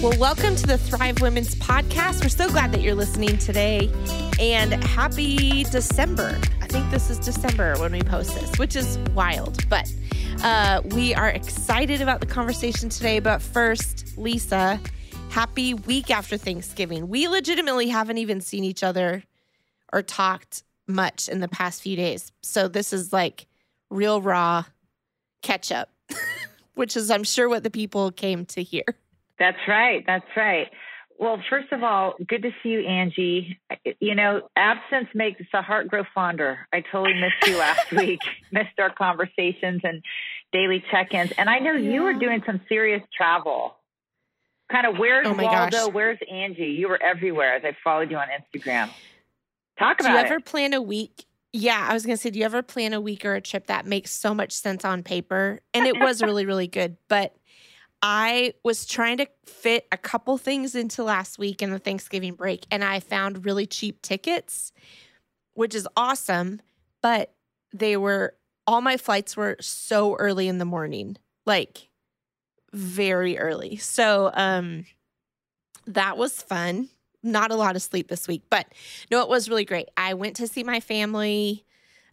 Well, 0.00 0.16
welcome 0.16 0.54
to 0.54 0.64
the 0.64 0.78
Thrive 0.78 1.20
Women's 1.20 1.56
podcast. 1.56 2.22
We're 2.22 2.28
so 2.28 2.48
glad 2.48 2.70
that 2.70 2.82
you're 2.82 2.94
listening 2.94 3.36
today 3.36 3.90
and 4.38 4.72
happy 4.84 5.64
December. 5.64 6.38
I 6.62 6.68
think 6.68 6.88
this 6.92 7.10
is 7.10 7.18
December 7.18 7.76
when 7.80 7.90
we 7.90 8.02
post 8.02 8.32
this, 8.36 8.56
which 8.60 8.76
is 8.76 8.96
wild, 9.12 9.68
but 9.68 9.92
uh, 10.44 10.82
we 10.92 11.16
are 11.16 11.30
excited 11.30 12.00
about 12.00 12.20
the 12.20 12.26
conversation 12.26 12.88
today. 12.88 13.18
But 13.18 13.42
first, 13.42 14.16
Lisa, 14.16 14.78
happy 15.30 15.74
week 15.74 16.12
after 16.12 16.36
Thanksgiving. 16.36 17.08
We 17.08 17.26
legitimately 17.26 17.88
haven't 17.88 18.18
even 18.18 18.40
seen 18.40 18.62
each 18.62 18.84
other 18.84 19.24
or 19.92 20.02
talked 20.02 20.62
much 20.86 21.28
in 21.28 21.40
the 21.40 21.48
past 21.48 21.82
few 21.82 21.96
days. 21.96 22.30
So 22.40 22.68
this 22.68 22.92
is 22.92 23.12
like 23.12 23.46
real 23.90 24.22
raw 24.22 24.62
catch 25.42 25.72
up, 25.72 25.90
which 26.74 26.96
is, 26.96 27.10
I'm 27.10 27.24
sure, 27.24 27.48
what 27.48 27.64
the 27.64 27.70
people 27.70 28.12
came 28.12 28.46
to 28.46 28.62
hear. 28.62 28.84
That's 29.38 29.58
right. 29.66 30.04
That's 30.06 30.26
right. 30.36 30.68
Well, 31.18 31.42
first 31.50 31.72
of 31.72 31.82
all, 31.82 32.14
good 32.26 32.42
to 32.42 32.52
see 32.62 32.68
you, 32.70 32.80
Angie. 32.80 33.58
You 33.98 34.14
know, 34.14 34.48
absence 34.54 35.08
makes 35.14 35.42
the 35.52 35.62
heart 35.62 35.88
grow 35.88 36.04
fonder. 36.14 36.60
I 36.72 36.80
totally 36.80 37.14
missed 37.14 37.44
you 37.46 37.58
last 37.58 37.90
week, 37.92 38.20
missed 38.52 38.78
our 38.78 38.90
conversations 38.90 39.80
and 39.82 40.04
daily 40.52 40.82
check 40.92 41.12
ins. 41.12 41.32
And 41.36 41.50
I 41.50 41.58
know 41.58 41.72
yeah. 41.72 41.90
you 41.90 42.02
were 42.02 42.14
doing 42.14 42.42
some 42.46 42.60
serious 42.68 43.02
travel. 43.16 43.74
Kind 44.70 44.86
of 44.86 44.98
where's 44.98 45.26
oh 45.26 45.32
Waldo? 45.32 45.86
Gosh. 45.86 45.92
Where's 45.92 46.18
Angie? 46.30 46.66
You 46.66 46.88
were 46.88 47.02
everywhere 47.02 47.56
as 47.56 47.64
I 47.64 47.76
followed 47.82 48.10
you 48.10 48.16
on 48.16 48.28
Instagram. 48.28 48.90
Talk 49.78 50.00
about 50.00 50.08
Do 50.08 50.12
you 50.12 50.18
ever 50.18 50.34
it. 50.36 50.44
plan 50.44 50.72
a 50.72 50.82
week? 50.82 51.24
Yeah, 51.52 51.86
I 51.88 51.94
was 51.94 52.04
going 52.04 52.16
to 52.16 52.20
say, 52.20 52.30
do 52.30 52.38
you 52.38 52.44
ever 52.44 52.62
plan 52.62 52.92
a 52.92 53.00
week 53.00 53.24
or 53.24 53.34
a 53.34 53.40
trip 53.40 53.66
that 53.68 53.86
makes 53.86 54.10
so 54.10 54.34
much 54.34 54.52
sense 54.52 54.84
on 54.84 55.02
paper? 55.02 55.60
And 55.72 55.86
it 55.86 55.98
was 55.98 56.22
really, 56.22 56.44
really 56.44 56.66
good. 56.66 56.96
But 57.08 57.34
I 58.02 58.54
was 58.64 58.86
trying 58.86 59.18
to 59.18 59.26
fit 59.46 59.86
a 59.90 59.96
couple 59.96 60.38
things 60.38 60.74
into 60.74 61.02
last 61.02 61.38
week 61.38 61.62
in 61.62 61.70
the 61.70 61.78
Thanksgiving 61.78 62.34
break, 62.34 62.66
and 62.70 62.84
I 62.84 63.00
found 63.00 63.44
really 63.44 63.66
cheap 63.66 64.02
tickets, 64.02 64.72
which 65.54 65.74
is 65.74 65.88
awesome. 65.96 66.60
But 67.02 67.34
they 67.72 67.96
were 67.96 68.34
all 68.66 68.80
my 68.80 68.96
flights 68.96 69.36
were 69.36 69.56
so 69.60 70.14
early 70.16 70.48
in 70.48 70.58
the 70.58 70.64
morning, 70.64 71.16
like 71.46 71.88
very 72.72 73.38
early. 73.38 73.76
So, 73.76 74.30
um, 74.34 74.84
that 75.86 76.18
was 76.18 76.42
fun. 76.42 76.90
Not 77.22 77.50
a 77.50 77.56
lot 77.56 77.76
of 77.76 77.82
sleep 77.82 78.08
this 78.08 78.28
week, 78.28 78.44
but 78.50 78.66
no, 79.10 79.22
it 79.22 79.28
was 79.28 79.48
really 79.48 79.64
great. 79.64 79.88
I 79.96 80.14
went 80.14 80.36
to 80.36 80.46
see 80.46 80.62
my 80.62 80.80
family. 80.80 81.64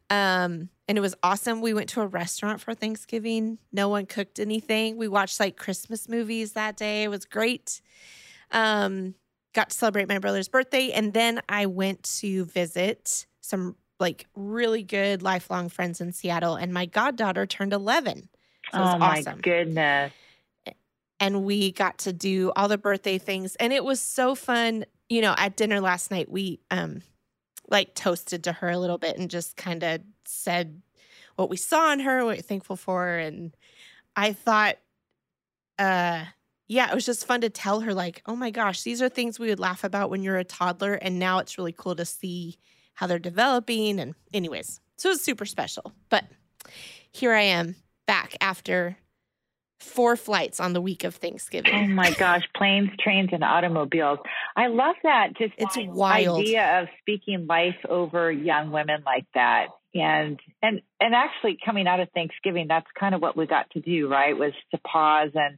Um, 0.10 0.70
and 0.88 0.98
it 0.98 1.02
was 1.02 1.16
awesome. 1.24 1.62
We 1.62 1.74
went 1.74 1.90
to 1.90 2.02
a 2.02 2.08
restaurant 2.08 2.62
for 2.62 2.74
Thanksgiving. 2.74 3.58
No 3.72 3.90
one 3.90 4.06
cooked 4.06 4.40
anything. 4.40 4.98
We 4.98 5.08
watched 5.08 5.40
like 5.40 5.58
Christmas 5.58 6.08
movies 6.08 6.54
that 6.54 6.78
day. 6.78 7.04
It 7.04 7.10
was 7.10 7.26
great. 7.26 7.82
Um, 8.52 9.16
got 9.54 9.70
to 9.70 9.76
celebrate 9.76 10.08
my 10.08 10.20
brother's 10.20 10.48
birthday, 10.48 10.92
and 10.92 11.14
then 11.14 11.42
I 11.50 11.66
went 11.66 12.04
to 12.20 12.46
visit 12.46 13.26
some 13.42 13.76
like 14.00 14.28
really 14.36 14.84
good 14.84 15.24
lifelong 15.24 15.70
friends 15.70 16.02
in 16.02 16.12
Seattle, 16.12 16.56
and 16.56 16.74
my 16.74 16.86
goddaughter 16.86 17.46
turned 17.46 17.74
eleven. 17.74 18.30
So 18.72 18.80
oh 18.80 18.98
my 18.98 19.20
awesome. 19.20 19.40
goodness! 19.40 20.12
And 21.20 21.44
we 21.46 21.72
got 21.72 22.00
to 22.00 22.14
do 22.14 22.52
all 22.56 22.68
the 22.68 22.78
birthday 22.78 23.18
things, 23.18 23.56
and 23.56 23.74
it 23.74 23.84
was 23.84 24.00
so 24.00 24.36
fun. 24.36 24.86
You 25.10 25.22
know, 25.22 25.34
at 25.38 25.56
dinner 25.56 25.82
last 25.82 26.12
night, 26.12 26.30
we 26.30 26.60
um 26.70 27.02
like 27.70 27.96
toasted 27.96 28.44
to 28.44 28.52
her 28.52 28.70
a 28.70 28.78
little 28.78 28.98
bit 28.98 29.18
and 29.18 29.30
just 29.30 29.58
kind 29.58 29.84
of 29.84 30.02
said 30.26 30.82
what 31.36 31.50
we 31.50 31.58
saw 31.58 31.92
in 31.92 32.00
her, 32.00 32.24
what 32.24 32.38
we're 32.38 32.42
thankful 32.42 32.76
for. 32.76 33.08
And 33.18 33.56
I 34.16 34.34
thought, 34.34 34.78
uh, 35.78 36.26
yeah, 36.68 36.90
it 36.90 36.96
was 36.96 37.06
just 37.06 37.28
fun 37.28 37.42
to 37.42 37.50
tell 37.50 37.82
her, 37.82 37.94
like, 37.94 38.22
oh 38.26 38.36
my 38.36 38.50
gosh, 38.50 38.84
these 38.84 39.02
are 39.02 39.10
things 39.10 39.38
we 39.38 39.50
would 39.50 39.60
laugh 39.60 39.84
about 39.84 40.10
when 40.10 40.24
you're 40.24 40.38
a 40.38 40.44
toddler. 40.44 40.94
And 40.94 41.20
now 41.20 41.40
it's 41.40 41.58
really 41.58 41.74
cool 41.74 41.96
to 41.96 42.06
see 42.06 42.58
how 42.94 43.08
they're 43.08 43.20
developing. 43.20 44.00
And, 44.00 44.16
anyways, 44.34 44.80
so 44.98 45.12
it's 45.12 45.22
super 45.22 45.46
special. 45.46 45.94
But 46.10 46.26
here 47.12 47.34
I 47.34 47.42
am 47.42 47.76
back 48.08 48.36
after 48.42 48.98
four 49.80 50.16
flights 50.16 50.60
on 50.60 50.74
the 50.74 50.82
week 50.82 51.04
of 51.04 51.16
Thanksgiving. 51.16 51.74
Oh 51.74 51.88
my 51.88 52.12
gosh, 52.12 52.44
planes, 52.56 52.90
trains, 53.00 53.30
and 53.32 53.44
automobiles. 53.44 54.20
I 54.56 54.68
love 54.68 54.96
that. 55.04 55.38
Just 55.38 55.54
it's 55.58 55.78
wild 55.78 56.40
idea 56.40 56.82
of 56.82 56.88
speaking 57.02 57.46
life 57.48 57.76
over 57.88 58.32
young 58.32 58.72
women 58.72 59.04
like 59.06 59.26
that. 59.34 59.68
And 59.94 60.40
and 60.62 60.82
and 61.00 61.16
actually 61.16 61.58
coming 61.64 61.88
out 61.88 62.00
of 62.00 62.10
Thanksgiving, 62.14 62.68
that's 62.68 62.88
kind 63.00 63.16
of 63.16 63.22
what 63.22 63.38
we 63.38 63.48
got 63.48 63.70
to 63.72 63.80
do, 63.80 64.08
right? 64.10 64.38
Was 64.38 64.54
to 64.72 64.78
pause 64.80 65.32
and 65.36 65.58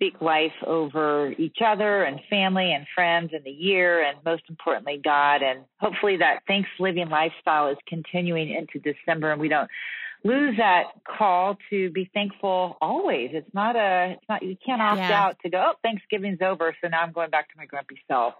speak 0.00 0.20
life 0.22 0.52
over 0.66 1.30
each 1.32 1.58
other 1.64 2.04
and 2.04 2.20
family 2.30 2.72
and 2.72 2.86
friends 2.94 3.30
and 3.34 3.44
the 3.44 3.50
year 3.50 4.02
and 4.02 4.16
most 4.24 4.42
importantly 4.48 4.98
God 5.02 5.42
and 5.42 5.60
hopefully 5.78 6.16
that 6.16 6.40
thanks 6.46 6.70
living 6.78 7.10
lifestyle 7.10 7.68
is 7.68 7.76
continuing 7.86 8.48
into 8.48 8.78
December 8.78 9.30
and 9.30 9.38
we 9.38 9.48
don't 9.48 9.68
lose 10.24 10.56
that 10.58 10.84
call 11.06 11.56
to 11.70 11.90
be 11.90 12.10
thankful 12.12 12.76
always. 12.80 13.30
It's 13.32 13.52
not 13.54 13.76
a, 13.76 14.12
it's 14.12 14.28
not, 14.28 14.42
you 14.42 14.56
can't 14.64 14.82
opt 14.82 14.98
yeah. 14.98 15.22
out 15.22 15.36
to 15.42 15.50
go, 15.50 15.72
oh, 15.72 15.72
Thanksgiving's 15.82 16.40
over. 16.42 16.74
So 16.80 16.88
now 16.88 17.02
I'm 17.02 17.12
going 17.12 17.30
back 17.30 17.48
to 17.50 17.54
my 17.56 17.66
grumpy 17.66 18.00
self. 18.06 18.34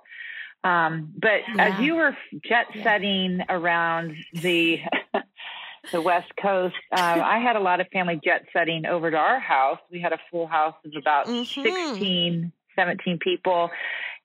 Um, 0.62 1.14
but 1.16 1.40
yeah. 1.54 1.68
as 1.68 1.80
you 1.80 1.96
were 1.96 2.16
jet 2.44 2.66
setting 2.82 3.38
yeah. 3.38 3.44
around 3.48 4.14
the, 4.34 4.80
the 5.92 6.02
West 6.02 6.30
Coast, 6.40 6.74
uh, 6.92 7.00
I 7.00 7.38
had 7.38 7.56
a 7.56 7.60
lot 7.60 7.80
of 7.80 7.88
family 7.88 8.20
jet 8.22 8.44
setting 8.52 8.84
over 8.84 9.10
to 9.10 9.16
our 9.16 9.40
house. 9.40 9.78
We 9.90 10.00
had 10.00 10.12
a 10.12 10.18
full 10.30 10.46
house 10.46 10.74
of 10.84 10.92
about 10.96 11.26
mm-hmm. 11.26 11.62
16, 11.62 12.52
17 12.76 13.18
people. 13.20 13.70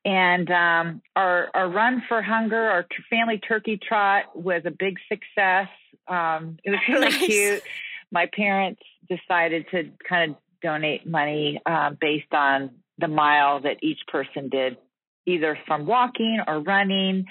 And 0.04 0.52
um, 0.52 1.02
our, 1.16 1.50
our 1.54 1.70
run 1.70 2.04
for 2.08 2.22
hunger, 2.22 2.62
our 2.62 2.84
t- 2.84 2.98
family 3.10 3.40
turkey 3.40 3.80
trot 3.82 4.36
was 4.36 4.62
a 4.66 4.72
big 4.72 4.98
success. 5.10 5.68
Um, 6.08 6.58
it 6.64 6.72
was 6.72 6.80
really 6.90 7.10
nice. 7.10 7.26
cute. 7.26 7.64
My 8.12 8.28
parents 8.34 8.82
decided 9.10 9.66
to 9.72 9.90
kind 10.08 10.32
of 10.32 10.38
donate 10.62 11.06
money 11.08 11.62
uh, 11.66 11.92
based 12.00 12.34
on 12.34 12.72
the 12.98 13.08
mile 13.08 13.62
that 13.62 13.78
each 13.84 14.00
person 14.08 14.50
did, 14.50 14.78
either 15.26 15.58
from 15.68 15.86
walking 15.86 16.40
or 16.48 16.60
running. 16.60 17.26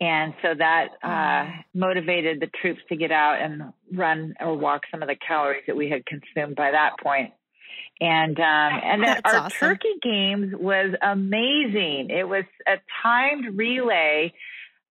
And 0.00 0.32
so 0.40 0.54
that 0.56 0.88
uh, 1.02 1.50
motivated 1.74 2.40
the 2.40 2.48
troops 2.60 2.80
to 2.88 2.96
get 2.96 3.12
out 3.12 3.40
and 3.42 3.72
run 3.92 4.34
or 4.40 4.56
walk 4.56 4.82
some 4.90 5.02
of 5.02 5.08
the 5.08 5.16
calories 5.16 5.64
that 5.66 5.76
we 5.76 5.90
had 5.90 6.06
consumed 6.06 6.56
by 6.56 6.70
that 6.70 6.92
point. 7.02 7.32
And 8.00 8.38
um, 8.38 8.44
and 8.82 9.02
then 9.02 9.20
That's 9.22 9.34
our 9.34 9.40
awesome. 9.42 9.58
turkey 9.58 9.94
games 10.02 10.54
was 10.58 10.94
amazing. 11.02 12.08
It 12.10 12.26
was 12.26 12.44
a 12.66 12.76
timed 13.02 13.56
relay 13.58 14.32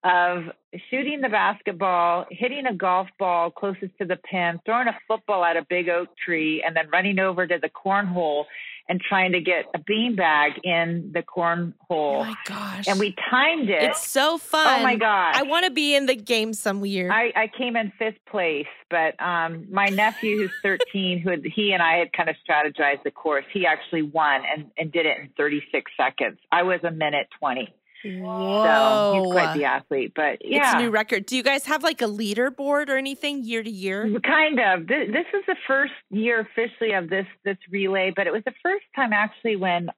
of 0.02 0.44
shooting 0.90 1.20
the 1.20 1.28
basketball, 1.28 2.26
hitting 2.30 2.66
a 2.66 2.74
golf 2.74 3.08
ball 3.18 3.50
closest 3.50 3.96
to 3.98 4.06
the 4.06 4.16
pin, 4.16 4.60
throwing 4.64 4.88
a 4.88 4.96
football 5.06 5.44
at 5.44 5.56
a 5.56 5.66
big 5.68 5.88
oak 5.88 6.08
tree, 6.16 6.62
and 6.64 6.74
then 6.74 6.88
running 6.90 7.18
over 7.18 7.46
to 7.46 7.58
the 7.60 7.68
cornhole 7.68 8.44
and 8.88 9.00
trying 9.00 9.32
to 9.32 9.40
get 9.40 9.66
a 9.72 9.78
beanbag 9.78 10.58
in 10.64 11.12
the 11.14 11.22
cornhole. 11.22 11.74
Oh 11.90 12.24
my 12.24 12.34
gosh. 12.44 12.88
And 12.88 12.98
we 12.98 13.14
timed 13.30 13.70
it. 13.70 13.82
It's 13.82 14.06
so 14.06 14.36
fun. 14.36 14.80
Oh 14.80 14.82
my 14.82 14.96
gosh. 14.96 15.36
I 15.36 15.44
want 15.44 15.64
to 15.64 15.70
be 15.70 15.94
in 15.94 16.06
the 16.06 16.16
game 16.16 16.52
some 16.52 16.84
year. 16.84 17.10
I, 17.12 17.32
I 17.36 17.50
came 17.56 17.76
in 17.76 17.92
fifth 17.98 18.18
place, 18.28 18.66
but 18.90 19.20
um, 19.22 19.66
my 19.70 19.86
nephew 19.86 20.38
who's 20.38 20.50
13, 20.62 21.20
who 21.20 21.30
had, 21.30 21.44
he 21.44 21.72
and 21.72 21.80
I 21.80 21.98
had 21.98 22.12
kind 22.12 22.28
of 22.28 22.34
strategized 22.48 23.04
the 23.04 23.12
course, 23.12 23.44
he 23.52 23.64
actually 23.64 24.02
won 24.02 24.42
and, 24.52 24.70
and 24.76 24.90
did 24.90 25.06
it 25.06 25.18
in 25.18 25.30
36 25.36 25.88
seconds. 25.96 26.38
I 26.50 26.64
was 26.64 26.80
a 26.82 26.90
minute 26.90 27.28
20. 27.38 27.72
Whoa. 28.04 28.64
So 28.64 29.22
he's 29.22 29.32
quite 29.32 29.54
the 29.56 29.64
athlete, 29.64 30.12
but 30.14 30.38
yeah. 30.42 30.62
It's 30.62 30.74
a 30.74 30.78
new 30.78 30.90
record. 30.90 31.26
Do 31.26 31.36
you 31.36 31.42
guys 31.42 31.66
have 31.66 31.82
like 31.82 32.00
a 32.00 32.06
leaderboard 32.06 32.88
or 32.88 32.96
anything 32.96 33.44
year 33.44 33.62
to 33.62 33.70
year? 33.70 34.04
Kind 34.20 34.58
of. 34.58 34.86
This, 34.86 35.08
this 35.12 35.26
is 35.34 35.44
the 35.46 35.56
first 35.66 35.92
year 36.10 36.40
officially 36.40 36.92
of 36.92 37.10
this 37.10 37.26
this 37.44 37.58
relay, 37.70 38.12
but 38.14 38.26
it 38.26 38.32
was 38.32 38.42
the 38.44 38.54
first 38.62 38.84
time 38.96 39.12
actually 39.12 39.56
when 39.56 39.90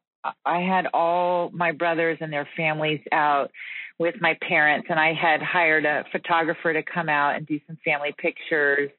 I 0.44 0.60
had 0.60 0.86
all 0.92 1.50
my 1.52 1.72
brothers 1.72 2.18
and 2.20 2.32
their 2.32 2.48
families 2.56 3.00
out 3.10 3.50
with 3.98 4.16
my 4.20 4.36
parents, 4.46 4.88
and 4.90 4.98
I 4.98 5.14
had 5.14 5.42
hired 5.42 5.84
a 5.84 6.04
photographer 6.10 6.72
to 6.72 6.82
come 6.82 7.08
out 7.08 7.36
and 7.36 7.46
do 7.46 7.60
some 7.66 7.78
family 7.84 8.14
pictures. 8.16 8.90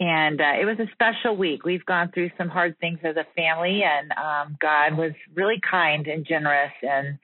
And 0.00 0.40
uh, 0.40 0.54
it 0.60 0.64
was 0.64 0.78
a 0.80 0.90
special 0.92 1.36
week. 1.36 1.64
We've 1.64 1.84
gone 1.86 2.10
through 2.12 2.30
some 2.36 2.48
hard 2.48 2.76
things 2.80 2.98
as 3.04 3.16
a 3.16 3.26
family, 3.36 3.82
and 3.84 4.10
um, 4.12 4.56
God 4.60 4.98
was 4.98 5.12
really 5.34 5.60
kind 5.68 6.06
and 6.08 6.26
generous 6.26 6.72
and 6.82 7.18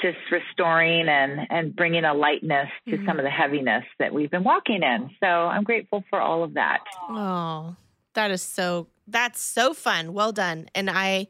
just 0.00 0.18
restoring 0.30 1.08
and 1.08 1.46
and 1.50 1.74
bringing 1.74 2.04
a 2.04 2.14
lightness 2.14 2.68
to 2.88 2.96
mm-hmm. 2.96 3.06
some 3.06 3.18
of 3.18 3.24
the 3.24 3.30
heaviness 3.30 3.84
that 3.98 4.12
we've 4.12 4.30
been 4.30 4.44
walking 4.44 4.82
in. 4.82 5.10
So 5.20 5.26
I'm 5.26 5.64
grateful 5.64 6.04
for 6.10 6.20
all 6.20 6.42
of 6.42 6.54
that. 6.54 6.80
Oh, 7.08 7.76
that 8.14 8.30
is 8.30 8.42
so 8.42 8.88
that's 9.06 9.40
so 9.40 9.74
fun. 9.74 10.12
Well 10.12 10.32
done. 10.32 10.68
And 10.74 10.90
I 10.90 11.28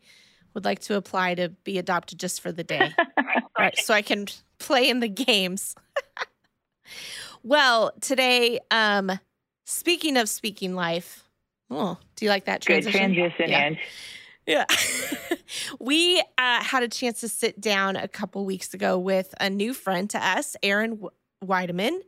would 0.54 0.64
like 0.64 0.80
to 0.80 0.96
apply 0.96 1.34
to 1.34 1.50
be 1.50 1.78
adopted 1.78 2.18
just 2.18 2.40
for 2.40 2.50
the 2.50 2.64
day. 2.64 2.92
right, 3.58 3.76
so 3.78 3.94
I 3.94 4.02
can 4.02 4.26
play 4.58 4.88
in 4.88 5.00
the 5.00 5.08
games. 5.08 5.74
well, 7.42 7.92
today 8.00 8.58
um 8.70 9.18
speaking 9.64 10.16
of 10.16 10.28
speaking 10.28 10.74
life. 10.74 11.22
Oh, 11.68 11.98
do 12.14 12.24
you 12.24 12.30
like 12.30 12.44
that 12.44 12.62
transition? 12.62 13.12
Good 13.12 13.32
transition, 13.32 13.50
yeah. 13.50 13.74
Yeah. 14.46 14.64
we 15.80 16.20
uh, 16.38 16.62
had 16.62 16.82
a 16.82 16.88
chance 16.88 17.20
to 17.20 17.28
sit 17.28 17.60
down 17.60 17.96
a 17.96 18.08
couple 18.08 18.44
weeks 18.44 18.72
ago 18.74 18.98
with 18.98 19.34
a 19.40 19.50
new 19.50 19.74
friend 19.74 20.08
to 20.10 20.24
us, 20.24 20.56
Erin 20.62 21.00
Weidemann. 21.44 22.00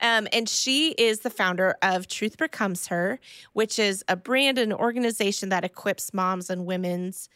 Um, 0.00 0.28
and 0.32 0.48
she 0.48 0.90
is 0.92 1.20
the 1.20 1.30
founder 1.30 1.76
of 1.82 2.08
Truth 2.08 2.36
Becomes 2.38 2.88
Her, 2.88 3.18
which 3.52 3.78
is 3.78 4.04
a 4.08 4.16
brand 4.16 4.58
and 4.58 4.72
organization 4.72 5.48
that 5.50 5.64
equips 5.64 6.12
moms 6.12 6.50
and 6.50 6.66
women's 6.66 7.28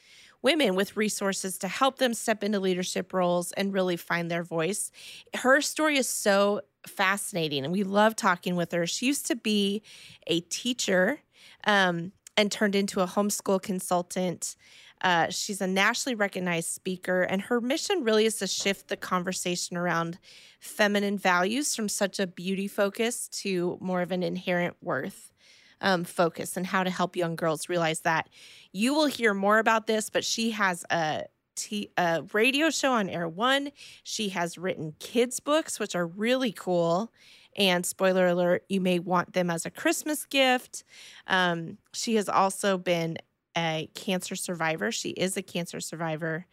women 0.43 0.75
with 0.77 0.97
resources 0.97 1.59
to 1.59 1.69
help 1.69 1.99
them 1.99 2.15
step 2.15 2.45
into 2.45 2.61
leadership 2.61 3.13
roles 3.13 3.51
and 3.53 3.73
really 3.73 3.97
find 3.97 4.31
their 4.31 4.45
voice. 4.45 4.93
Her 5.35 5.61
story 5.61 5.97
is 5.99 6.09
so 6.09 6.61
fascinating, 6.87 7.65
and 7.65 7.73
we 7.73 7.83
love 7.83 8.15
talking 8.15 8.55
with 8.55 8.71
her. 8.73 8.87
She 8.87 9.07
used 9.07 9.27
to 9.27 9.37
be 9.37 9.83
a 10.27 10.41
teacher 10.41 11.21
um, 11.65 12.13
and 12.39 12.53
turned 12.53 12.77
into 12.77 13.01
a 13.01 13.07
homeschool 13.07 13.61
consultant. 13.61 14.55
Uh, 15.03 15.29
she's 15.29 15.61
a 15.61 15.67
nationally 15.67 16.15
recognized 16.15 16.69
speaker, 16.69 17.23
and 17.23 17.43
her 17.43 17.61
mission 17.61 18.05
really 18.05 18.25
is 18.25 18.37
to 18.37 18.47
shift 18.47 18.89
the 18.89 18.97
conversation 18.97 19.77
around 19.77 20.19
feminine 20.61 21.19
values 21.19 21.75
from 21.75 21.89
such 21.89 22.21
a 22.21 22.27
beauty 22.27 22.69
focus 22.69 23.29
to 23.29 23.77
more 23.81 24.03
of 24.03 24.13
an 24.13 24.23
inherent 24.23 24.77
worth 24.81 25.33
um, 25.81 26.05
focus 26.05 26.57
and 26.57 26.67
how 26.67 26.85
to 26.85 26.91
help 26.91 27.17
young 27.17 27.35
girls 27.35 27.69
realize 27.69 28.01
that. 28.01 28.29
You 28.73 28.95
will 28.95 29.07
hear 29.07 29.35
more 29.35 29.59
about 29.59 29.89
this, 29.89 30.09
but 30.09 30.25
she 30.25 30.53
has 30.53 30.85
a 30.91 31.25
T, 31.57 31.91
a 31.97 32.23
radio 32.33 32.71
show 32.71 32.93
on 32.93 33.09
Air 33.09 33.29
One. 33.29 33.71
She 34.05 34.29
has 34.29 34.57
written 34.57 34.95
kids' 35.01 35.41
books, 35.41 35.81
which 35.81 35.97
are 35.97 36.07
really 36.07 36.53
cool. 36.53 37.13
And 37.59 37.85
spoiler 37.85 38.29
alert, 38.29 38.65
you 38.69 38.81
may 38.81 39.01
want 39.01 39.35
them 39.35 39.51
as 39.51 39.67
a 39.67 39.71
Christmas 39.71 40.25
gift. 40.25 40.85
Um, 41.27 41.77
she 41.93 42.15
has 42.15 42.29
also 42.29 42.79
been 42.79 43.19
a 43.57 43.91
cancer 43.95 44.37
survivor. 44.37 44.93
She 44.93 45.11
is 45.11 45.37
a 45.37 45.43
cancer 45.43 45.81
survivor 45.81 46.47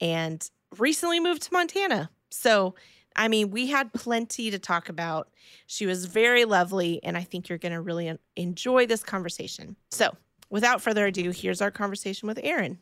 and 0.00 0.48
recently 0.76 1.20
moved 1.20 1.42
to 1.42 1.52
Montana. 1.52 2.10
So, 2.30 2.74
I 3.14 3.28
mean, 3.28 3.50
we 3.50 3.68
had 3.68 3.92
plenty 3.92 4.50
to 4.50 4.58
talk 4.58 4.88
about. 4.88 5.30
She 5.66 5.86
was 5.86 6.04
very 6.04 6.44
lovely, 6.44 7.02
and 7.02 7.16
I 7.16 7.22
think 7.22 7.48
you're 7.48 7.58
going 7.58 7.72
to 7.72 7.80
really 7.80 8.16
enjoy 8.36 8.86
this 8.86 9.02
conversation. 9.02 9.76
So, 9.90 10.14
without 10.50 10.82
further 10.82 11.06
ado, 11.06 11.30
here's 11.30 11.62
our 11.62 11.70
conversation 11.70 12.26
with 12.26 12.38
Erin. 12.42 12.78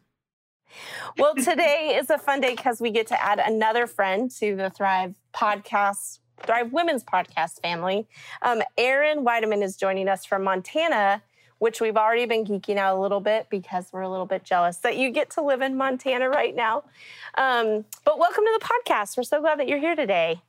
Well, 1.19 1.35
today 1.35 1.97
is 1.99 2.11
a 2.11 2.19
fun 2.19 2.41
day 2.41 2.55
because 2.55 2.81
we 2.81 2.91
get 2.91 3.07
to 3.09 3.23
add 3.23 3.39
another 3.39 3.87
friend 3.87 4.31
to 4.33 4.57
the 4.57 4.71
Thrive 4.71 5.15
podcast, 5.35 6.19
Thrive 6.39 6.73
Women's 6.73 7.05
podcast 7.05 7.61
family. 7.61 8.07
Um, 8.43 8.63
Erin 8.77 9.25
Weidemann 9.25 9.63
is 9.63 9.77
joining 9.77 10.09
us 10.09 10.25
from 10.25 10.45
Montana 10.45 11.23
which 11.59 11.81
we've 11.81 11.97
already 11.97 12.27
been 12.27 12.45
geeking 12.45 12.77
out 12.77 12.97
a 12.97 13.01
little 13.01 13.21
bit 13.21 13.47
because 13.51 13.89
we're 13.93 14.03
a 14.03 14.09
little 14.09 14.27
bit 14.27 14.45
jealous 14.45 14.79
that 14.79 14.97
you 14.97 15.11
get 15.11 15.31
to 15.31 15.43
live 15.43 15.63
in 15.63 15.77
Montana 15.77 16.29
right 16.29 16.55
now. 16.55 16.85
Um, 17.39 17.85
but 18.05 18.19
welcome 18.19 18.45
to 18.45 18.61
the 18.61 18.65
podcast. 18.65 19.17
We're 19.17 19.23
so 19.23 19.41
glad 19.41 19.59
that 19.59 19.69
you're 19.69 19.79
here 19.79 19.97
today. 19.97 20.43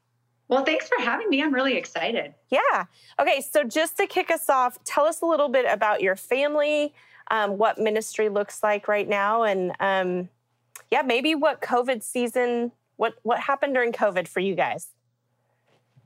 Well, 0.49 0.63
thanks 0.63 0.87
for 0.87 1.01
having 1.03 1.29
me. 1.29 1.41
I'm 1.41 1.53
really 1.53 1.75
excited. 1.75 2.33
Yeah. 2.49 2.85
Okay. 3.19 3.41
So, 3.41 3.65
just 3.65 3.97
to 3.97 4.07
kick 4.07 4.31
us 4.31 4.49
off, 4.49 4.81
tell 4.85 5.05
us 5.05 5.21
a 5.21 5.25
little 5.25 5.49
bit 5.49 5.65
about 5.69 6.01
your 6.01 6.15
family, 6.15 6.93
um, 7.31 7.57
what 7.57 7.77
ministry 7.77 8.29
looks 8.29 8.63
like 8.63 8.87
right 8.87 9.07
now, 9.07 9.43
and 9.43 9.73
um, 9.81 10.29
yeah, 10.89 11.01
maybe 11.01 11.35
what 11.35 11.61
COVID 11.61 12.01
season, 12.01 12.71
what 12.95 13.15
what 13.23 13.41
happened 13.41 13.73
during 13.73 13.91
COVID 13.91 14.25
for 14.25 14.39
you 14.39 14.55
guys 14.55 14.87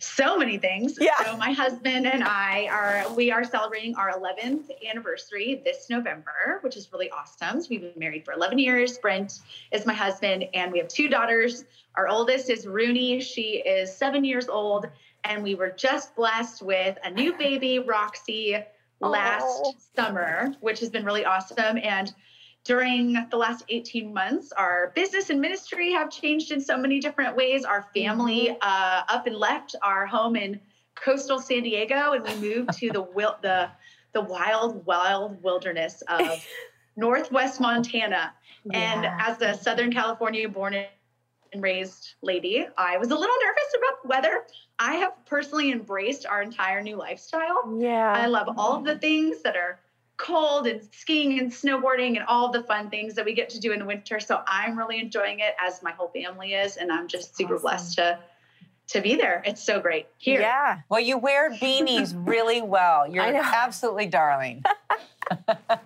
so 0.03 0.37
many 0.37 0.57
things. 0.57 0.97
Yeah. 0.99 1.23
So 1.23 1.37
my 1.37 1.51
husband 1.51 2.07
and 2.07 2.23
I 2.23 2.67
are 2.67 3.13
we 3.13 3.31
are 3.31 3.43
celebrating 3.43 3.95
our 3.95 4.11
11th 4.11 4.69
anniversary 4.89 5.61
this 5.63 5.89
November, 5.89 6.59
which 6.61 6.75
is 6.75 6.91
really 6.91 7.09
awesome. 7.11 7.61
So 7.61 7.67
we've 7.69 7.81
been 7.81 7.93
married 7.95 8.25
for 8.25 8.33
11 8.33 8.59
years. 8.59 8.97
Brent 8.97 9.39
is 9.71 9.85
my 9.85 9.93
husband, 9.93 10.45
and 10.53 10.71
we 10.71 10.79
have 10.79 10.87
two 10.87 11.07
daughters. 11.07 11.65
Our 11.95 12.07
oldest 12.07 12.49
is 12.49 12.65
Rooney. 12.65 13.19
She 13.21 13.57
is 13.57 13.95
seven 13.95 14.23
years 14.23 14.49
old, 14.49 14.87
and 15.23 15.43
we 15.43 15.55
were 15.55 15.69
just 15.69 16.15
blessed 16.15 16.61
with 16.61 16.97
a 17.03 17.11
new 17.11 17.37
baby, 17.37 17.79
Roxy, 17.79 18.57
last 19.01 19.45
oh. 19.45 19.73
summer, 19.95 20.53
which 20.61 20.79
has 20.79 20.89
been 20.89 21.05
really 21.05 21.25
awesome. 21.25 21.77
And 21.77 22.13
during 22.63 23.27
the 23.31 23.37
last 23.37 23.63
18 23.69 24.13
months, 24.13 24.51
our 24.51 24.91
business 24.95 25.29
and 25.29 25.41
ministry 25.41 25.91
have 25.91 26.11
changed 26.11 26.51
in 26.51 26.61
so 26.61 26.77
many 26.77 26.99
different 26.99 27.35
ways. 27.35 27.65
Our 27.65 27.87
family 27.95 28.49
mm-hmm. 28.49 28.57
uh, 28.61 29.03
up 29.09 29.25
and 29.25 29.35
left 29.35 29.75
our 29.81 30.05
home 30.05 30.35
in 30.35 30.59
coastal 30.95 31.39
San 31.39 31.63
Diego, 31.63 32.13
and 32.13 32.23
we 32.23 32.35
moved 32.35 32.73
to 32.79 32.89
the 32.91 33.03
the 33.41 33.69
the 34.13 34.21
wild, 34.21 34.85
wild 34.85 35.41
wilderness 35.41 36.03
of 36.07 36.45
Northwest 36.95 37.59
Montana. 37.61 38.33
Yeah. 38.65 38.77
And 38.77 39.05
as 39.05 39.41
a 39.41 39.57
Southern 39.61 39.91
California 39.91 40.47
born 40.49 40.75
and 40.75 41.63
raised 41.63 42.15
lady, 42.21 42.67
I 42.77 42.97
was 42.97 43.09
a 43.09 43.15
little 43.15 43.35
nervous 43.43 43.75
about 43.77 44.07
weather. 44.07 44.45
I 44.77 44.95
have 44.95 45.13
personally 45.25 45.71
embraced 45.71 46.25
our 46.25 46.41
entire 46.41 46.81
new 46.81 46.97
lifestyle. 46.97 47.77
Yeah. 47.79 48.13
I 48.13 48.27
love 48.27 48.49
all 48.57 48.75
of 48.75 48.83
the 48.83 48.97
things 48.97 49.41
that 49.43 49.55
are 49.55 49.79
cold 50.21 50.67
and 50.67 50.81
skiing 50.93 51.39
and 51.39 51.51
snowboarding 51.51 52.15
and 52.15 52.25
all 52.27 52.51
the 52.51 52.63
fun 52.63 52.89
things 52.89 53.15
that 53.15 53.25
we 53.25 53.33
get 53.33 53.49
to 53.49 53.59
do 53.59 53.71
in 53.71 53.79
the 53.79 53.85
winter. 53.85 54.19
So 54.19 54.41
I'm 54.47 54.77
really 54.77 54.99
enjoying 54.99 55.39
it 55.39 55.55
as 55.59 55.81
my 55.81 55.91
whole 55.91 56.09
family 56.09 56.53
is, 56.53 56.77
and 56.77 56.91
I'm 56.91 57.07
just 57.07 57.35
super 57.35 57.55
awesome. 57.55 57.63
blessed 57.63 57.95
to 57.95 58.19
to 58.87 59.01
be 59.01 59.15
there. 59.15 59.41
It's 59.45 59.63
so 59.63 59.79
great 59.79 60.07
here. 60.17 60.41
Yeah. 60.41 60.79
Well, 60.89 60.99
you 60.99 61.17
wear 61.17 61.51
beanies 61.51 62.13
really 62.27 62.61
well. 62.61 63.07
You're 63.11 63.23
absolutely 63.23 64.07
darling. 64.07 64.63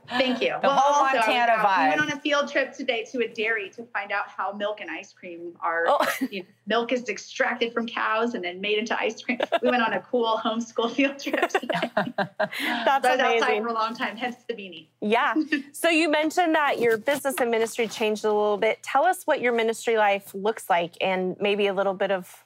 Thank 0.10 0.42
you. 0.42 0.56
The 0.62 0.68
well, 0.68 0.78
whole 0.78 1.06
also, 1.06 1.18
Montana 1.18 1.54
uh, 1.54 1.66
vibe. 1.66 1.84
We 1.84 1.90
went 1.90 2.12
on 2.12 2.18
a 2.18 2.22
field 2.22 2.52
trip 2.52 2.74
today 2.74 3.06
to 3.12 3.26
a 3.26 3.28
dairy 3.28 3.70
to 3.72 3.84
find 3.86 4.12
out 4.12 4.28
how 4.28 4.52
milk 4.54 4.82
and 4.82 4.90
ice 4.90 5.14
cream 5.14 5.54
are. 5.60 5.86
Oh. 5.88 6.06
You 6.32 6.42
know, 6.42 6.46
milk 6.66 6.92
is 6.92 7.08
extracted 7.08 7.72
from 7.72 7.86
cows 7.86 8.34
and 8.34 8.44
then 8.44 8.60
made 8.60 8.80
into 8.80 8.98
ice 9.00 9.22
cream. 9.22 9.38
We 9.62 9.70
went 9.70 9.84
on 9.84 9.94
a 9.94 10.02
cool 10.02 10.40
homeschool 10.44 10.92
field 10.96 11.20
trip 11.20 11.50
today. 11.50 11.92
That's 11.96 13.06
amazing. 13.06 13.06
I 13.06 13.08
was 13.08 13.42
outside 13.44 13.62
for 13.62 13.68
a 13.68 13.74
long 13.74 13.96
time, 13.96 14.18
hence 14.18 14.38
the 14.48 14.54
beanie. 14.54 14.88
Yeah. 15.02 15.36
so 15.72 15.90
you 15.90 16.10
mentioned 16.10 16.56
that 16.56 16.80
your 16.80 16.98
business 16.98 17.36
and 17.40 17.52
ministry 17.52 17.88
changed 17.88 18.26
a 18.26 18.30
little 18.34 18.58
bit. 18.58 18.82
Tell 18.82 19.06
us 19.06 19.24
what 19.26 19.40
your 19.40 19.54
ministry 19.54 19.98
life 19.98 20.34
looks 20.34 20.70
like 20.70 20.96
and 21.00 21.36
maybe 21.40 21.68
a 21.68 21.74
little 21.74 21.94
bit 21.94 22.12
of 22.12 22.44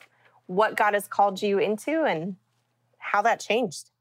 what 0.47 0.75
God 0.75 0.93
has 0.93 1.07
called 1.07 1.41
you 1.41 1.59
into 1.59 2.03
and 2.03 2.35
how 2.97 3.21
that 3.21 3.39
changed. 3.39 3.91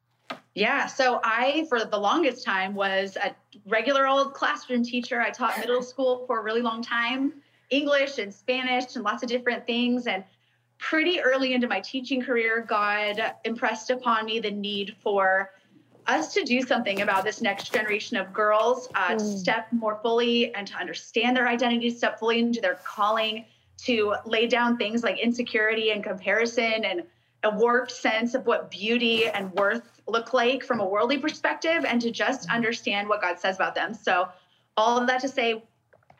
Yeah, 0.54 0.86
so 0.86 1.20
I, 1.22 1.66
for 1.68 1.84
the 1.84 1.98
longest 1.98 2.44
time, 2.44 2.74
was 2.74 3.16
a 3.16 3.34
regular 3.66 4.06
old 4.06 4.34
classroom 4.34 4.82
teacher. 4.82 5.20
I 5.20 5.30
taught 5.30 5.58
middle 5.58 5.82
school 5.92 6.24
for 6.26 6.40
a 6.40 6.42
really 6.42 6.62
long 6.62 6.82
time, 6.82 7.34
English 7.70 8.18
and 8.18 8.34
Spanish 8.34 8.96
and 8.96 9.04
lots 9.04 9.22
of 9.22 9.28
different 9.28 9.66
things. 9.66 10.06
And 10.06 10.24
pretty 10.78 11.20
early 11.20 11.54
into 11.54 11.68
my 11.68 11.80
teaching 11.80 12.22
career, 12.22 12.64
God 12.66 13.20
impressed 13.44 13.90
upon 13.90 14.26
me 14.26 14.40
the 14.40 14.50
need 14.50 14.96
for 15.02 15.50
us 16.08 16.32
to 16.32 16.42
do 16.42 16.62
something 16.62 17.02
about 17.02 17.22
this 17.22 17.42
next 17.42 17.72
generation 17.72 18.16
of 18.16 18.32
girls 18.32 18.88
uh, 18.94 19.10
mm. 19.10 19.18
to 19.18 19.24
step 19.24 19.66
more 19.72 20.00
fully 20.02 20.54
and 20.54 20.66
to 20.66 20.74
understand 20.74 21.36
their 21.36 21.46
identity, 21.46 21.90
step 21.90 22.18
fully 22.18 22.38
into 22.38 22.60
their 22.60 22.80
calling, 22.84 23.44
to 23.76 24.14
lay 24.24 24.46
down 24.46 24.76
things 24.76 25.02
like 25.02 25.18
insecurity 25.18 25.90
and 25.90 26.02
comparison 26.02 26.84
and 26.84 27.02
a 27.44 27.50
warped 27.50 27.92
sense 27.92 28.34
of 28.34 28.46
what 28.46 28.70
beauty 28.70 29.26
and 29.28 29.52
worth 29.52 30.00
look 30.06 30.32
like 30.32 30.64
from 30.64 30.80
a 30.80 30.86
worldly 30.86 31.18
perspective 31.18 31.84
and 31.86 32.00
to 32.00 32.10
just 32.10 32.50
understand 32.50 33.08
what 33.08 33.20
God 33.20 33.38
says 33.38 33.56
about 33.56 33.74
them. 33.74 33.94
So, 33.94 34.28
all 34.76 34.98
of 34.98 35.06
that 35.08 35.20
to 35.22 35.28
say, 35.28 35.64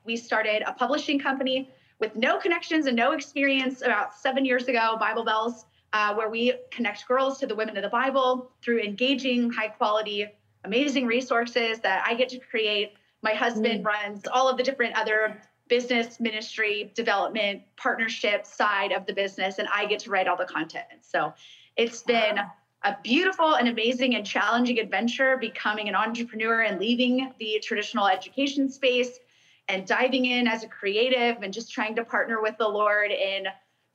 we 0.04 0.16
started 0.16 0.62
a 0.66 0.72
publishing 0.72 1.18
company 1.18 1.70
with 2.00 2.14
no 2.16 2.38
connections 2.38 2.87
and 2.87 2.96
no 2.96 3.12
experience 3.12 3.82
about 3.82 4.14
seven 4.14 4.44
years 4.44 4.68
ago, 4.68 4.96
Bible 4.98 5.25
Belles, 5.25 5.66
uh, 5.92 6.14
where 6.14 6.28
we 6.28 6.54
connect 6.70 7.06
girls 7.06 7.38
to 7.38 7.46
the 7.46 7.54
women 7.54 7.76
of 7.76 7.82
the 7.82 7.88
Bible 7.88 8.50
through 8.62 8.80
engaging, 8.80 9.50
high 9.50 9.68
quality, 9.68 10.26
amazing 10.64 11.06
resources 11.06 11.80
that 11.80 12.04
I 12.06 12.14
get 12.14 12.28
to 12.30 12.38
create. 12.38 12.94
My 13.22 13.32
husband 13.32 13.84
mm. 13.84 13.87
runs 13.87 14.26
all 14.32 14.48
of 14.48 14.56
the 14.56 14.62
different 14.62 14.96
other 14.96 15.40
business 15.68 16.20
ministry 16.20 16.92
development 16.94 17.62
partnership 17.76 18.46
side 18.46 18.92
of 18.92 19.06
the 19.06 19.12
business 19.12 19.58
and 19.58 19.68
i 19.75 19.87
get 19.87 19.98
to 20.00 20.10
write 20.10 20.28
all 20.28 20.37
the 20.37 20.44
content. 20.44 20.87
So 21.02 21.32
it's 21.76 22.02
been 22.02 22.38
a 22.84 22.96
beautiful 23.02 23.54
and 23.54 23.68
amazing 23.68 24.14
and 24.14 24.25
challenging 24.25 24.78
adventure 24.78 25.37
becoming 25.37 25.88
an 25.88 25.94
entrepreneur 25.94 26.62
and 26.62 26.78
leaving 26.78 27.32
the 27.38 27.60
traditional 27.62 28.06
education 28.06 28.68
space 28.68 29.18
and 29.68 29.87
diving 29.87 30.26
in 30.26 30.46
as 30.46 30.62
a 30.64 30.68
creative 30.68 31.42
and 31.42 31.52
just 31.52 31.72
trying 31.72 31.96
to 31.96 32.04
partner 32.04 32.40
with 32.40 32.56
the 32.58 32.68
lord 32.68 33.10
in 33.10 33.46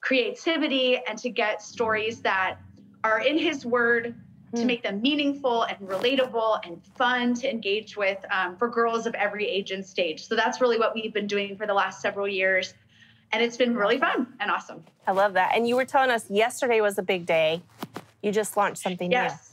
creativity 0.01 0.99
and 1.07 1.17
to 1.17 1.29
get 1.29 1.61
stories 1.61 2.21
that 2.21 2.57
are 3.03 3.19
in 3.19 3.37
his 3.37 3.65
word 3.65 4.15
to 4.55 4.61
hmm. 4.61 4.67
make 4.67 4.83
them 4.83 5.01
meaningful 5.01 5.63
and 5.63 5.79
relatable 5.79 6.59
and 6.65 6.81
fun 6.95 7.33
to 7.35 7.49
engage 7.49 7.97
with 7.97 8.23
um, 8.31 8.55
for 8.57 8.67
girls 8.67 9.05
of 9.05 9.15
every 9.15 9.47
age 9.47 9.71
and 9.71 9.85
stage. 9.85 10.27
So 10.27 10.35
that's 10.35 10.61
really 10.61 10.77
what 10.77 10.93
we've 10.93 11.13
been 11.13 11.27
doing 11.27 11.57
for 11.57 11.65
the 11.65 11.73
last 11.73 12.01
several 12.01 12.27
years. 12.27 12.73
And 13.31 13.41
it's 13.41 13.57
been 13.57 13.75
really 13.75 13.97
fun 13.97 14.27
and 14.39 14.51
awesome. 14.51 14.83
I 15.07 15.11
love 15.11 15.33
that. 15.33 15.53
And 15.55 15.67
you 15.67 15.75
were 15.75 15.85
telling 15.85 16.11
us 16.11 16.29
yesterday 16.29 16.81
was 16.81 16.99
a 16.99 17.03
big 17.03 17.25
day. 17.25 17.63
You 18.21 18.31
just 18.31 18.55
launched 18.55 18.81
something 18.81 19.11
yes. 19.11 19.52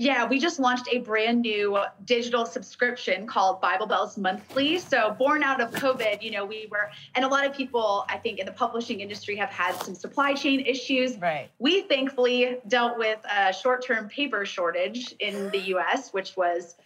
Yeah, 0.00 0.26
we 0.26 0.38
just 0.38 0.58
launched 0.58 0.88
a 0.90 1.00
brand 1.00 1.42
new 1.42 1.78
digital 2.06 2.46
subscription 2.46 3.26
called 3.26 3.60
Bible 3.60 3.84
Belles 3.84 4.16
Monthly. 4.16 4.78
So, 4.78 5.14
born 5.18 5.42
out 5.42 5.60
of 5.60 5.72
COVID, 5.72 6.22
you 6.22 6.30
know, 6.30 6.46
we 6.46 6.68
were, 6.70 6.90
and 7.14 7.22
a 7.22 7.28
lot 7.28 7.44
of 7.44 7.52
people, 7.52 8.06
I 8.08 8.16
think, 8.16 8.38
in 8.38 8.46
the 8.46 8.52
publishing 8.52 9.00
industry 9.00 9.36
have 9.36 9.50
had 9.50 9.74
some 9.82 9.94
supply 9.94 10.32
chain 10.32 10.60
issues. 10.60 11.18
Right. 11.18 11.50
We 11.58 11.82
thankfully 11.82 12.56
dealt 12.66 12.96
with 12.96 13.18
a 13.30 13.52
short 13.52 13.84
term 13.84 14.08
paper 14.08 14.46
shortage 14.46 15.14
in 15.20 15.50
the 15.50 15.60
US, 15.74 16.14
which 16.14 16.34
was 16.34 16.76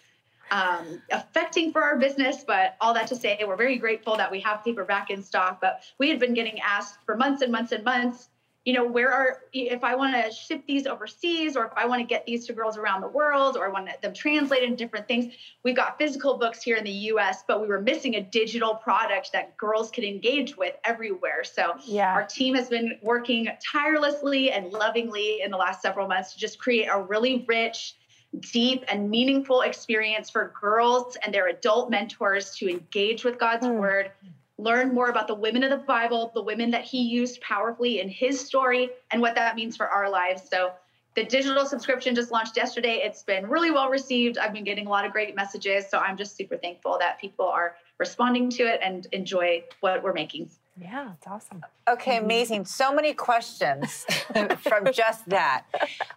um, 0.50 1.00
affecting 1.12 1.70
for 1.70 1.84
our 1.84 1.96
business. 1.96 2.42
But 2.44 2.74
all 2.80 2.94
that 2.94 3.06
to 3.06 3.14
say, 3.14 3.38
we're 3.46 3.54
very 3.54 3.76
grateful 3.76 4.16
that 4.16 4.28
we 4.28 4.40
have 4.40 4.64
paper 4.64 4.84
back 4.84 5.10
in 5.10 5.22
stock. 5.22 5.60
But 5.60 5.84
we 5.98 6.08
had 6.08 6.18
been 6.18 6.34
getting 6.34 6.58
asked 6.58 6.98
for 7.06 7.16
months 7.16 7.42
and 7.42 7.52
months 7.52 7.70
and 7.70 7.84
months 7.84 8.30
you 8.64 8.72
know, 8.72 8.86
where 8.86 9.12
are, 9.12 9.42
if 9.52 9.84
I 9.84 9.94
want 9.94 10.14
to 10.14 10.32
ship 10.32 10.62
these 10.66 10.86
overseas 10.86 11.54
or 11.54 11.66
if 11.66 11.72
I 11.76 11.84
want 11.84 12.00
to 12.00 12.06
get 12.06 12.24
these 12.24 12.46
to 12.46 12.54
girls 12.54 12.78
around 12.78 13.02
the 13.02 13.08
world 13.08 13.58
or 13.58 13.66
I 13.66 13.68
want 13.68 13.86
to 13.88 13.94
them 14.00 14.14
translated 14.14 14.68
in 14.70 14.74
different 14.74 15.06
things, 15.06 15.34
we've 15.64 15.76
got 15.76 15.98
physical 15.98 16.38
books 16.38 16.62
here 16.62 16.76
in 16.76 16.84
the 16.84 16.90
US, 16.90 17.44
but 17.46 17.60
we 17.60 17.66
were 17.66 17.80
missing 17.80 18.14
a 18.16 18.22
digital 18.22 18.74
product 18.74 19.32
that 19.32 19.54
girls 19.58 19.90
could 19.90 20.04
engage 20.04 20.56
with 20.56 20.76
everywhere. 20.84 21.44
So 21.44 21.74
yeah. 21.84 22.12
our 22.12 22.24
team 22.24 22.54
has 22.54 22.68
been 22.68 22.98
working 23.02 23.48
tirelessly 23.70 24.50
and 24.50 24.72
lovingly 24.72 25.42
in 25.42 25.50
the 25.50 25.58
last 25.58 25.82
several 25.82 26.08
months 26.08 26.32
to 26.32 26.38
just 26.38 26.58
create 26.58 26.86
a 26.86 26.98
really 27.02 27.44
rich, 27.46 27.96
deep 28.40 28.82
and 28.88 29.10
meaningful 29.10 29.60
experience 29.60 30.30
for 30.30 30.54
girls 30.58 31.16
and 31.24 31.34
their 31.34 31.48
adult 31.48 31.90
mentors 31.90 32.56
to 32.56 32.68
engage 32.68 33.24
with 33.24 33.38
God's 33.38 33.66
mm. 33.66 33.78
word, 33.78 34.10
learn 34.58 34.94
more 34.94 35.08
about 35.08 35.26
the 35.26 35.34
women 35.34 35.64
of 35.64 35.70
the 35.70 35.84
Bible, 35.84 36.30
the 36.34 36.42
women 36.42 36.70
that 36.70 36.84
he 36.84 37.02
used 37.02 37.40
powerfully 37.40 38.00
in 38.00 38.08
his 38.08 38.40
story, 38.40 38.90
and 39.10 39.20
what 39.20 39.34
that 39.34 39.56
means 39.56 39.76
for 39.76 39.88
our 39.88 40.08
lives. 40.08 40.42
So, 40.48 40.72
the 41.14 41.24
digital 41.24 41.64
subscription 41.64 42.12
just 42.14 42.32
launched 42.32 42.56
yesterday. 42.56 43.00
It's 43.04 43.22
been 43.22 43.46
really 43.46 43.70
well 43.70 43.88
received. 43.88 44.36
I've 44.36 44.52
been 44.52 44.64
getting 44.64 44.88
a 44.88 44.90
lot 44.90 45.04
of 45.04 45.12
great 45.12 45.36
messages. 45.36 45.88
So, 45.88 45.98
I'm 45.98 46.16
just 46.16 46.36
super 46.36 46.56
thankful 46.56 46.96
that 47.00 47.20
people 47.20 47.46
are 47.46 47.76
responding 47.98 48.50
to 48.50 48.64
it 48.64 48.80
and 48.82 49.06
enjoy 49.12 49.64
what 49.80 50.02
we're 50.02 50.12
making. 50.12 50.50
Yeah, 50.80 51.12
it's 51.16 51.26
awesome. 51.26 51.62
Okay, 51.88 52.16
mm-hmm. 52.16 52.24
amazing. 52.24 52.64
So 52.64 52.92
many 52.92 53.14
questions 53.14 54.06
from 54.58 54.92
just 54.92 55.28
that. 55.28 55.66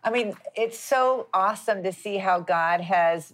I 0.03 0.09
mean, 0.09 0.35
it's 0.55 0.79
so 0.79 1.27
awesome 1.33 1.83
to 1.83 1.91
see 1.91 2.17
how 2.17 2.39
God 2.39 2.81
has 2.81 3.33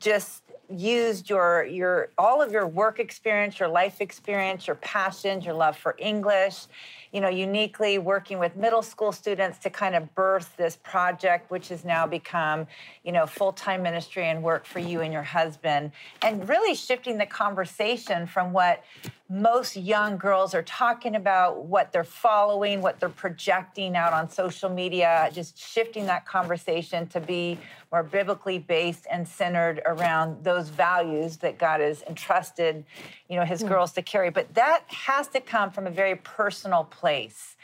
just 0.00 0.42
used 0.72 1.28
your 1.28 1.64
your 1.64 2.10
all 2.18 2.40
of 2.42 2.52
your 2.52 2.66
work 2.66 2.98
experience, 2.98 3.60
your 3.60 3.68
life 3.68 4.00
experience, 4.00 4.66
your 4.66 4.76
passions, 4.76 5.44
your 5.44 5.54
love 5.54 5.76
for 5.76 5.94
English, 5.98 6.66
you 7.12 7.20
know, 7.20 7.28
uniquely 7.28 7.98
working 7.98 8.38
with 8.38 8.56
middle 8.56 8.82
school 8.82 9.12
students 9.12 9.58
to 9.58 9.70
kind 9.70 9.94
of 9.94 10.14
birth 10.14 10.56
this 10.56 10.76
project, 10.76 11.50
which 11.50 11.68
has 11.68 11.84
now 11.84 12.06
become, 12.06 12.66
you 13.04 13.12
know, 13.12 13.26
full-time 13.26 13.82
ministry 13.82 14.24
and 14.28 14.42
work 14.42 14.64
for 14.64 14.78
you 14.78 15.00
and 15.02 15.12
your 15.12 15.22
husband, 15.22 15.92
and 16.22 16.48
really 16.48 16.74
shifting 16.74 17.18
the 17.18 17.26
conversation 17.26 18.26
from 18.26 18.52
what 18.52 18.82
most 19.28 19.76
young 19.76 20.18
girls 20.18 20.54
are 20.54 20.62
talking 20.62 21.16
about, 21.16 21.64
what 21.64 21.92
they're 21.92 22.04
following, 22.04 22.82
what 22.82 23.00
they're 23.00 23.08
projecting 23.08 23.96
out 23.96 24.12
on 24.12 24.28
social 24.28 24.68
media, 24.68 25.30
just 25.32 25.58
shifting 25.58 26.06
that 26.06 26.26
conversation 26.26 27.06
to 27.08 27.20
be 27.20 27.58
more 27.90 28.02
biblically 28.02 28.58
based 28.58 29.06
and 29.10 29.26
centered 29.26 29.80
around 29.86 30.44
those 30.44 30.68
values 30.68 31.38
that 31.38 31.58
God 31.58 31.80
has 31.80 32.02
entrusted, 32.02 32.84
you 33.28 33.36
know, 33.36 33.44
his 33.44 33.62
mm. 33.62 33.68
girls 33.68 33.92
to 33.92 34.02
carry. 34.02 34.30
But 34.30 34.52
that 34.54 34.84
has 34.88 35.28
to 35.28 35.40
come 35.40 35.70
from 35.70 35.86
a 35.86 35.90
very 35.90 36.16
personal 36.16 36.84
place. 36.84 37.56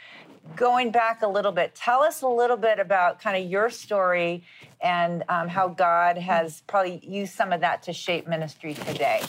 Going 0.57 0.91
back 0.91 1.23
a 1.23 1.29
little 1.29 1.53
bit, 1.53 1.75
tell 1.75 2.03
us 2.03 2.23
a 2.23 2.29
little 2.29 2.57
bit 2.57 2.79
about 2.79 3.21
kind 3.21 3.43
of 3.43 3.51
your 3.51 3.69
story 3.69 4.45
and 4.81 5.23
um, 5.29 5.49
how 5.49 5.69
God 5.69 6.17
has 6.17 6.63
probably 6.67 7.01
used 7.07 7.35
some 7.35 7.53
of 7.53 7.61
that 7.61 7.83
to 7.83 7.93
shape 7.93 8.27
ministry 8.27 8.73
today. 8.73 9.23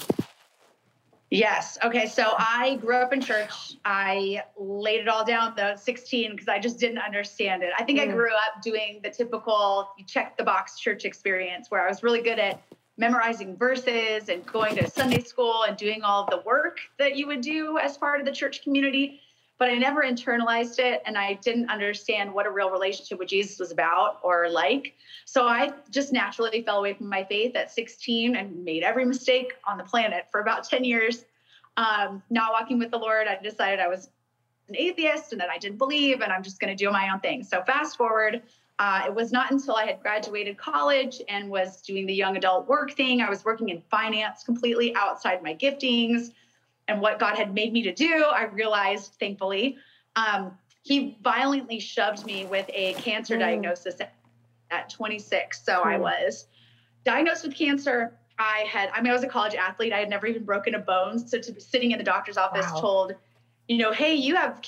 Yes. 1.32 1.78
Okay. 1.84 2.08
So 2.08 2.34
I 2.38 2.78
grew 2.82 2.96
up 2.96 3.14
in 3.14 3.22
church. 3.22 3.78
I 3.86 4.44
laid 4.58 5.02
it 5.02 5.08
all 5.08 5.24
down 5.24 5.54
though 5.56 5.76
16 5.76 6.32
because 6.32 6.48
I 6.48 6.58
just 6.58 6.80
didn't 6.80 6.98
understand 6.98 7.62
it. 7.62 7.70
I 7.78 7.84
think 7.84 8.00
mm. 8.00 8.04
I 8.04 8.08
grew 8.08 8.32
up 8.32 8.64
doing 8.64 9.00
the 9.04 9.12
typical 9.12 9.90
you 9.98 10.06
check 10.06 10.38
the 10.38 10.44
box 10.44 10.80
church 10.80 11.06
experience 11.06 11.70
where 11.70 11.86
I 11.86 11.88
was 11.88 12.02
really 12.02 12.22
good 12.22 12.40
at 12.40 12.62
memorizing 12.98 13.56
verses 13.56 14.28
and 14.28 14.46
going 14.46 14.76
to 14.76 14.90
Sunday 14.90 15.22
school 15.22 15.64
and 15.68 15.78
doing 15.78 16.02
all 16.02 16.28
the 16.30 16.42
work 16.46 16.80
that 16.98 17.16
you 17.16 17.28
would 17.28 17.42
do 17.42 17.78
as 17.78 17.98
part 17.98 18.20
of 18.20 18.26
the 18.26 18.32
church 18.32 18.64
community 18.64 19.22
but 19.60 19.70
I 19.70 19.76
never 19.76 20.04
internalized 20.04 20.80
it 20.80 21.04
and 21.06 21.18
I 21.18 21.34
didn't 21.34 21.70
understand 21.70 22.34
what 22.34 22.46
a 22.46 22.50
real 22.50 22.72
relationship 22.72 23.20
with 23.20 23.28
Jesus 23.28 23.60
was 23.60 23.72
about 23.72 24.20
or 24.24 24.50
like. 24.50 24.96
So 25.26 25.46
I 25.48 25.74
just 25.90 26.14
naturally 26.14 26.64
fell 26.64 26.80
away 26.80 26.94
from 26.94 27.10
my 27.10 27.26
faith 27.26 27.58
at 27.58 27.70
16 27.70 28.38
and 28.38 28.64
made 28.64 28.84
every 28.84 29.04
mistake 29.04 29.54
on 29.68 29.78
the 29.78 29.84
planet 29.84 30.28
for 30.32 30.40
about 30.40 30.64
10 30.64 30.86
years. 30.86 31.26
Um, 31.76 32.24
not 32.30 32.54
walking 32.54 32.80
with 32.80 32.90
the 32.90 32.98
Lord, 32.98 33.28
I 33.28 33.38
decided 33.44 33.82
I 33.82 33.90
was 33.90 34.10
an 34.70 34.78
atheist 34.78 35.34
and 35.34 35.42
that 35.42 35.50
I 35.50 35.58
didn't 35.58 35.78
believe 35.78 36.22
and 36.22 36.32
I'm 36.32 36.42
just 36.42 36.62
going 36.62 36.76
to 36.76 36.84
do 36.84 36.90
my 36.90 37.10
own 37.14 37.20
thing. 37.20 37.44
So 37.44 37.62
fast 37.64 37.98
forward, 37.98 38.42
uh, 38.80 39.04
it 39.08 39.14
was 39.14 39.34
not 39.34 39.52
until 39.52 39.76
I 39.76 39.86
had 39.86 40.00
graduated 40.00 40.58
college 40.58 41.22
and 41.28 41.50
was 41.50 41.82
doing 41.82 42.06
the 42.06 42.14
young 42.14 42.38
adult 42.38 42.70
work 42.70 42.94
thing. 42.94 43.20
I 43.20 43.30
was 43.30 43.44
working 43.44 43.68
in 43.68 43.82
finance 43.92 44.42
completely 44.44 44.96
outside 44.96 45.44
my 45.44 45.54
giftings 45.54 46.32
and 46.90 47.00
what 47.00 47.20
God 47.20 47.38
had 47.38 47.54
made 47.54 47.72
me 47.72 47.84
to 47.84 47.94
do, 47.94 48.26
I 48.26 48.46
realized, 48.46 49.14
thankfully, 49.20 49.78
um, 50.16 50.58
he 50.82 51.18
violently 51.22 51.80
shoved 51.80 52.26
me 52.26 52.46
with 52.46 52.66
a 52.74 52.94
cancer 52.94 53.36
mm. 53.36 53.42
diagnosis 53.42 54.02
at, 54.02 54.16
at 54.72 54.90
26. 54.90 55.64
So 55.64 55.74
mm. 55.74 55.86
I 55.86 55.98
was 55.98 56.48
diagnosed 57.06 57.44
with 57.46 57.56
cancer. 57.56 58.18
I 58.40 58.66
had, 58.68 58.90
I 58.92 59.02
mean, 59.02 59.12
I 59.12 59.14
was 59.14 59.24
a 59.24 59.28
college 59.28 59.54
athlete. 59.54 59.94
I 59.94 60.00
had 60.00 60.10
never 60.10 60.26
even 60.26 60.44
broken 60.44 60.74
a 60.74 60.80
bone. 60.80 61.20
So 61.20 61.40
to 61.40 61.52
be 61.52 61.60
sitting 61.60 61.92
in 61.92 62.00
the 62.00 62.04
doctor's 62.04 62.38
office 62.38 62.66
wow. 62.74 62.82
told, 62.82 63.14
you 63.68 63.78
know, 63.78 63.92
hey, 63.92 64.16
you 64.16 64.36
have, 64.36 64.60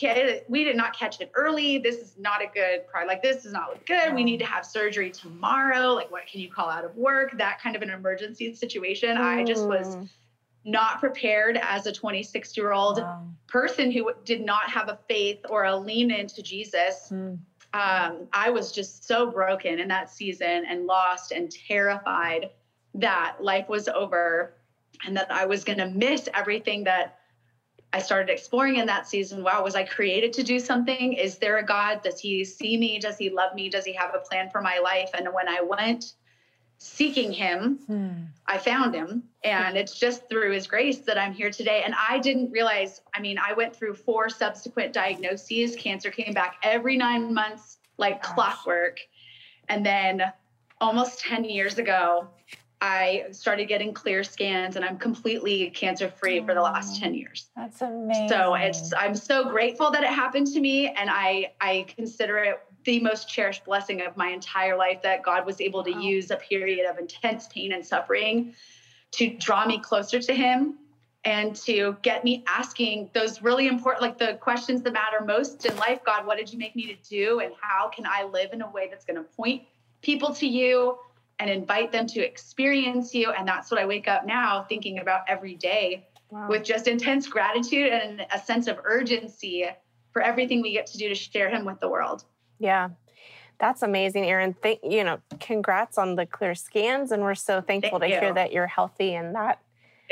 we 0.47 0.63
did 0.63 0.77
not 0.77 0.95
catch 0.95 1.21
it 1.21 1.31
early. 1.33 1.79
This 1.79 1.95
is 1.95 2.13
not 2.19 2.43
a 2.43 2.47
good, 2.53 2.85
cry. 2.85 3.03
like, 3.03 3.23
this 3.23 3.41
does 3.41 3.51
not 3.51 3.69
look 3.69 3.87
good. 3.87 4.13
We 4.13 4.23
need 4.23 4.37
to 4.41 4.45
have 4.45 4.63
surgery 4.63 5.09
tomorrow. 5.09 5.93
Like, 5.93 6.11
what 6.11 6.27
can 6.27 6.39
you 6.39 6.51
call 6.51 6.69
out 6.69 6.85
of 6.85 6.95
work? 6.95 7.35
That 7.39 7.59
kind 7.59 7.75
of 7.75 7.81
an 7.81 7.89
emergency 7.89 8.53
situation. 8.53 9.17
Mm. 9.17 9.21
I 9.21 9.43
just 9.43 9.65
was 9.65 9.95
mm 9.95 10.07
not 10.63 10.99
prepared 10.99 11.59
as 11.61 11.87
a 11.87 11.91
26 11.91 12.55
year 12.55 12.71
old 12.71 12.97
wow. 12.97 13.27
person 13.47 13.91
who 13.91 14.11
did 14.25 14.41
not 14.41 14.69
have 14.69 14.89
a 14.89 14.99
faith 15.07 15.39
or 15.49 15.65
a 15.65 15.75
lean 15.75 16.11
into 16.11 16.41
Jesus. 16.41 17.09
Mm. 17.11 17.39
Um, 17.73 18.27
I 18.33 18.49
was 18.49 18.71
just 18.71 19.05
so 19.05 19.31
broken 19.31 19.79
in 19.79 19.87
that 19.87 20.09
season 20.09 20.65
and 20.67 20.85
lost 20.85 21.31
and 21.31 21.49
terrified 21.49 22.49
that 22.95 23.37
life 23.39 23.69
was 23.69 23.87
over 23.87 24.55
and 25.05 25.15
that 25.15 25.31
I 25.31 25.45
was 25.45 25.63
going 25.63 25.77
to 25.79 25.89
miss 25.89 26.27
everything 26.33 26.83
that 26.83 27.17
I 27.93 27.99
started 27.99 28.31
exploring 28.31 28.77
in 28.77 28.85
that 28.87 29.07
season. 29.07 29.43
Wow, 29.43 29.63
was 29.63 29.75
I 29.75 29.83
created 29.83 30.31
to 30.33 30.43
do 30.43 30.59
something? 30.59 31.13
Is 31.13 31.37
there 31.37 31.57
a 31.57 31.65
God? 31.65 32.01
Does 32.03 32.19
he 32.19 32.45
see 32.45 32.77
me? 32.77 32.99
Does 32.99 33.17
he 33.17 33.29
love 33.29 33.53
me? 33.53 33.69
Does 33.69 33.85
he 33.85 33.93
have 33.93 34.15
a 34.15 34.19
plan 34.19 34.49
for 34.49 34.61
my 34.61 34.79
life? 34.79 35.09
And 35.13 35.27
when 35.33 35.49
I 35.49 35.61
went 35.61 36.13
seeking 36.83 37.31
him, 37.31 37.77
hmm. 37.85 38.09
I 38.47 38.57
found 38.57 38.95
him. 38.95 39.21
And 39.43 39.77
it's 39.77 39.99
just 39.99 40.27
through 40.27 40.51
his 40.51 40.65
grace 40.65 40.99
that 40.99 41.15
I'm 41.15 41.31
here 41.31 41.51
today. 41.51 41.83
And 41.85 41.93
I 42.09 42.17
didn't 42.17 42.49
realize, 42.49 43.01
I 43.15 43.21
mean, 43.21 43.37
I 43.37 43.53
went 43.53 43.75
through 43.75 43.93
four 43.93 44.29
subsequent 44.29 44.91
diagnoses. 44.91 45.75
Cancer 45.75 46.09
came 46.09 46.33
back 46.33 46.55
every 46.63 46.97
nine 46.97 47.35
months, 47.35 47.77
like 47.97 48.23
Gosh. 48.23 48.33
clockwork. 48.33 48.99
And 49.69 49.85
then 49.85 50.23
almost 50.79 51.19
10 51.19 51.43
years 51.43 51.77
ago, 51.77 52.27
I 52.81 53.25
started 53.31 53.67
getting 53.67 53.93
clear 53.93 54.23
scans 54.23 54.75
and 54.75 54.83
I'm 54.83 54.97
completely 54.97 55.69
cancer 55.69 56.09
free 56.09 56.39
oh, 56.39 56.45
for 56.47 56.55
the 56.55 56.61
last 56.61 56.99
10 56.99 57.13
years. 57.13 57.51
That's 57.55 57.79
amazing. 57.83 58.27
So 58.27 58.55
it's 58.55 58.91
I'm 58.97 59.15
so 59.15 59.47
grateful 59.47 59.91
that 59.91 60.01
it 60.01 60.09
happened 60.09 60.47
to 60.47 60.59
me 60.59 60.87
and 60.87 61.11
I 61.11 61.53
I 61.61 61.85
consider 61.95 62.39
it 62.39 62.59
the 62.83 62.99
most 62.99 63.29
cherished 63.29 63.65
blessing 63.65 64.01
of 64.01 64.17
my 64.17 64.29
entire 64.29 64.75
life 64.75 65.01
that 65.03 65.23
God 65.23 65.45
was 65.45 65.61
able 65.61 65.83
to 65.83 65.91
wow. 65.91 65.99
use 65.99 66.31
a 66.31 66.35
period 66.35 66.89
of 66.89 66.97
intense 66.97 67.47
pain 67.47 67.73
and 67.73 67.85
suffering 67.85 68.53
to 69.11 69.29
draw 69.37 69.65
me 69.65 69.79
closer 69.79 70.19
to 70.19 70.33
Him 70.33 70.77
and 71.23 71.55
to 71.55 71.97
get 72.01 72.23
me 72.23 72.43
asking 72.47 73.09
those 73.13 73.41
really 73.41 73.67
important, 73.67 74.01
like 74.01 74.17
the 74.17 74.35
questions 74.41 74.81
that 74.81 74.93
matter 74.93 75.23
most 75.23 75.65
in 75.65 75.75
life 75.77 75.99
God, 76.03 76.25
what 76.25 76.37
did 76.37 76.51
you 76.51 76.57
make 76.57 76.75
me 76.75 76.87
to 76.87 77.09
do? 77.09 77.39
And 77.39 77.53
how 77.61 77.89
can 77.89 78.05
I 78.07 78.23
live 78.23 78.53
in 78.53 78.61
a 78.61 78.69
way 78.69 78.87
that's 78.89 79.05
going 79.05 79.17
to 79.17 79.23
point 79.23 79.63
people 80.01 80.33
to 80.35 80.47
you 80.47 80.97
and 81.39 81.49
invite 81.49 81.91
them 81.91 82.07
to 82.07 82.21
experience 82.21 83.13
you? 83.13 83.31
And 83.31 83.47
that's 83.47 83.69
what 83.69 83.79
I 83.79 83.85
wake 83.85 84.07
up 84.07 84.25
now 84.25 84.65
thinking 84.67 84.99
about 84.99 85.21
every 85.27 85.55
day 85.55 86.07
wow. 86.31 86.47
with 86.49 86.63
just 86.63 86.87
intense 86.87 87.27
gratitude 87.27 87.91
and 87.91 88.25
a 88.33 88.39
sense 88.39 88.67
of 88.67 88.79
urgency 88.83 89.67
for 90.11 90.23
everything 90.23 90.61
we 90.61 90.71
get 90.71 90.87
to 90.87 90.97
do 90.97 91.07
to 91.07 91.15
share 91.15 91.49
Him 91.49 91.65
with 91.65 91.79
the 91.79 91.89
world. 91.89 92.25
Yeah. 92.61 92.89
That's 93.59 93.83
amazing, 93.83 94.25
Erin. 94.25 94.55
Thank 94.61 94.79
you 94.83 95.03
know, 95.03 95.19
congrats 95.39 95.97
on 95.97 96.15
the 96.15 96.25
clear 96.25 96.55
scans, 96.55 97.11
and 97.11 97.21
we're 97.21 97.35
so 97.35 97.61
thankful 97.61 97.99
Thank 97.99 98.11
to 98.11 98.15
you. 98.15 98.19
hear 98.19 98.33
that 98.33 98.51
you're 98.51 98.67
healthy 98.67 99.13
and 99.13 99.35
that 99.35 99.59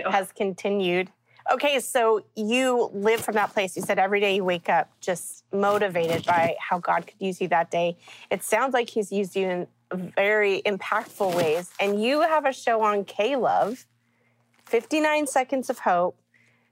has 0.06 0.32
continued. 0.32 1.10
Okay, 1.52 1.80
so 1.80 2.24
you 2.36 2.92
live 2.94 3.22
from 3.22 3.34
that 3.36 3.54
place. 3.54 3.76
You 3.76 3.82
said 3.82 3.98
every 3.98 4.20
day 4.20 4.36
you 4.36 4.44
wake 4.44 4.70
up 4.70 4.92
just 5.02 5.46
motivated 5.52 6.26
by 6.26 6.56
how 6.60 6.78
God 6.78 7.08
could 7.08 7.16
use 7.20 7.42
you 7.42 7.48
that 7.48 7.72
day. 7.72 7.98
It 8.30 8.44
sounds 8.44 8.74
like 8.74 8.90
He's 8.90 9.12
used 9.12 9.36
you 9.36 9.50
in 9.50 9.68
very 9.92 10.62
impactful 10.64 11.36
ways. 11.36 11.72
And 11.80 12.02
you 12.04 12.22
have 12.22 12.46
a 12.46 12.54
show 12.54 12.82
on 12.82 13.04
K 13.04 13.36
Love, 13.36 13.88
59 14.68 15.26
Seconds 15.26 15.72
of 15.72 15.80
Hope. 15.80 16.16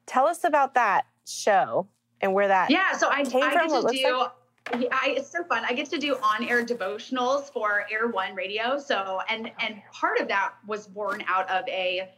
Tell 0.06 0.28
us 0.28 0.44
about 0.44 0.76
that 0.76 1.06
show 1.26 1.88
and 2.22 2.34
where 2.34 2.48
that 2.48 2.70
yeah. 2.70 2.96
So 2.98 3.10
I, 3.10 3.24
came 3.24 3.44
I 3.44 3.52
from, 3.52 3.70
get 3.70 3.92
to 3.92 3.98
do. 3.98 4.18
Like? 4.18 4.32
Yeah, 4.80 4.88
I, 4.92 5.16
it's 5.18 5.32
so 5.32 5.44
fun. 5.44 5.64
I 5.68 5.74
get 5.74 5.90
to 5.92 5.98
do 5.98 6.16
on-air 6.16 6.66
devotionals 6.66 7.52
for 7.52 7.86
Air 7.92 8.08
One 8.08 8.36
Radio. 8.36 8.80
So, 8.80 9.22
and 9.30 9.52
and 9.60 9.82
part 9.92 10.20
of 10.20 10.28
that 10.28 10.54
was 10.66 10.88
born 10.88 11.24
out 11.28 11.50
of 11.50 11.68
a 11.68 12.10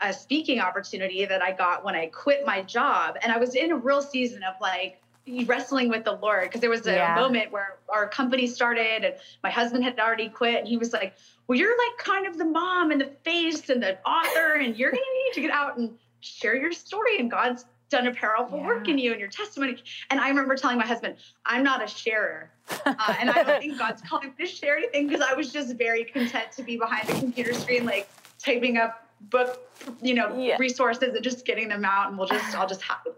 a 0.00 0.12
speaking 0.12 0.60
opportunity 0.60 1.24
that 1.24 1.42
I 1.42 1.52
got 1.52 1.84
when 1.84 1.94
I 1.94 2.06
quit 2.06 2.44
my 2.44 2.62
job, 2.62 3.16
and 3.22 3.32
I 3.32 3.38
was 3.38 3.54
in 3.54 3.72
a 3.72 3.76
real 3.76 4.02
season 4.02 4.42
of 4.42 4.54
like 4.60 5.00
wrestling 5.46 5.88
with 5.88 6.04
the 6.04 6.12
Lord 6.12 6.44
because 6.44 6.60
there 6.60 6.70
was 6.70 6.86
a 6.86 6.94
yeah. 6.94 7.14
moment 7.14 7.50
where 7.50 7.78
our 7.88 8.06
company 8.06 8.46
started 8.46 9.04
and 9.04 9.14
my 9.42 9.50
husband 9.50 9.82
had 9.84 9.98
already 9.98 10.28
quit, 10.28 10.56
and 10.60 10.68
he 10.68 10.76
was 10.76 10.92
like, 10.92 11.14
"Well, 11.46 11.58
you're 11.58 11.76
like 11.76 11.98
kind 11.98 12.26
of 12.26 12.36
the 12.38 12.44
mom 12.44 12.90
and 12.90 13.00
the 13.00 13.10
face 13.24 13.68
and 13.70 13.82
the 13.82 13.98
author, 14.06 14.54
and 14.54 14.76
you're 14.76 14.90
gonna 14.90 15.02
need 15.24 15.34
to 15.34 15.40
get 15.40 15.50
out 15.50 15.78
and 15.78 15.96
share 16.20 16.56
your 16.56 16.72
story, 16.72 17.18
and 17.18 17.30
God's 17.30 17.64
done 17.88 18.06
a 18.06 18.14
powerful 18.14 18.58
yeah. 18.58 18.66
work 18.66 18.88
in 18.88 18.98
you 18.98 19.12
and 19.12 19.20
your 19.20 19.28
testimony. 19.28 19.82
And 20.10 20.20
I 20.20 20.28
remember 20.28 20.56
telling 20.56 20.78
my 20.78 20.86
husband, 20.86 21.16
I'm 21.44 21.62
not 21.62 21.82
a 21.82 21.86
sharer. 21.86 22.50
Uh, 22.84 23.14
and 23.20 23.30
I 23.30 23.42
don't 23.42 23.60
think 23.60 23.78
God's 23.78 24.02
calling 24.02 24.34
me 24.38 24.44
to 24.44 24.50
share 24.50 24.76
anything 24.76 25.08
because 25.08 25.24
I 25.28 25.34
was 25.34 25.52
just 25.52 25.76
very 25.76 26.04
content 26.04 26.52
to 26.52 26.62
be 26.62 26.76
behind 26.76 27.08
the 27.08 27.14
computer 27.14 27.54
screen, 27.54 27.84
like 27.84 28.08
typing 28.38 28.76
up 28.76 29.08
book, 29.20 29.70
you 30.02 30.14
know, 30.14 30.36
yeah. 30.38 30.56
resources 30.58 31.14
and 31.14 31.22
just 31.22 31.46
getting 31.46 31.68
them 31.68 31.84
out 31.84 32.08
and 32.08 32.18
we'll 32.18 32.28
just, 32.28 32.54
I'll 32.54 32.68
just 32.68 32.82
have 32.82 32.98
them. 33.04 33.14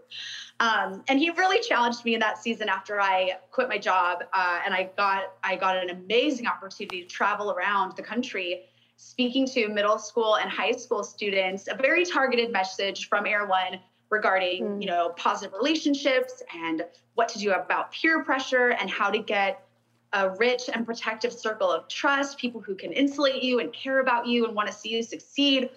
Um, 0.61 1.03
and 1.07 1.19
he 1.19 1.29
really 1.31 1.61
challenged 1.61 2.03
me 2.03 2.13
in 2.13 2.19
that 2.19 2.37
season 2.37 2.67
after 2.69 2.99
I 2.99 3.37
quit 3.51 3.69
my 3.69 3.77
job. 3.77 4.23
Uh, 4.33 4.59
and 4.65 4.73
I 4.73 4.89
got, 4.97 5.33
I 5.43 5.55
got 5.55 5.77
an 5.77 5.89
amazing 5.89 6.47
opportunity 6.47 7.01
to 7.01 7.07
travel 7.07 7.51
around 7.51 7.95
the 7.95 8.03
country 8.03 8.65
speaking 8.97 9.45
to 9.45 9.69
middle 9.69 9.97
school 9.97 10.35
and 10.35 10.49
high 10.49 10.73
school 10.73 11.05
students, 11.05 11.69
a 11.69 11.75
very 11.75 12.05
targeted 12.05 12.51
message 12.51 13.07
from 13.07 13.25
Air 13.25 13.45
One 13.45 13.79
regarding 14.09 14.63
mm. 14.63 14.81
you 14.81 14.87
know 14.87 15.09
positive 15.15 15.53
relationships 15.53 16.41
and 16.53 16.83
what 17.15 17.29
to 17.29 17.39
do 17.39 17.51
about 17.51 17.91
peer 17.91 18.23
pressure 18.23 18.69
and 18.69 18.89
how 18.89 19.09
to 19.09 19.19
get 19.19 19.65
a 20.13 20.29
rich 20.31 20.69
and 20.73 20.85
protective 20.85 21.31
circle 21.31 21.71
of 21.71 21.87
trust 21.87 22.37
people 22.37 22.59
who 22.61 22.75
can 22.75 22.91
insulate 22.91 23.43
you 23.43 23.59
and 23.59 23.71
care 23.73 23.99
about 23.99 24.25
you 24.25 24.45
and 24.45 24.55
want 24.55 24.67
to 24.67 24.73
see 24.73 24.89
you 24.89 25.03
succeed 25.03 25.69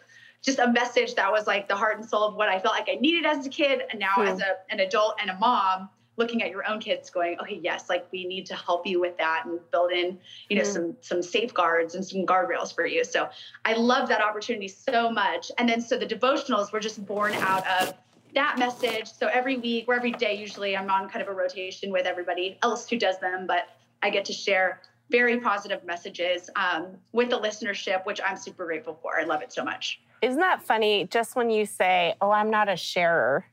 just 0.42 0.58
a 0.58 0.72
message 0.72 1.14
that 1.14 1.30
was 1.30 1.46
like 1.46 1.68
the 1.68 1.76
heart 1.76 1.98
and 1.98 2.08
soul 2.08 2.24
of 2.24 2.34
what 2.34 2.48
i 2.48 2.58
felt 2.58 2.74
like 2.74 2.88
i 2.88 2.94
needed 2.94 3.26
as 3.26 3.46
a 3.46 3.50
kid 3.50 3.82
and 3.90 4.00
now 4.00 4.14
mm. 4.16 4.26
as 4.26 4.40
a, 4.40 4.56
an 4.70 4.80
adult 4.80 5.14
and 5.20 5.30
a 5.30 5.38
mom 5.38 5.88
looking 6.16 6.42
at 6.42 6.50
your 6.50 6.66
own 6.68 6.78
kids 6.78 7.10
going 7.10 7.38
okay 7.38 7.60
yes 7.62 7.88
like 7.88 8.06
we 8.12 8.24
need 8.24 8.46
to 8.46 8.54
help 8.54 8.86
you 8.86 9.00
with 9.00 9.16
that 9.18 9.44
and 9.44 9.58
build 9.70 9.92
in 9.92 10.18
you 10.48 10.56
know 10.56 10.62
mm. 10.62 10.72
some 10.72 10.96
some 11.00 11.22
safeguards 11.22 11.94
and 11.94 12.04
some 12.04 12.24
guardrails 12.24 12.74
for 12.74 12.86
you 12.86 13.04
so 13.04 13.28
i 13.64 13.74
love 13.74 14.08
that 14.08 14.22
opportunity 14.22 14.68
so 14.68 15.10
much 15.10 15.50
and 15.58 15.68
then 15.68 15.80
so 15.80 15.98
the 15.98 16.06
devotionals 16.06 16.72
were 16.72 16.80
just 16.80 17.04
born 17.06 17.32
out 17.34 17.66
of 17.66 17.94
that 18.34 18.58
message. 18.58 19.12
So 19.12 19.28
every 19.28 19.56
week 19.56 19.86
or 19.88 19.94
every 19.94 20.12
day, 20.12 20.34
usually 20.34 20.76
I'm 20.76 20.90
on 20.90 21.08
kind 21.08 21.22
of 21.22 21.28
a 21.28 21.32
rotation 21.32 21.90
with 21.90 22.06
everybody 22.06 22.58
else 22.62 22.88
who 22.88 22.98
does 22.98 23.18
them, 23.18 23.46
but 23.46 23.68
I 24.02 24.10
get 24.10 24.24
to 24.26 24.32
share 24.32 24.80
very 25.10 25.38
positive 25.40 25.84
messages 25.84 26.48
um, 26.56 26.96
with 27.12 27.30
the 27.30 27.38
listenership, 27.38 28.06
which 28.06 28.20
I'm 28.26 28.36
super 28.36 28.64
grateful 28.64 28.98
for. 29.02 29.20
I 29.20 29.24
love 29.24 29.42
it 29.42 29.52
so 29.52 29.62
much. 29.62 30.00
Isn't 30.22 30.40
that 30.40 30.62
funny? 30.62 31.06
Just 31.10 31.36
when 31.36 31.50
you 31.50 31.66
say, 31.66 32.14
"Oh, 32.20 32.30
I'm 32.30 32.48
not 32.48 32.68
a 32.68 32.76
sharer," 32.76 33.44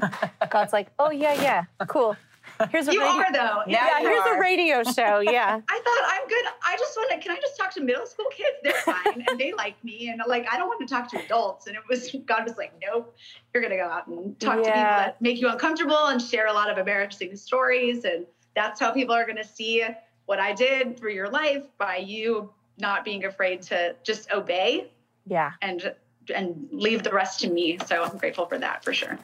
God's 0.50 0.72
like, 0.72 0.88
"Oh 0.98 1.10
yeah, 1.10 1.34
yeah, 1.40 1.64
cool. 1.86 2.16
Here's 2.70 2.88
a 2.88 2.92
you 2.92 3.00
radio- 3.00 3.20
are 3.20 3.32
though. 3.32 3.62
Yeah, 3.66 3.86
yeah 3.86 4.00
here's 4.00 4.26
are. 4.26 4.36
a 4.36 4.40
radio 4.40 4.82
show. 4.96 5.20
Yeah. 5.20 5.60
I 5.68 5.80
thought 5.84 6.02
I'm 6.06 6.28
good. 6.28 6.44
I 6.64 6.76
just 6.76 6.96
want 6.96 7.10
to. 7.10 7.18
Can 7.18 7.36
I 7.36 7.40
just 7.40 7.56
talk 7.56 7.72
to 7.74 7.80
middle 7.80 8.06
school 8.06 8.26
kids? 8.30 8.56
They're 8.62 8.72
fine 8.72 9.24
and 9.28 9.38
they 9.38 9.52
like 9.52 9.82
me. 9.84 10.08
And 10.08 10.20
like, 10.26 10.46
I 10.50 10.56
don't 10.56 10.66
want 10.66 10.80
to 10.80 10.92
talk 10.92 11.08
to 11.12 11.24
adults. 11.24 11.66
And 11.66 11.76
it 11.76 11.82
was 11.88 12.14
God 12.26 12.44
was 12.44 12.56
like, 12.56 12.72
nope. 12.82 13.16
You're 13.54 13.62
gonna 13.62 13.76
go 13.76 13.88
out 13.88 14.06
and 14.08 14.38
talk 14.40 14.56
yeah. 14.56 14.62
to 14.62 14.68
people 14.70 14.74
that 14.74 15.22
make 15.22 15.40
you 15.40 15.48
uncomfortable 15.48 16.06
and 16.06 16.20
share 16.20 16.46
a 16.46 16.52
lot 16.52 16.70
of 16.70 16.78
embarrassing 16.78 17.36
stories. 17.36 18.04
And 18.04 18.26
that's 18.54 18.80
how 18.80 18.90
people 18.92 19.14
are 19.14 19.26
gonna 19.26 19.44
see 19.44 19.84
what 20.26 20.40
I 20.40 20.52
did 20.52 20.98
through 20.98 21.12
your 21.12 21.28
life 21.28 21.64
by 21.78 21.98
you 21.98 22.50
not 22.78 23.04
being 23.04 23.24
afraid 23.24 23.62
to 23.62 23.94
just 24.02 24.32
obey. 24.32 24.90
Yeah. 25.26 25.52
And 25.62 25.94
and 26.34 26.68
leave 26.72 27.02
the 27.02 27.10
rest 27.12 27.40
to 27.40 27.50
me. 27.50 27.78
So 27.86 28.02
I'm 28.02 28.18
grateful 28.18 28.46
for 28.46 28.58
that 28.58 28.84
for 28.84 28.92
sure. 28.92 29.18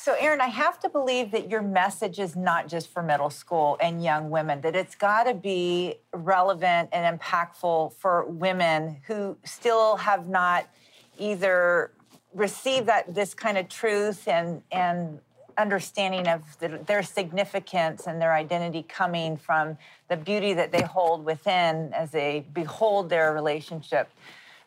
So, 0.00 0.14
Erin, 0.14 0.40
I 0.40 0.46
have 0.46 0.78
to 0.80 0.88
believe 0.88 1.32
that 1.32 1.50
your 1.50 1.60
message 1.60 2.20
is 2.20 2.36
not 2.36 2.68
just 2.68 2.88
for 2.88 3.02
middle 3.02 3.30
school 3.30 3.76
and 3.80 4.02
young 4.02 4.30
women, 4.30 4.60
that 4.60 4.76
it's 4.76 4.94
got 4.94 5.24
to 5.24 5.34
be 5.34 5.96
relevant 6.12 6.90
and 6.92 7.18
impactful 7.18 7.94
for 7.94 8.24
women 8.26 8.98
who 9.08 9.36
still 9.42 9.96
have 9.96 10.28
not 10.28 10.68
either 11.18 11.90
received 12.32 12.86
that 12.86 13.12
this 13.12 13.34
kind 13.34 13.58
of 13.58 13.68
truth 13.68 14.28
and, 14.28 14.62
and 14.70 15.18
understanding 15.58 16.28
of 16.28 16.42
the, 16.60 16.80
their 16.86 17.02
significance 17.02 18.06
and 18.06 18.22
their 18.22 18.34
identity 18.34 18.84
coming 18.88 19.36
from 19.36 19.76
the 20.08 20.16
beauty 20.16 20.54
that 20.54 20.70
they 20.70 20.82
hold 20.82 21.24
within 21.24 21.92
as 21.92 22.12
they 22.12 22.46
behold 22.52 23.10
their 23.10 23.34
relationship 23.34 24.08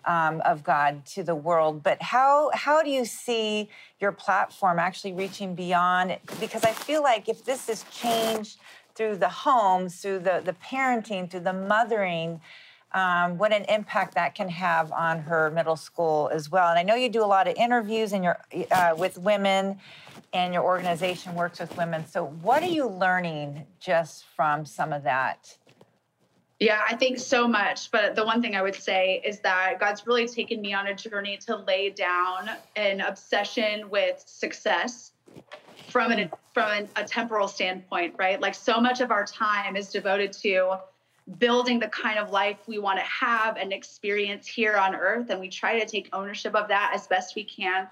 um, 0.05 0.41
of 0.41 0.63
God 0.63 1.05
to 1.07 1.23
the 1.23 1.35
world. 1.35 1.83
But 1.83 2.01
how 2.01 2.51
how 2.53 2.81
do 2.81 2.89
you 2.89 3.05
see 3.05 3.69
your 3.99 4.11
platform 4.11 4.79
actually 4.79 5.13
reaching 5.13 5.55
beyond? 5.55 6.17
Because 6.39 6.63
I 6.63 6.71
feel 6.71 7.03
like 7.03 7.29
if 7.29 7.43
this 7.45 7.69
is 7.69 7.85
changed 7.91 8.59
through 8.95 9.17
the 9.17 9.29
homes, 9.29 10.01
through 10.01 10.19
the 10.19 10.41
the 10.43 10.53
parenting, 10.53 11.29
through 11.29 11.41
the 11.41 11.53
mothering. 11.53 12.41
Um, 12.93 13.37
what 13.37 13.53
an 13.53 13.63
impact 13.69 14.15
that 14.15 14.35
can 14.35 14.49
have 14.49 14.91
on 14.91 15.19
her 15.19 15.49
middle 15.49 15.77
school 15.77 16.29
as 16.33 16.51
well. 16.51 16.67
And 16.67 16.77
I 16.77 16.83
know 16.83 16.95
you 16.95 17.07
do 17.07 17.23
a 17.23 17.25
lot 17.25 17.47
of 17.47 17.55
interviews 17.55 18.11
and 18.11 18.21
you're 18.21 18.37
uh, 18.69 18.93
with 18.97 19.17
women, 19.17 19.79
and 20.33 20.53
your 20.53 20.63
organization 20.63 21.35
works 21.35 21.59
with 21.59 21.75
women. 21.77 22.05
So, 22.07 22.25
what 22.25 22.63
are 22.63 22.67
you 22.67 22.87
learning 22.87 23.65
just 23.79 24.25
from 24.35 24.65
some 24.65 24.93
of 24.93 25.03
that? 25.03 25.57
Yeah, 26.61 26.81
I 26.87 26.95
think 26.95 27.17
so 27.17 27.47
much. 27.47 27.89
But 27.89 28.13
the 28.13 28.23
one 28.23 28.39
thing 28.39 28.55
I 28.55 28.61
would 28.61 28.75
say 28.75 29.19
is 29.25 29.39
that 29.39 29.79
God's 29.79 30.05
really 30.05 30.27
taken 30.27 30.61
me 30.61 30.75
on 30.75 30.85
a 30.85 30.93
journey 30.93 31.35
to 31.47 31.55
lay 31.55 31.89
down 31.89 32.51
an 32.75 33.01
obsession 33.01 33.89
with 33.89 34.23
success 34.27 35.13
from 35.89 36.11
an 36.11 36.29
from 36.53 36.71
an, 36.71 36.89
a 36.97 37.03
temporal 37.03 37.47
standpoint, 37.47 38.13
right? 38.19 38.39
Like 38.39 38.53
so 38.53 38.79
much 38.79 39.01
of 39.01 39.09
our 39.09 39.25
time 39.25 39.75
is 39.75 39.89
devoted 39.89 40.33
to 40.33 40.77
building 41.39 41.79
the 41.79 41.87
kind 41.87 42.19
of 42.19 42.29
life 42.29 42.59
we 42.67 42.77
want 42.77 42.99
to 42.99 43.05
have 43.05 43.57
and 43.57 43.73
experience 43.73 44.45
here 44.45 44.75
on 44.77 44.93
earth 44.93 45.31
and 45.31 45.39
we 45.39 45.49
try 45.49 45.79
to 45.79 45.85
take 45.87 46.09
ownership 46.13 46.53
of 46.53 46.67
that 46.67 46.91
as 46.93 47.07
best 47.07 47.35
we 47.35 47.43
can. 47.43 47.87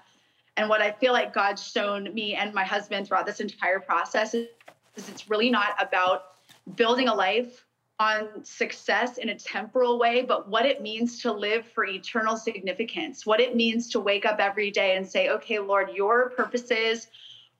And 0.56 0.68
what 0.68 0.80
I 0.80 0.92
feel 0.92 1.12
like 1.12 1.34
God's 1.34 1.66
shown 1.66 2.14
me 2.14 2.36
and 2.36 2.54
my 2.54 2.64
husband 2.64 3.08
throughout 3.08 3.26
this 3.26 3.40
entire 3.40 3.80
process 3.80 4.32
is, 4.32 4.46
is 4.94 5.08
it's 5.08 5.28
really 5.28 5.50
not 5.50 5.70
about 5.80 6.34
building 6.76 7.08
a 7.08 7.14
life 7.14 7.64
on 8.00 8.42
success 8.42 9.18
in 9.18 9.28
a 9.28 9.34
temporal 9.34 9.98
way, 9.98 10.22
but 10.22 10.48
what 10.48 10.64
it 10.64 10.80
means 10.80 11.20
to 11.20 11.30
live 11.30 11.66
for 11.66 11.84
eternal 11.84 12.34
significance, 12.34 13.26
what 13.26 13.40
it 13.40 13.54
means 13.54 13.90
to 13.90 14.00
wake 14.00 14.24
up 14.24 14.40
every 14.40 14.70
day 14.70 14.96
and 14.96 15.06
say, 15.06 15.28
okay, 15.28 15.58
Lord, 15.58 15.90
your 15.94 16.30
purposes 16.30 17.08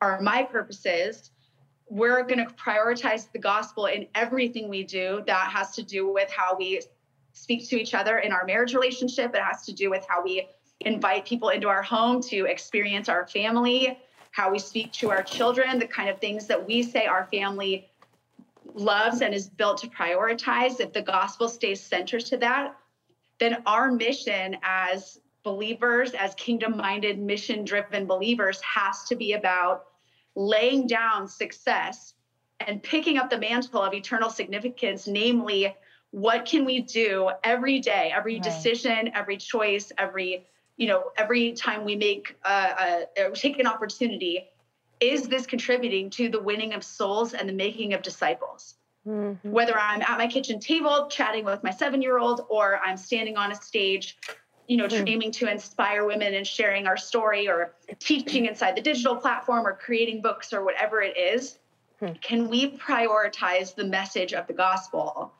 are 0.00 0.18
my 0.22 0.42
purposes. 0.42 1.31
We're 1.90 2.22
going 2.22 2.38
to 2.38 2.55
prioritize 2.55 3.31
the 3.31 3.38
gospel 3.38 3.85
in 3.85 4.07
everything 4.14 4.70
we 4.70 4.83
do. 4.83 5.22
That 5.26 5.50
has 5.50 5.72
to 5.72 5.83
do 5.83 6.11
with 6.11 6.31
how 6.31 6.57
we 6.57 6.81
speak 7.35 7.68
to 7.68 7.79
each 7.79 7.92
other 7.92 8.18
in 8.18 8.33
our 8.33 8.46
marriage 8.46 8.72
relationship, 8.72 9.35
it 9.35 9.42
has 9.42 9.66
to 9.66 9.74
do 9.74 9.90
with 9.90 10.07
how 10.09 10.24
we 10.24 10.48
invite 10.81 11.26
people 11.26 11.50
into 11.50 11.68
our 11.68 11.83
home 11.83 12.22
to 12.22 12.46
experience 12.46 13.11
our 13.11 13.26
family, 13.26 13.98
how 14.31 14.50
we 14.50 14.59
speak 14.59 14.90
to 14.92 15.11
our 15.11 15.22
children, 15.22 15.79
the 15.79 15.87
kind 15.87 16.09
of 16.09 16.18
things 16.18 16.46
that 16.46 16.66
we 16.66 16.83
say 16.83 17.05
our 17.05 17.29
family 17.31 17.89
loves 18.75 19.23
and 19.23 19.35
is 19.35 19.49
built 19.49 19.79
to 19.79 19.88
prioritize, 19.88 20.81
if 20.81 20.92
the 20.92 21.03
gospel 21.03 21.49
stays 21.49 21.81
centered 21.81 22.25
to 22.27 22.37
that, 22.38 22.77
then 23.38 23.62
our 23.66 23.90
mission 23.90 24.57
as 24.62 25.20
believers, 25.42 26.12
as 26.12 26.35
kingdom 26.35 26.77
minded, 26.77 27.18
mission 27.18 27.64
driven 27.64 28.07
believers, 28.07 28.61
has 28.61 29.05
to 29.05 29.16
be 29.16 29.33
about 29.33 29.85
laying 30.37 30.87
down 30.87 31.27
success 31.27 32.14
and 32.66 32.83
picking 32.83 33.16
up 33.16 33.31
the 33.31 33.38
mantle 33.38 33.83
of 33.83 33.94
eternal 33.94 34.29
significance, 34.29 35.07
namely, 35.07 35.75
what 36.11 36.44
can 36.44 36.64
we 36.64 36.81
do 36.81 37.31
every 37.44 37.79
day, 37.79 38.12
every 38.14 38.35
right. 38.35 38.42
decision, 38.42 39.11
every 39.14 39.37
choice, 39.37 39.92
every 39.96 40.46
you 40.77 40.87
know, 40.87 41.11
every 41.18 41.53
time 41.53 41.85
we 41.85 41.94
make 41.94 42.37
uh, 42.42 43.03
a, 43.18 43.31
take 43.33 43.59
an 43.59 43.66
opportunity 43.66 44.49
is 45.01 45.29
this 45.29 45.47
contributing 45.47 46.11
to 46.11 46.29
the 46.29 46.41
winning 46.41 46.75
of 46.75 46.85
souls 46.85 47.35
and 47.35 47.49
the 47.49 47.53
making 47.53 47.95
of 47.95 48.03
disciples? 48.03 48.75
Mm-hmm. 49.07 49.51
Whether 49.51 49.79
I'm 49.79 50.03
at 50.03 50.19
my 50.19 50.27
kitchen 50.27 50.61
table 50.61 51.09
chatting 51.11 51.45
with 51.45 51.63
my 51.65 51.71
seven 51.71 52.03
year 52.03 52.19
old 52.19 52.47
or 52.49 52.81
I'm 52.85 52.97
standing 52.97 53.37
on 53.37 53.51
a 53.51 53.55
stage, 53.55 54.19
you 54.67 54.77
know, 54.77 54.87
mm-hmm. 54.87 55.09
aiming 55.09 55.33
to 55.33 55.51
inspire 55.51 56.05
women 56.05 56.35
and 56.35 56.47
sharing 56.47 56.87
our 56.87 56.99
story 56.99 57.49
or 57.49 57.75
teaching 57.99 58.47
inside 58.47 58.77
the 58.77 58.83
digital 58.83 59.17
platform 59.17 59.67
or 59.67 59.75
creating 59.75 60.21
books 60.21 60.53
or 60.53 60.63
whatever 60.65 61.01
it 61.01 61.17
is, 61.17 61.59
mm-hmm. 62.01 62.15
can 62.21 62.49
we 62.49 62.77
prioritize 62.77 63.75
the 63.75 63.85
message 63.85 64.35
of 64.35 64.47
the 64.47 64.53
gospel 64.53 65.33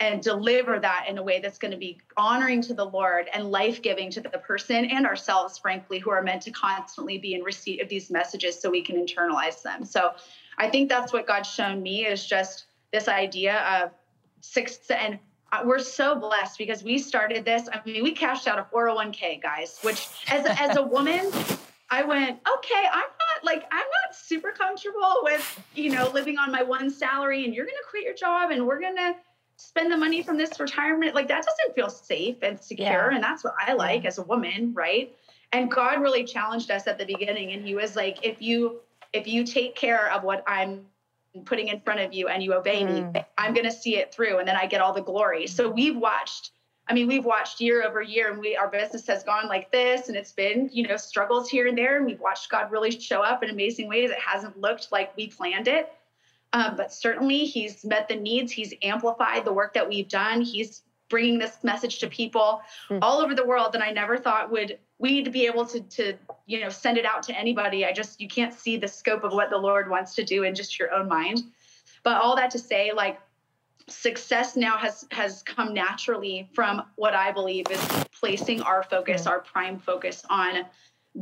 and 0.00 0.22
deliver 0.22 0.80
that 0.80 1.06
in 1.08 1.18
a 1.18 1.22
way 1.22 1.40
that's 1.40 1.58
going 1.58 1.70
to 1.70 1.76
be 1.76 1.98
honoring 2.16 2.60
to 2.62 2.74
the 2.74 2.84
Lord 2.84 3.28
and 3.32 3.50
life 3.50 3.80
giving 3.80 4.10
to 4.10 4.20
the 4.20 4.38
person 4.38 4.84
and 4.86 5.06
ourselves, 5.06 5.56
frankly, 5.58 5.98
who 5.98 6.10
are 6.10 6.22
meant 6.22 6.42
to 6.42 6.50
constantly 6.50 7.18
be 7.18 7.34
in 7.34 7.42
receipt 7.42 7.80
of 7.80 7.88
these 7.88 8.10
messages 8.10 8.60
so 8.60 8.70
we 8.70 8.82
can 8.82 8.96
internalize 8.96 9.62
them. 9.62 9.84
So 9.84 10.12
I 10.58 10.68
think 10.68 10.88
that's 10.88 11.12
what 11.12 11.26
God's 11.26 11.48
shown 11.48 11.82
me 11.82 12.06
is 12.06 12.26
just 12.26 12.66
this 12.92 13.08
idea 13.08 13.60
of 13.82 13.90
six 14.40 14.78
and 14.90 15.18
we're 15.64 15.78
so 15.78 16.16
blessed 16.16 16.58
because 16.58 16.82
we 16.82 16.98
started 16.98 17.44
this. 17.44 17.68
I 17.72 17.80
mean, 17.84 18.02
we 18.02 18.12
cashed 18.12 18.48
out 18.48 18.58
a 18.58 18.66
401k, 18.74 19.40
guys, 19.40 19.78
which 19.82 20.08
as 20.28 20.44
a, 20.46 20.60
as 20.60 20.76
a 20.76 20.82
woman, 20.96 21.30
I 21.90 22.02
went, 22.02 22.40
okay, 22.56 22.84
I'm 22.92 23.00
not 23.00 23.44
like, 23.44 23.64
I'm 23.70 23.78
not 23.78 24.16
super 24.16 24.50
comfortable 24.50 25.20
with, 25.22 25.62
you 25.74 25.90
know, 25.90 26.10
living 26.10 26.38
on 26.38 26.50
my 26.50 26.62
one 26.62 26.90
salary 26.90 27.44
and 27.44 27.54
you're 27.54 27.66
going 27.66 27.76
to 27.76 27.88
quit 27.88 28.02
your 28.02 28.14
job 28.14 28.50
and 28.50 28.66
we're 28.66 28.80
going 28.80 28.96
to 28.96 29.14
spend 29.56 29.90
the 29.92 29.96
money 29.96 30.22
from 30.22 30.36
this 30.36 30.58
retirement. 30.58 31.14
Like 31.14 31.28
that 31.28 31.44
doesn't 31.44 31.74
feel 31.74 31.90
safe 31.90 32.36
and 32.42 32.60
secure. 32.60 32.86
Yeah. 32.86 33.14
And 33.14 33.22
that's 33.22 33.44
what 33.44 33.54
I 33.58 33.74
like 33.74 34.02
yeah. 34.02 34.08
as 34.08 34.18
a 34.18 34.22
woman. 34.22 34.72
Right. 34.74 35.14
And 35.52 35.70
God 35.70 36.00
really 36.00 36.24
challenged 36.24 36.70
us 36.70 36.86
at 36.86 36.98
the 36.98 37.04
beginning. 37.04 37.52
And 37.52 37.64
he 37.64 37.74
was 37.74 37.94
like, 37.96 38.24
if 38.24 38.42
you, 38.42 38.80
if 39.12 39.26
you 39.26 39.44
take 39.44 39.76
care 39.76 40.10
of 40.10 40.24
what 40.24 40.42
I'm 40.46 40.86
putting 41.44 41.68
in 41.68 41.80
front 41.80 42.00
of 42.00 42.12
you 42.12 42.28
and 42.28 42.42
you 42.42 42.54
obey 42.54 42.82
mm. 42.82 43.12
me, 43.12 43.22
I'm 43.38 43.54
going 43.54 43.66
to 43.66 43.72
see 43.72 43.96
it 43.96 44.12
through 44.12 44.38
and 44.38 44.48
then 44.48 44.56
I 44.56 44.66
get 44.66 44.80
all 44.80 44.92
the 44.92 45.02
glory. 45.02 45.46
So 45.46 45.70
we've 45.70 45.96
watched 45.96 46.50
I 46.86 46.92
mean, 46.92 47.06
we've 47.06 47.24
watched 47.24 47.60
year 47.60 47.82
over 47.82 48.02
year 48.02 48.30
and 48.30 48.38
we 48.38 48.56
our 48.56 48.68
business 48.68 49.06
has 49.06 49.24
gone 49.24 49.48
like 49.48 49.72
this 49.72 50.08
and 50.08 50.16
it's 50.16 50.32
been, 50.32 50.68
you 50.72 50.86
know, 50.86 50.96
struggles 50.96 51.48
here 51.48 51.66
and 51.66 51.78
there 51.78 51.96
and 51.96 52.04
we've 52.04 52.20
watched 52.20 52.50
God 52.50 52.70
really 52.70 52.90
show 52.90 53.22
up 53.22 53.42
in 53.42 53.50
amazing 53.50 53.88
ways. 53.88 54.10
It 54.10 54.18
hasn't 54.18 54.60
looked 54.60 54.92
like 54.92 55.16
we 55.16 55.28
planned 55.28 55.66
it. 55.66 55.90
Um, 56.54 56.76
but 56.76 56.92
certainly 56.92 57.44
he's 57.44 57.84
met 57.84 58.06
the 58.08 58.14
needs, 58.14 58.52
he's 58.52 58.72
amplified 58.82 59.44
the 59.44 59.52
work 59.52 59.74
that 59.74 59.88
we've 59.88 60.08
done. 60.08 60.40
He's 60.40 60.82
bringing 61.10 61.38
this 61.38 61.58
message 61.62 61.98
to 61.98 62.06
people 62.06 62.62
mm. 62.88 62.98
all 63.02 63.20
over 63.20 63.34
the 63.34 63.44
world 63.44 63.74
and 63.74 63.84
I 63.84 63.90
never 63.90 64.16
thought 64.16 64.50
would 64.50 64.78
we'd 64.98 65.32
be 65.32 65.46
able 65.46 65.66
to 65.66 65.80
to 65.80 66.14
you 66.46 66.60
know 66.60 66.70
send 66.70 66.96
it 66.96 67.04
out 67.04 67.24
to 67.24 67.38
anybody. 67.38 67.84
I 67.84 67.92
just 67.92 68.20
you 68.20 68.28
can't 68.28 68.54
see 68.54 68.76
the 68.76 68.88
scope 68.88 69.24
of 69.24 69.32
what 69.32 69.50
the 69.50 69.58
Lord 69.58 69.90
wants 69.90 70.14
to 70.14 70.24
do 70.24 70.44
in 70.44 70.54
just 70.54 70.78
your 70.78 70.92
own 70.92 71.08
mind. 71.08 71.42
But 72.04 72.22
all 72.22 72.36
that 72.36 72.50
to 72.52 72.58
say 72.58 72.92
like 72.92 73.20
success 73.88 74.56
now 74.56 74.78
has 74.78 75.04
has 75.10 75.42
come 75.42 75.74
naturally 75.74 76.48
from 76.54 76.82
what 76.94 77.14
I 77.14 77.32
believe 77.32 77.66
is 77.70 78.04
placing 78.12 78.62
our 78.62 78.84
focus, 78.84 79.22
mm-hmm. 79.22 79.30
our 79.30 79.40
prime 79.40 79.78
focus 79.78 80.24
on 80.30 80.64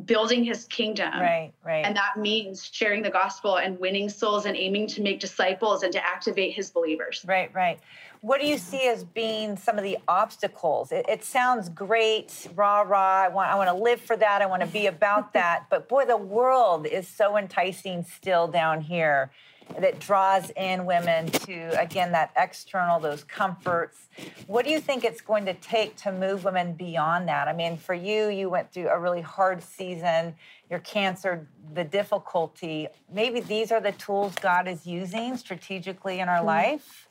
building 0.04 0.42
his 0.42 0.64
kingdom. 0.64 1.12
Right, 1.12 1.52
right. 1.64 1.84
And 1.84 1.94
that 1.96 2.16
means 2.16 2.70
sharing 2.72 3.02
the 3.02 3.10
gospel 3.10 3.58
and 3.58 3.78
winning 3.78 4.08
souls 4.08 4.46
and 4.46 4.56
aiming 4.56 4.86
to 4.88 5.02
make 5.02 5.20
disciples 5.20 5.82
and 5.82 5.92
to 5.92 6.04
activate 6.04 6.54
his 6.54 6.70
believers. 6.70 7.24
Right, 7.28 7.52
right. 7.54 7.78
What 8.22 8.40
do 8.40 8.46
you 8.46 8.56
see 8.56 8.88
as 8.88 9.04
being 9.04 9.56
some 9.56 9.76
of 9.76 9.84
the 9.84 9.98
obstacles? 10.08 10.92
It, 10.92 11.04
it 11.08 11.24
sounds 11.24 11.68
great, 11.68 12.48
rah 12.54 12.82
rah. 12.82 13.24
I 13.24 13.28
want, 13.28 13.50
I 13.50 13.56
want 13.56 13.68
to 13.68 13.74
live 13.74 14.00
for 14.00 14.16
that. 14.16 14.40
I 14.40 14.46
want 14.46 14.62
to 14.62 14.68
be 14.68 14.86
about 14.86 15.32
that. 15.34 15.66
But 15.68 15.88
boy, 15.88 16.06
the 16.06 16.16
world 16.16 16.86
is 16.86 17.06
so 17.06 17.36
enticing 17.36 18.04
still 18.04 18.48
down 18.48 18.80
here 18.80 19.30
that 19.78 19.98
draws 19.98 20.50
in 20.56 20.84
women 20.84 21.26
to 21.26 21.80
again 21.80 22.12
that 22.12 22.32
external 22.36 23.00
those 23.00 23.24
comforts. 23.24 24.08
What 24.46 24.64
do 24.64 24.70
you 24.70 24.80
think 24.80 25.04
it's 25.04 25.20
going 25.20 25.44
to 25.46 25.54
take 25.54 25.96
to 25.98 26.12
move 26.12 26.44
women 26.44 26.74
beyond 26.74 27.28
that? 27.28 27.48
I 27.48 27.52
mean 27.52 27.76
for 27.76 27.94
you 27.94 28.28
you 28.28 28.50
went 28.50 28.72
through 28.72 28.88
a 28.88 28.98
really 28.98 29.20
hard 29.20 29.62
season. 29.62 30.34
Your 30.70 30.80
cancer 30.80 31.48
the 31.74 31.84
difficulty. 31.84 32.88
Maybe 33.12 33.40
these 33.40 33.72
are 33.72 33.80
the 33.80 33.92
tools 33.92 34.34
god 34.36 34.68
is 34.68 34.86
using 34.86 35.36
strategically 35.36 36.20
in 36.20 36.28
our 36.28 36.38
mm-hmm. 36.38 36.46
life 36.46 37.08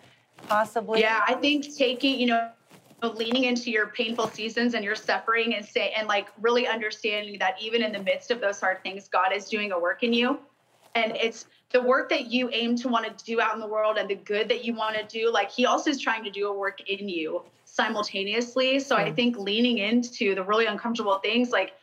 possibly? 0.47 1.01
Yeah 1.01 1.21
i 1.27 1.33
think 1.33 1.75
taking 1.75 2.19
you 2.19 2.27
know 2.27 2.49
leaning 3.15 3.45
into 3.45 3.71
your 3.71 3.87
painful 3.87 4.27
seasons 4.27 4.75
and 4.75 4.83
your 4.83 4.95
suffering 4.95 5.55
and 5.55 5.65
say 5.65 5.91
and 5.97 6.07
like 6.07 6.27
really 6.39 6.67
understanding 6.67 7.37
that 7.39 7.55
even 7.59 7.81
in 7.81 7.91
the 7.91 7.99
midst 8.03 8.29
of 8.29 8.39
those 8.39 8.59
hard 8.59 8.81
things 8.83 9.07
god 9.07 9.31
is 9.33 9.47
doing 9.47 9.71
a 9.71 9.79
work 9.79 10.03
in 10.03 10.13
you. 10.13 10.39
And 10.93 11.15
it's 11.15 11.45
the 11.71 11.81
work 11.81 12.09
that 12.09 12.31
you 12.31 12.49
aim 12.51 12.75
to 12.77 12.87
want 12.87 13.17
to 13.17 13.25
do 13.25 13.39
out 13.39 13.53
in 13.53 13.59
the 13.59 13.67
world 13.67 13.97
and 13.97 14.09
the 14.09 14.15
good 14.15 14.49
that 14.49 14.65
you 14.65 14.73
want 14.73 14.95
to 14.95 15.03
do 15.05 15.31
like 15.31 15.51
he 15.51 15.65
also 15.65 15.89
is 15.89 15.99
trying 15.99 16.23
to 16.23 16.29
do 16.29 16.47
a 16.47 16.53
work 16.53 16.81
in 16.89 17.07
you 17.07 17.43
simultaneously. 17.65 18.79
So 18.79 18.95
i 18.95 19.09
hmm. 19.09 19.15
think 19.15 19.37
leaning 19.37 19.77
into 19.79 20.35
the 20.35 20.43
really 20.43 20.65
uncomfortable 20.65 21.19
things 21.19 21.51
like 21.51 21.73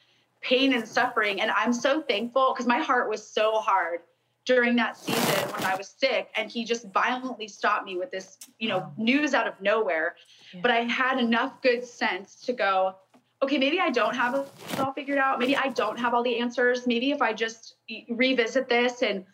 pain 0.41 0.73
and 0.73 0.87
suffering 0.87 1.41
and 1.41 1.51
i'm 1.51 1.73
so 1.73 2.01
thankful 2.01 2.53
because 2.53 2.67
my 2.67 2.79
heart 2.79 3.09
was 3.09 3.27
so 3.27 3.59
hard 3.59 4.01
during 4.45 4.77
that 4.77 4.97
season 4.97 5.51
when 5.51 5.65
i 5.65 5.75
was 5.75 5.89
sick 5.89 6.31
and 6.37 6.49
he 6.51 6.65
just 6.65 6.87
violently 6.93 7.49
stopped 7.49 7.85
me 7.85 7.97
with 7.97 8.11
this 8.13 8.39
you 8.61 8.69
know 8.69 8.93
news 8.97 9.35
out 9.35 9.49
of 9.49 9.61
nowhere. 9.61 10.15
Yeah. 10.55 10.61
but 10.63 10.71
i 10.71 10.83
had 10.83 11.19
enough 11.19 11.61
good 11.61 11.85
sense 11.85 12.37
to 12.43 12.53
go 12.53 12.95
okay 13.43 13.59
maybe 13.59 13.81
i 13.81 13.91
don't 13.91 14.15
have 14.15 14.35
it 14.35 14.47
all 14.79 14.93
figured 14.93 15.19
out. 15.19 15.39
Maybe 15.39 15.57
i 15.57 15.69
don't 15.69 15.99
have 15.99 16.15
all 16.15 16.23
the 16.23 16.39
answers. 16.39 16.87
Maybe 16.87 17.11
if 17.11 17.23
i 17.23 17.33
just 17.33 17.75
revisit 18.09 18.69
this 18.69 19.03
and 19.03 19.25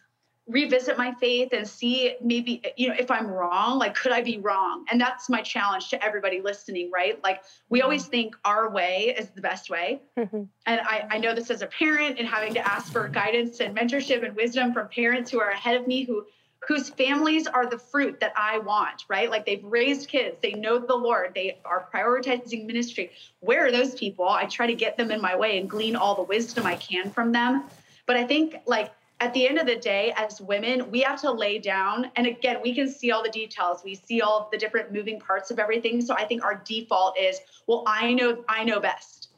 revisit 0.47 0.99
my 0.99 1.13
faith 1.15 1.51
and 1.53 1.67
see 1.67 2.17
maybe 2.21 2.63
you 2.77 2.87
know 2.89 2.95
if 2.99 3.11
i'm 3.11 3.27
wrong 3.27 3.79
like 3.79 3.95
could 3.95 4.13
i 4.13 4.21
be 4.21 4.39
wrong? 4.39 4.85
And 4.91 5.01
that's 5.01 5.31
my 5.31 5.41
challenge 5.41 5.89
to 5.91 6.05
everybody 6.05 6.41
listening 6.41 6.91
right? 6.93 7.23
Like 7.25 7.43
we 7.69 7.79
mm-hmm. 7.79 7.85
always 7.85 8.07
think 8.07 8.37
our 8.45 8.71
way 8.71 9.15
is 9.19 9.31
the 9.31 9.41
best 9.41 9.71
way. 9.71 10.03
Mm-hmm. 10.19 10.43
and 10.67 10.81
I, 10.81 11.07
I 11.11 11.19
know 11.19 11.35
this 11.35 11.51
as 11.51 11.63
a 11.63 11.67
parent 11.67 12.19
and 12.19 12.29
having 12.29 12.53
to 12.55 12.69
ask 12.69 12.93
for 12.93 13.09
guidance 13.09 13.61
and 13.61 13.77
mentorship 13.77 14.25
and 14.25 14.37
wisdom 14.37 14.73
from 14.73 14.89
parents 14.89 15.31
who 15.31 15.41
are 15.41 15.51
ahead 15.51 15.81
of 15.81 15.87
me 15.87 16.05
who 16.05 16.25
whose 16.69 16.89
families 16.89 17.47
are 17.47 17.67
the 17.67 17.79
fruit 17.79 18.21
that 18.21 18.33
i 18.37 18.59
want 18.59 19.05
right? 19.09 19.31
Like 19.31 19.47
they've 19.47 19.65
raised 19.65 20.09
kids. 20.09 20.37
They 20.43 20.53
know 20.53 20.79
the 20.79 20.95
lord. 20.95 21.33
They 21.35 21.59
are 21.65 21.89
prioritizing 21.93 22.67
ministry. 22.67 23.13
Where 23.41 23.67
are 23.67 23.73
those 23.73 23.95
people? 23.95 24.29
I 24.29 24.45
try 24.45 24.67
to 24.67 24.75
get 24.75 24.97
them 24.99 25.11
in 25.11 25.21
my 25.21 25.37
way 25.37 25.59
and 25.59 25.71
glean 25.71 25.97
all 25.97 26.15
the 26.15 26.23
wisdom 26.23 26.67
i 26.67 26.77
can 26.77 27.11
from 27.11 27.33
them. 27.33 27.65
But 28.07 28.17
i 28.17 28.25
think 28.25 28.57
like 28.67 28.93
at 29.21 29.33
the 29.33 29.49
end 29.49 29.59
of 29.59 29.67
the 29.67 29.77
day, 29.77 30.13
as 30.17 30.41
women, 30.41 30.91
we 30.91 31.01
have 31.01 31.21
to 31.21 31.31
lay 31.31 31.59
down. 31.59 32.11
And 32.17 32.27
again, 32.27 32.59
we 32.63 32.75
can 32.75 32.89
see 32.89 33.13
all 33.13 33.23
the 33.23 33.31
details. 33.31 33.83
We 33.85 33.95
see 33.95 34.21
all 34.21 34.49
the 34.51 34.59
different 34.59 34.93
moving 34.93 35.21
parts 35.21 35.51
of 35.51 35.59
everything. 35.59 36.01
So 36.01 36.15
I 36.15 36.25
think 36.25 36.45
our 36.45 36.63
default 36.65 37.19
is, 37.19 37.41
well, 37.67 37.85
I 37.87 38.13
know, 38.13 38.45
I 38.49 38.65
know 38.65 38.81
best. 38.81 39.29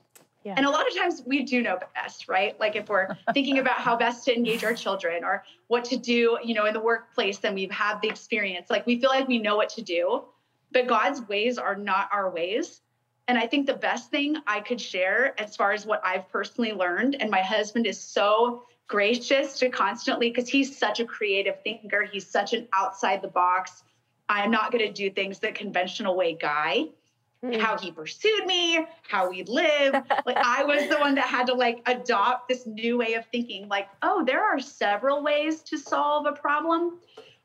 Yeah. 0.45 0.55
And 0.57 0.65
a 0.65 0.71
lot 0.71 0.87
of 0.87 0.97
times 0.97 1.23
we 1.27 1.43
do 1.43 1.61
know 1.61 1.79
best, 1.95 2.29
right? 2.29 2.59
Like 2.59 2.77
if 2.77 2.89
we're 2.89 3.09
thinking 3.35 3.59
about 3.59 3.79
how 3.79 3.97
best 3.97 4.25
to 4.27 4.35
engage 4.35 4.65
our 4.65 4.75
children 4.75 5.25
or 5.25 5.45
what 5.67 5.85
to 5.87 5.97
do, 5.97 6.39
you 6.43 6.55
know, 6.55 6.67
in 6.67 6.73
the 6.73 6.81
workplace, 6.81 7.39
then 7.39 7.55
we've 7.55 7.71
had 7.71 8.01
the 8.01 8.09
experience. 8.09 8.71
Like 8.71 8.87
we 8.87 9.01
feel 9.01 9.11
like 9.11 9.29
we 9.29 9.39
know 9.39 9.57
what 9.57 9.69
to 9.71 9.83
do, 9.83 10.25
but 10.73 10.87
God's 10.87 11.21
ways 11.29 11.59
are 11.59 11.75
not 11.75 12.09
our 12.13 12.31
ways. 12.31 12.81
And 13.29 13.37
I 13.37 13.47
think 13.47 13.67
the 13.67 13.75
best 13.75 14.11
thing 14.11 14.37
I 14.47 14.61
could 14.61 14.81
share 14.81 15.35
as 15.41 15.57
far 15.57 15.73
as 15.73 15.85
what 15.85 16.01
I've 16.05 16.29
personally 16.29 16.73
learned, 16.73 17.17
and 17.19 17.29
my 17.29 17.43
husband 17.43 17.87
is 17.87 18.01
so 18.01 18.63
gracious 18.89 19.59
to 19.59 19.69
constantly 19.69 20.31
because 20.31 20.49
he's 20.49 20.77
such 20.77 21.01
a 21.01 21.05
creative 21.05 21.61
thinker 21.63 22.05
he's 22.05 22.27
such 22.27 22.53
an 22.53 22.69
outside 22.73 23.21
the 23.21 23.29
box 23.29 23.83
i'm 24.29 24.51
not 24.51 24.71
going 24.71 24.85
to 24.85 24.93
do 24.93 25.11
things 25.11 25.39
the 25.39 25.51
conventional 25.53 26.17
way 26.17 26.35
guy 26.35 26.85
mm. 27.45 27.61
how 27.61 27.77
he 27.77 27.91
pursued 27.91 28.47
me 28.47 28.87
how 29.09 29.29
we 29.29 29.43
live 29.45 29.95
like 30.25 30.37
i 30.37 30.63
was 30.63 30.89
the 30.89 30.97
one 30.99 31.17
that 31.17 31.27
had 31.27 31.47
to 31.47 31.55
like 31.55 31.83
adopt 31.87 32.49
this 32.49 32.67
new 32.67 32.97
way 32.97 33.15
of 33.15 33.27
thinking 33.27 33.67
like 33.69 33.89
oh 34.03 34.25
there 34.25 34.43
are 34.43 34.61
several 34.61 35.23
ways 35.23 35.63
to 35.63 35.77
solve 35.77 36.27
a 36.27 36.33
problem 36.33 36.99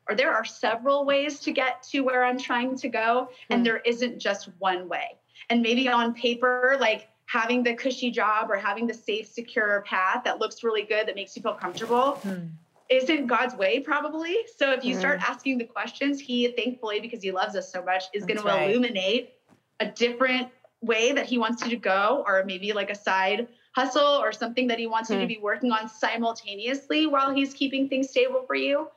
or 0.08 0.14
there 0.14 0.32
are 0.32 0.44
several 0.44 1.04
ways 1.04 1.40
to 1.40 1.50
get 1.50 1.82
to 1.82 2.02
where 2.02 2.24
i'm 2.24 2.38
trying 2.38 2.76
to 2.76 2.88
go 2.88 3.28
mm. 3.30 3.34
and 3.50 3.60
hmm. 3.60 3.64
there 3.64 3.78
isn't 3.78 4.20
just 4.20 4.48
one 4.58 4.88
way 4.88 5.16
and 5.50 5.60
maybe 5.60 5.88
on 5.88 6.14
paper 6.14 6.76
like 6.80 7.08
having 7.32 7.62
the 7.62 7.72
cushy 7.72 8.10
job 8.10 8.50
or 8.50 8.56
having 8.56 8.86
the 8.86 8.92
safe, 8.92 9.26
secure 9.26 9.82
path 9.86 10.22
that 10.22 10.38
looks 10.38 10.62
really 10.62 10.82
good, 10.82 11.08
that 11.08 11.14
makes 11.14 11.34
you 11.34 11.40
feel 11.40 11.54
comfortable, 11.54 12.12
hmm. 12.16 12.48
isn't 12.90 13.26
God's 13.26 13.54
way, 13.54 13.80
probably. 13.80 14.36
So 14.54 14.72
if 14.72 14.84
you 14.84 14.94
hmm. 14.94 15.00
start 15.00 15.20
asking 15.26 15.56
the 15.56 15.64
questions, 15.64 16.20
He, 16.20 16.48
thankfully, 16.48 17.00
because 17.00 17.22
He 17.22 17.32
loves 17.32 17.56
us 17.56 17.72
so 17.72 17.82
much, 17.82 18.04
is 18.12 18.26
going 18.26 18.38
to 18.38 18.64
illuminate 18.64 19.32
a 19.80 19.86
different 19.86 20.48
way 20.82 21.12
that 21.12 21.24
He 21.24 21.38
wants 21.38 21.62
you 21.62 21.70
to 21.70 21.76
go, 21.76 22.22
or 22.26 22.44
maybe 22.44 22.74
like 22.74 22.90
a 22.90 22.94
side 22.94 23.48
hustle 23.74 24.02
or 24.02 24.30
something 24.32 24.66
that 24.66 24.78
He 24.78 24.86
wants 24.86 25.08
hmm. 25.08 25.14
you 25.14 25.20
to 25.20 25.24
hmm. 25.24 25.28
be 25.28 25.38
working 25.38 25.72
on 25.72 25.88
simultaneously 25.88 27.06
while 27.06 27.34
He's 27.34 27.54
keeping 27.54 27.88
things 27.88 28.10
stable 28.10 28.44
for 28.46 28.56
you. 28.56 28.88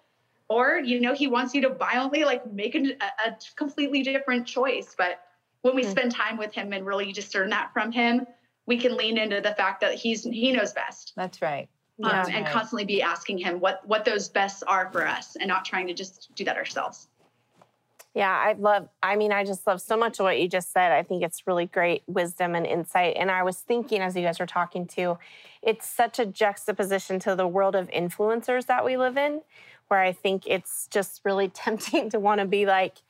Or, 0.50 0.78
you 0.78 1.00
know, 1.00 1.16
he 1.16 1.26
wants 1.26 1.56
you 1.56 1.62
to 1.62 1.70
violently 1.70 2.24
like 2.24 2.52
make 2.52 2.76
a, 2.76 2.92
a 3.26 3.36
completely 3.56 4.04
different 4.04 4.46
choice. 4.46 4.94
But 4.96 5.20
when 5.66 5.74
we 5.74 5.82
mm-hmm. 5.82 5.92
spend 5.92 6.12
time 6.12 6.38
with 6.38 6.54
him 6.54 6.74
and 6.74 6.86
really 6.86 7.12
discern 7.12 7.50
that 7.50 7.74
from 7.74 7.92
him, 7.92 8.28
we 8.68 8.78
can 8.78 8.96
lean 8.96 9.18
into 9.18 9.42
the 9.42 9.56
fact 9.56 9.82
that 9.82 9.96
he's 9.96 10.24
he 10.24 10.52
knows 10.52 10.74
best. 10.74 11.14
That's 11.16 11.42
right. 11.42 11.68
Um, 12.04 12.12
and 12.12 12.46
right. 12.46 12.54
constantly 12.54 12.86
be 12.86 13.02
asking 13.02 13.40
him 13.40 13.60
what 13.60 13.82
what 13.88 14.06
those 14.06 14.30
bests 14.30 14.62
are 14.62 14.92
for 14.92 15.08
us, 15.08 15.36
and 15.38 15.48
not 15.48 15.66
trying 15.66 15.88
to 15.88 15.94
just 15.96 16.30
do 16.36 16.44
that 16.46 16.56
ourselves. 16.56 17.08
Yeah, 18.14 18.30
I 18.30 18.54
love. 18.60 18.90
I 19.02 19.16
mean, 19.16 19.32
I 19.32 19.44
just 19.44 19.66
love 19.66 19.82
so 19.82 19.98
much 19.98 20.20
of 20.20 20.26
what 20.26 20.40
you 20.40 20.48
just 20.48 20.72
said. 20.72 20.92
I 20.92 21.02
think 21.02 21.24
it's 21.24 21.48
really 21.48 21.66
great 21.66 22.04
wisdom 22.06 22.54
and 22.54 22.68
insight. 22.68 23.16
And 23.18 23.32
I 23.32 23.42
was 23.42 23.58
thinking 23.58 24.02
as 24.02 24.16
you 24.16 24.22
guys 24.22 24.40
were 24.40 24.46
talking 24.46 24.86
to, 24.90 25.18
it's 25.64 25.88
such 25.88 26.20
a 26.20 26.28
juxtaposition 26.28 27.18
to 27.22 27.36
the 27.36 27.48
world 27.48 27.76
of 27.76 27.90
influencers 27.90 28.68
that 28.68 28.86
we 28.86 28.98
live 28.98 29.18
in, 29.18 29.42
where 29.88 30.02
I 30.02 30.12
think 30.12 30.44
it's 30.46 30.88
just 30.92 31.22
really 31.26 31.48
tempting 31.64 32.12
to 32.12 32.20
want 32.20 32.40
to 32.40 32.46
be 32.46 32.68
like 32.68 33.02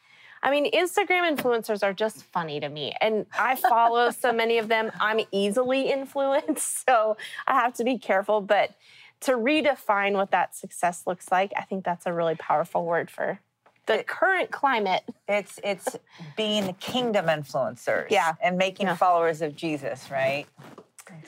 I 0.45 0.51
mean, 0.51 0.71
Instagram 0.71 1.35
influencers 1.35 1.81
are 1.81 1.91
just 1.91 2.23
funny 2.25 2.59
to 2.59 2.69
me. 2.69 2.93
And 3.01 3.25
I 3.37 3.55
follow 3.55 4.11
so 4.11 4.31
many 4.31 4.59
of 4.59 4.67
them. 4.67 4.91
I'm 5.01 5.21
easily 5.31 5.91
influenced, 5.91 6.85
so 6.87 7.17
I 7.47 7.53
have 7.53 7.73
to 7.73 7.83
be 7.83 7.97
careful. 7.97 8.41
But 8.41 8.75
to 9.21 9.31
redefine 9.31 10.13
what 10.13 10.29
that 10.31 10.55
success 10.55 11.07
looks 11.07 11.31
like, 11.31 11.51
I 11.57 11.63
think 11.63 11.83
that's 11.83 12.05
a 12.05 12.13
really 12.13 12.35
powerful 12.35 12.85
word 12.85 13.09
for 13.09 13.39
the 13.87 14.03
current 14.03 14.51
climate. 14.51 15.03
It's 15.27 15.59
it's 15.63 15.95
being 16.37 16.75
kingdom 16.75 17.25
influencers. 17.25 18.11
Yeah. 18.11 18.33
And 18.41 18.55
making 18.55 18.85
yeah. 18.85 18.95
followers 18.95 19.41
of 19.41 19.55
Jesus, 19.55 20.11
right? 20.11 20.45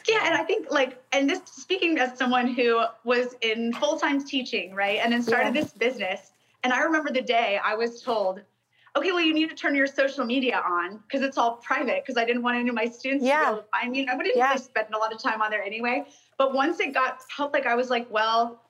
Yeah, 0.08 0.26
and 0.26 0.36
I 0.36 0.44
think 0.44 0.72
like, 0.72 1.02
and 1.12 1.30
this 1.30 1.42
speaking 1.46 1.98
as 2.00 2.18
someone 2.18 2.48
who 2.48 2.84
was 3.04 3.36
in 3.42 3.74
full 3.74 3.98
time 3.98 4.24
teaching, 4.24 4.74
right, 4.76 5.00
and 5.02 5.12
then 5.12 5.24
started 5.24 5.56
yeah. 5.56 5.62
this 5.62 5.72
business. 5.72 6.32
And 6.64 6.74
I 6.74 6.82
remember 6.82 7.12
the 7.12 7.22
day 7.22 7.60
I 7.64 7.76
was 7.76 8.02
told, 8.02 8.42
okay, 8.96 9.12
well, 9.12 9.22
you 9.22 9.34
need 9.34 9.50
to 9.50 9.56
turn 9.56 9.76
your 9.76 9.88
social 9.88 10.26
media 10.26 10.62
on 10.66 10.98
because 10.98 11.22
it's 11.22 11.38
all 11.38 11.58
private. 11.58 12.04
Because 12.04 12.18
I 12.18 12.26
didn't 12.26 12.44
want 12.44 12.58
any 12.58 12.70
of 12.70 12.76
my 12.76 12.86
students 12.86 13.26
yeah. 13.26 13.40
to 13.40 13.46
be 13.46 13.48
able 13.52 13.58
to 13.58 13.68
find 13.72 13.92
me. 13.92 14.08
I 14.08 14.16
wouldn't 14.16 14.36
yeah. 14.36 14.50
really 14.50 14.62
spend 14.62 14.88
a 14.94 14.98
lot 14.98 15.14
of 15.14 15.22
time 15.22 15.42
on 15.42 15.52
there 15.52 15.64
anyway. 15.64 16.06
But 16.38 16.54
once 16.54 16.80
it 16.80 16.94
got 16.94 17.20
public, 17.36 17.66
I 17.66 17.76
was 17.76 17.90
like, 17.90 18.10
well, 18.12 18.62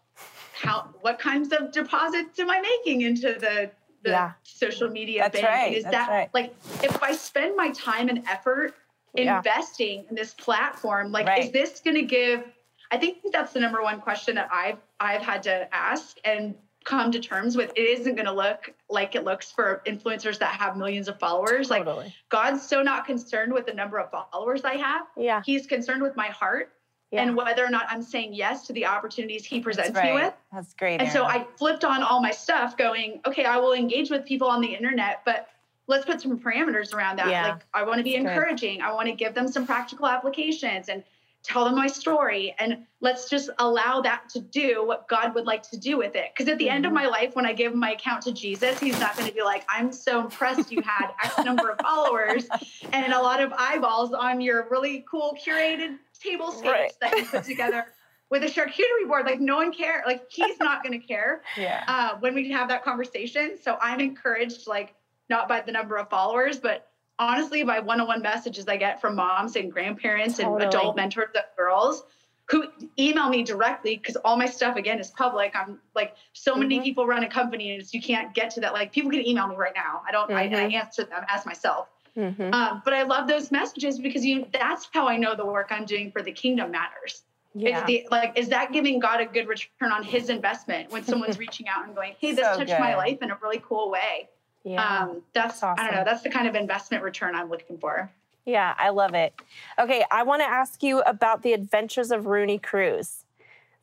how? 0.54 0.90
What 1.02 1.20
kinds 1.20 1.54
of 1.54 1.72
deposits 1.72 2.40
am 2.40 2.50
I 2.50 2.62
making 2.62 3.02
into 3.02 3.34
the 3.34 3.72
the 4.04 4.12
yeah. 4.12 4.32
social 4.44 4.90
media 4.90 5.24
That's 5.24 5.42
bank? 5.42 5.48
Right. 5.48 5.78
Is 5.78 5.84
That's 5.84 5.96
that 5.96 6.10
right. 6.10 6.30
like 6.34 6.56
if 6.84 7.02
I 7.04 7.14
spend 7.14 7.56
my 7.56 7.70
time 7.72 8.10
and 8.10 8.24
effort 8.28 8.74
investing 9.14 10.06
in 10.10 10.16
this 10.16 10.34
platform, 10.34 11.12
like 11.12 11.28
right. 11.28 11.46
is 11.46 11.52
this 11.52 11.80
going 11.80 11.96
to 11.96 12.04
give? 12.04 12.44
I 12.92 12.98
think 12.98 13.18
that's 13.32 13.54
the 13.54 13.60
number 13.60 13.84
one 13.84 14.00
question 14.00 14.36
that 14.36 14.50
I've 14.52 14.78
I've 15.00 15.22
had 15.22 15.44
to 15.44 15.74
ask 15.74 16.18
and 16.24 16.56
come 16.88 17.12
to 17.12 17.20
terms 17.20 17.58
with. 17.58 17.72
It 17.76 18.00
isn't 18.00 18.16
going 18.16 18.26
to 18.26 18.32
look 18.32 18.74
like 18.90 19.16
it 19.16 19.26
looks 19.26 19.52
for 19.52 19.82
influencers 19.86 20.40
that 20.40 20.60
have 20.60 20.78
millions 20.78 21.08
of 21.08 21.20
followers. 21.20 21.68
Totally. 21.68 22.06
Like 22.06 22.14
God's 22.30 22.66
so 22.66 22.82
not 22.82 23.06
concerned 23.06 23.54
with 23.54 23.66
the 23.66 23.74
number 23.74 24.00
of 24.00 24.10
followers 24.10 24.64
I 24.64 24.76
have. 24.76 25.06
Yeah. 25.18 25.42
He's 25.46 25.68
concerned 25.68 26.02
with 26.02 26.16
my 26.16 26.28
heart 26.28 26.72
yeah. 27.12 27.24
and 27.24 27.36
whether 27.36 27.66
or 27.66 27.70
not 27.70 27.88
I'm 27.90 28.02
saying 28.02 28.34
yes 28.34 28.66
to 28.68 28.74
the 28.74 28.86
opportunities 28.86 29.46
he 29.46 29.60
presents 29.60 29.98
right. 29.98 30.16
me 30.16 30.24
with. 30.24 30.34
That's 30.54 30.74
great. 30.74 30.94
And 30.94 31.02
Erin. 31.04 31.14
so 31.14 31.26
I 31.26 31.46
flipped 31.58 31.84
on 31.84 32.04
all 32.04 32.22
my 32.22 32.32
stuff 32.32 32.78
going, 32.78 33.20
okay, 33.28 33.44
I 33.44 33.58
will 33.58 33.74
engage 33.74 34.10
with 34.10 34.26
people 34.26 34.48
on 34.48 34.62
the 34.62 34.74
internet, 34.74 35.24
but 35.26 35.50
let's 35.88 36.06
put 36.06 36.22
some 36.22 36.40
parameters 36.40 36.94
around 36.94 37.18
that. 37.18 37.28
Yeah. 37.28 37.48
Like 37.50 37.66
I 37.74 37.84
want 37.84 37.98
to 37.98 38.04
be 38.04 38.18
That's 38.18 38.30
encouraging. 38.30 38.78
Good. 38.78 38.86
I 38.86 38.94
want 38.94 39.08
to 39.08 39.14
give 39.14 39.34
them 39.34 39.50
some 39.50 39.66
practical 39.66 40.08
applications 40.08 40.88
and 40.88 41.04
tell 41.44 41.66
them 41.66 41.76
my 41.76 41.88
story 41.88 42.54
and 42.60 42.86
let's 43.00 43.30
just 43.30 43.50
allow 43.60 44.02
that 44.02 44.28
to 44.30 44.40
do 44.40 44.86
what 44.86 45.08
God 45.08 45.34
would 45.36 45.46
like 45.46 45.64
to 45.70 45.78
do 45.78 45.98
with 45.98 46.16
it. 46.16 46.32
Because 46.34 46.52
at 46.52 46.58
the 46.58 46.66
mm-hmm. 46.66 46.76
end 46.76 46.86
of 46.86 46.90
mm-hmm. 46.90 47.04
my 47.04 47.08
life, 47.08 47.36
when 47.36 47.46
I 47.46 47.54
give 47.54 47.74
my 47.74 47.92
account 47.92 48.24
to 48.24 48.34
Jesus, 48.34 48.80
he's 48.80 49.00
not 49.00 49.16
going 49.16 49.30
to 49.30 49.34
be 49.34 49.44
like, 49.44 49.66
I'm 49.70 49.92
so 49.92 50.20
impressed 50.20 50.72
you 50.72 50.82
had 50.82 51.12
X 51.24 51.38
number 51.46 51.70
of 51.70 51.80
followers 51.80 52.48
and 52.92 53.14
a 53.14 53.22
lot 53.22 53.42
of 53.42 53.54
eyeballs 53.58 54.14
on 54.14 54.42
your 54.42 54.68
really 54.70 55.06
cool 55.10 55.38
curated 55.46 55.98
table 56.22 56.52
stakes 56.52 56.66
right. 56.66 56.92
that 57.02 57.18
you 57.18 57.26
put 57.26 57.44
together. 57.44 57.86
with 58.30 58.44
a 58.44 58.48
charcuterie 58.48 59.08
board, 59.08 59.26
like 59.26 59.40
no 59.40 59.58
one 59.58 59.72
care, 59.72 60.04
Like 60.06 60.30
he's 60.30 60.60
not 60.60 60.84
going 60.84 61.00
to 61.00 61.06
care 61.06 61.44
yeah. 61.56 61.84
uh, 61.88 62.18
when 62.20 62.36
we 62.36 62.52
have 62.52 62.68
that 62.70 62.84
conversation. 62.84 63.58
So 63.62 63.78
I'm 63.82 64.00
encouraged, 64.02 64.68
like 64.68 64.96
not 65.30 65.48
by 65.48 65.62
the 65.62 65.72
number 65.72 65.98
of 65.98 66.10
followers, 66.10 66.60
but 66.60 66.87
honestly 67.20 67.64
by 67.64 67.80
one-on-one 67.80 68.22
messages 68.22 68.68
I 68.68 68.78
get 68.78 69.02
from 69.02 69.16
moms 69.16 69.56
and 69.56 69.72
grandparents 69.72 70.38
totally. 70.38 70.64
and 70.64 70.74
adult 70.74 70.96
mentors 70.96 71.30
of 71.36 71.44
girls 71.58 72.04
who 72.50 72.66
email 72.98 73.30
me 73.30 73.44
directly 73.44 73.98
because 73.98 74.16
all 74.18 74.38
my 74.38 74.46
stuff 74.46 74.78
again 74.78 75.00
is 75.00 75.10
public. 75.10 75.54
I'm 75.56 75.80
like 75.96 76.16
so 76.34 76.52
mm-hmm. 76.52 76.62
many 76.62 76.80
people 76.82 77.06
run 77.06 77.24
a 77.24 77.30
company 77.30 77.76
and 77.76 77.94
you 77.94 78.02
can't 78.02 78.34
get 78.34 78.52
to 78.52 78.62
that. 78.62 78.74
Like 78.74 78.92
people 78.92 79.12
can 79.12 79.26
email 79.28 79.48
me 79.48 79.56
right 79.56 79.74
now. 79.76 80.02
I 80.08 80.12
don't. 80.12 80.30
Mm-hmm. 80.30 80.56
I, 80.56 80.60
I, 80.60 80.70
answer 80.70 81.04
them 81.04 81.24
as 81.28 81.46
myself. 81.46 81.90
Mm-hmm. 82.16 82.54
Um, 82.54 82.82
but 82.84 82.94
I 82.94 83.04
love 83.04 83.28
those 83.28 83.52
messages 83.52 84.00
because 84.00 84.26
you. 84.26 84.46
That's 84.54 84.88
how 84.94 85.08
I 85.08 85.18
know 85.18 85.36
the 85.36 85.46
work 85.46 85.68
I'm 85.72 85.86
doing 85.86 86.12
for 86.12 86.24
the 86.24 86.32
kingdom 86.32 86.72
matters. 86.72 87.24
Yeah. 87.54 87.86
The, 87.86 88.08
like, 88.12 88.38
is 88.38 88.50
that 88.50 88.72
giving 88.72 89.00
God 89.00 89.20
a 89.20 89.26
good 89.26 89.48
return 89.48 89.92
on 89.92 90.04
His 90.04 90.30
investment 90.30 90.92
when 90.92 91.04
someone's 91.04 91.38
reaching 91.40 91.68
out 91.68 91.86
and 91.86 91.96
going, 91.96 92.16
"Hey, 92.20 92.32
this 92.32 92.46
so 92.46 92.58
touched 92.58 92.72
good. 92.72 92.80
my 92.80 92.96
life 92.96 93.18
in 93.22 93.32
a 93.32 93.38
really 93.42 93.62
cool 93.68 93.92
way." 93.92 94.30
Yeah. 94.68 95.04
Um, 95.04 95.22
that's, 95.34 95.62
that's 95.62 95.64
awesome. 95.64 95.86
I 95.86 95.88
don't 95.88 96.00
know. 96.00 96.04
That's 96.04 96.24
the 96.24 96.30
kind 96.30 96.48
of 96.48 96.56
investment 96.56 97.04
return 97.04 97.36
I'm 97.36 97.50
looking 97.50 97.78
for. 97.78 98.12
Yeah, 98.46 98.76
I 98.78 98.90
love 98.90 99.14
it. 99.14 99.34
Okay, 99.80 100.04
I 100.12 100.24
want 100.24 100.42
to 100.42 100.48
ask 100.48 100.84
you 100.84 101.02
about 101.02 101.42
the 101.42 101.54
adventures 101.54 102.12
of 102.12 102.26
Rooney 102.28 102.60
Cruz. 102.60 103.24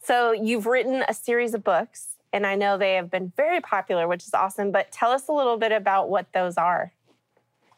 So 0.03 0.33
you've 0.33 0.67
written 0.67 1.03
a 1.09 1.15
series 1.15 1.55
of 1.55 1.65
books, 1.65 2.17
and 2.33 2.47
I 2.47 2.55
know 2.55 2.77
they 2.77 2.95
have 2.95 3.11
been 3.11 3.33
very 3.37 3.61
popular, 3.61 4.07
which 4.09 4.27
is 4.27 4.35
awesome. 4.35 4.71
But 4.71 4.93
tell 4.93 5.11
us 5.11 5.29
a 5.29 5.33
little 5.33 5.57
bit 5.57 5.73
about 5.73 6.11
what 6.11 6.33
those 6.33 6.57
are. 6.59 6.93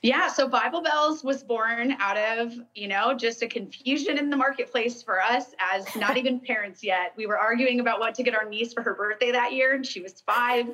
Yeah, 0.02 0.28
so 0.28 0.46
Bible 0.46 0.82
Belles 0.82 1.24
was 1.24 1.42
born 1.42 1.96
out 1.98 2.16
of, 2.16 2.54
you 2.74 2.86
know, 2.86 3.14
just 3.14 3.42
a 3.42 3.48
confusion 3.48 4.18
in 4.18 4.30
the 4.30 4.36
marketplace 4.36 5.02
for 5.02 5.20
us 5.20 5.54
as 5.72 5.94
not 5.96 6.16
even 6.18 6.38
parents 6.38 6.82
yet. 6.84 7.12
We 7.16 7.26
were 7.26 7.38
arguing 7.38 7.80
about 7.80 8.00
what 8.00 8.14
to 8.16 8.22
get 8.22 8.34
our 8.34 8.48
niece 8.48 8.72
for 8.72 8.82
her 8.82 8.94
birthday 8.94 9.32
that 9.32 9.52
year, 9.52 9.74
and 9.74 9.84
she 9.84 10.00
was 10.00 10.20
five 10.20 10.66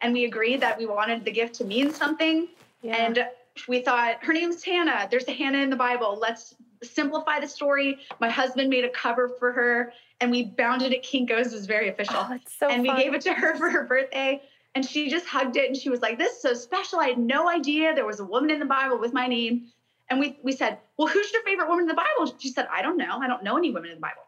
and 0.00 0.12
we 0.12 0.24
agreed 0.24 0.60
that 0.60 0.78
we 0.78 0.86
wanted 0.86 1.24
the 1.24 1.30
gift 1.30 1.54
to 1.56 1.64
mean 1.64 1.92
something. 1.92 2.48
Yeah. 2.82 2.96
And 2.96 3.26
we 3.66 3.80
thought, 3.80 4.22
her 4.22 4.32
name's 4.32 4.62
Hannah. 4.62 5.08
There's 5.10 5.26
a 5.28 5.32
Hannah 5.32 5.58
in 5.58 5.70
the 5.70 5.76
Bible. 5.76 6.18
Let's 6.20 6.54
simplify 6.82 7.40
the 7.40 7.48
story. 7.48 7.98
My 8.20 8.28
husband 8.28 8.70
made 8.70 8.84
a 8.84 8.90
cover 8.90 9.28
for 9.28 9.52
her, 9.52 9.92
and 10.20 10.30
we 10.30 10.44
bound 10.44 10.82
it 10.82 10.92
at 10.92 11.02
Kinko's. 11.02 11.52
It 11.52 11.56
was 11.56 11.66
very 11.66 11.88
official. 11.88 12.16
Oh, 12.18 12.38
so 12.46 12.68
and 12.68 12.86
fun. 12.86 12.96
we 12.96 13.02
gave 13.02 13.14
it 13.14 13.20
to 13.22 13.32
her 13.32 13.56
for 13.56 13.70
her 13.70 13.84
birthday. 13.84 14.42
And 14.74 14.84
she 14.84 15.10
just 15.10 15.26
hugged 15.26 15.56
it 15.56 15.66
and 15.66 15.76
she 15.76 15.88
was 15.88 16.02
like, 16.02 16.18
This 16.18 16.34
is 16.34 16.42
so 16.42 16.54
special. 16.54 17.00
I 17.00 17.08
had 17.08 17.18
no 17.18 17.48
idea 17.48 17.94
there 17.94 18.06
was 18.06 18.20
a 18.20 18.24
woman 18.24 18.50
in 18.50 18.60
the 18.60 18.66
Bible 18.66 18.98
with 18.98 19.12
my 19.12 19.26
name. 19.26 19.66
And 20.08 20.20
we, 20.20 20.38
we 20.42 20.52
said, 20.52 20.78
Well, 20.96 21.08
who's 21.08 21.32
your 21.32 21.42
favorite 21.42 21.68
woman 21.68 21.84
in 21.84 21.88
the 21.88 21.94
Bible? 21.94 22.32
She 22.38 22.50
said, 22.50 22.68
I 22.70 22.82
don't 22.82 22.96
know. 22.96 23.18
I 23.18 23.26
don't 23.26 23.42
know 23.42 23.56
any 23.56 23.72
women 23.72 23.90
in 23.90 23.96
the 23.96 24.00
Bible 24.00 24.22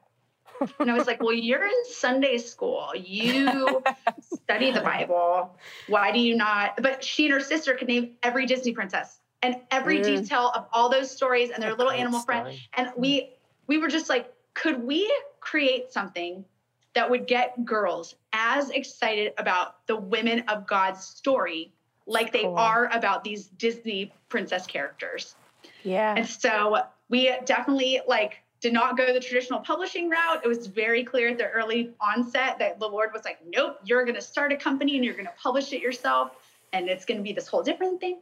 and 0.79 0.90
I 0.90 0.94
was 0.94 1.07
like, 1.07 1.23
well, 1.23 1.33
you're 1.33 1.64
in 1.64 1.85
Sunday 1.85 2.38
school. 2.38 2.90
You 2.94 3.83
study 4.20 4.70
the 4.70 4.81
Bible. 4.81 5.57
Why 5.88 6.12
do 6.12 6.20
you 6.20 6.37
not? 6.37 6.81
But 6.83 7.03
she 7.03 7.27
and 7.27 7.35
her 7.35 7.40
sister 7.40 7.75
could 7.75 7.88
name 7.88 8.12
every 8.23 8.46
Disney 8.46 8.73
princess 8.73 9.20
and 9.42 9.57
every 9.70 10.01
mm. 10.01 10.05
detail 10.05 10.53
of 10.55 10.66
all 10.73 10.88
those 10.88 11.11
stories 11.11 11.51
and 11.51 11.62
their 11.62 11.75
little 11.75 11.92
animal 11.92 12.20
friend. 12.20 12.59
And 12.75 12.90
we 12.96 13.35
we 13.66 13.79
were 13.79 13.88
just 13.88 14.09
like, 14.09 14.33
could 14.55 14.83
we 14.83 15.11
create 15.40 15.92
something 15.92 16.44
that 16.94 17.09
would 17.09 17.27
get 17.27 17.64
girls 17.64 18.16
as 18.33 18.70
excited 18.70 19.33
about 19.38 19.87
the 19.87 19.96
women 19.96 20.40
of 20.49 20.66
God's 20.66 21.05
story 21.05 21.73
like 22.07 22.33
they 22.33 22.42
cool. 22.42 22.59
are 22.59 22.90
about 22.92 23.23
these 23.23 23.46
Disney 23.46 24.12
princess 24.29 24.66
characters? 24.66 25.37
Yeah. 25.85 26.14
And 26.16 26.27
so 26.27 26.83
we 27.09 27.33
definitely 27.44 28.01
like 28.07 28.42
did 28.61 28.73
not 28.73 28.96
go 28.96 29.12
the 29.12 29.20
traditional 29.20 29.61
publishing 29.61 30.11
route. 30.11 30.40
It 30.44 30.49
was 30.49 30.66
very 30.66 31.03
clear 31.03 31.31
at 31.31 31.38
the 31.38 31.49
early 31.49 31.92
onset 32.01 32.59
that 32.59 32.79
the 32.79 32.87
Lord 32.87 33.11
was 33.12 33.25
like, 33.25 33.38
nope, 33.46 33.79
you're 33.85 34.05
going 34.05 34.16
to 34.16 34.23
start 34.23 34.53
a 34.53 34.57
company 34.57 34.96
and 34.96 35.05
you're 35.05 35.14
going 35.14 35.27
to 35.27 35.33
publish 35.42 35.73
it 35.73 35.81
yourself. 35.81 36.33
And 36.73 36.88
it's 36.88 37.05
going 37.05 37.18
to 37.18 37.25
be 37.25 37.33
this 37.33 37.49
whole 37.49 37.62
different 37.62 38.01
thing. 38.01 38.20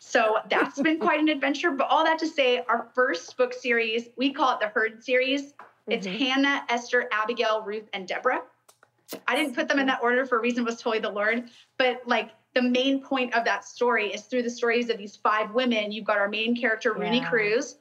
So 0.00 0.38
that's 0.50 0.80
been 0.80 0.98
quite 0.98 1.20
an 1.20 1.28
adventure. 1.28 1.70
But 1.70 1.88
all 1.88 2.04
that 2.04 2.18
to 2.18 2.26
say, 2.26 2.64
our 2.68 2.88
first 2.94 3.36
book 3.36 3.54
series, 3.54 4.08
we 4.16 4.32
call 4.32 4.54
it 4.54 4.60
the 4.60 4.68
Heard 4.68 5.02
series. 5.02 5.54
It's 5.86 6.06
mm-hmm. 6.06 6.18
Hannah, 6.18 6.64
Esther, 6.68 7.08
Abigail, 7.12 7.62
Ruth, 7.62 7.88
and 7.92 8.06
Deborah. 8.06 8.42
I 9.26 9.36
didn't 9.36 9.54
put 9.54 9.68
them 9.68 9.78
in 9.78 9.86
that 9.86 10.00
order 10.02 10.26
for 10.26 10.38
a 10.38 10.40
reason, 10.40 10.64
was 10.64 10.76
totally 10.76 10.98
the 10.98 11.10
Lord. 11.10 11.48
But 11.78 12.02
like 12.06 12.30
the 12.54 12.62
main 12.62 13.02
point 13.02 13.34
of 13.34 13.44
that 13.44 13.64
story 13.64 14.12
is 14.12 14.22
through 14.22 14.42
the 14.42 14.50
stories 14.50 14.90
of 14.90 14.98
these 14.98 15.16
five 15.16 15.52
women. 15.52 15.92
You've 15.92 16.04
got 16.04 16.18
our 16.18 16.28
main 16.28 16.56
character, 16.56 16.94
yeah. 16.96 17.04
Rooney 17.04 17.20
Cruz, 17.20 17.76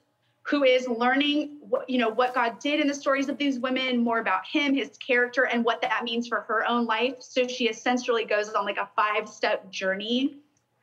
who 0.48 0.64
is 0.64 0.88
learning 0.88 1.58
what 1.60 1.90
you 1.90 1.98
know 1.98 2.10
what 2.10 2.34
God 2.34 2.60
did 2.60 2.80
in 2.80 2.88
the 2.88 2.94
stories 2.94 3.28
of 3.28 3.38
these 3.38 3.60
women, 3.60 3.98
more 3.98 4.20
about 4.20 4.46
him, 4.46 4.74
his 4.74 4.98
character, 4.98 5.44
and 5.44 5.64
what 5.66 5.82
that 5.82 6.04
means 6.04 6.28
for 6.28 6.42
her 6.42 6.66
own 6.68 6.86
life. 6.86 7.16
So 7.20 7.48
she 7.48 7.68
essentially 7.68 8.24
goes 8.24 8.50
on 8.50 8.66
like 8.66 8.78
a 8.78 8.90
five-step 8.96 9.70
journey 9.70 10.38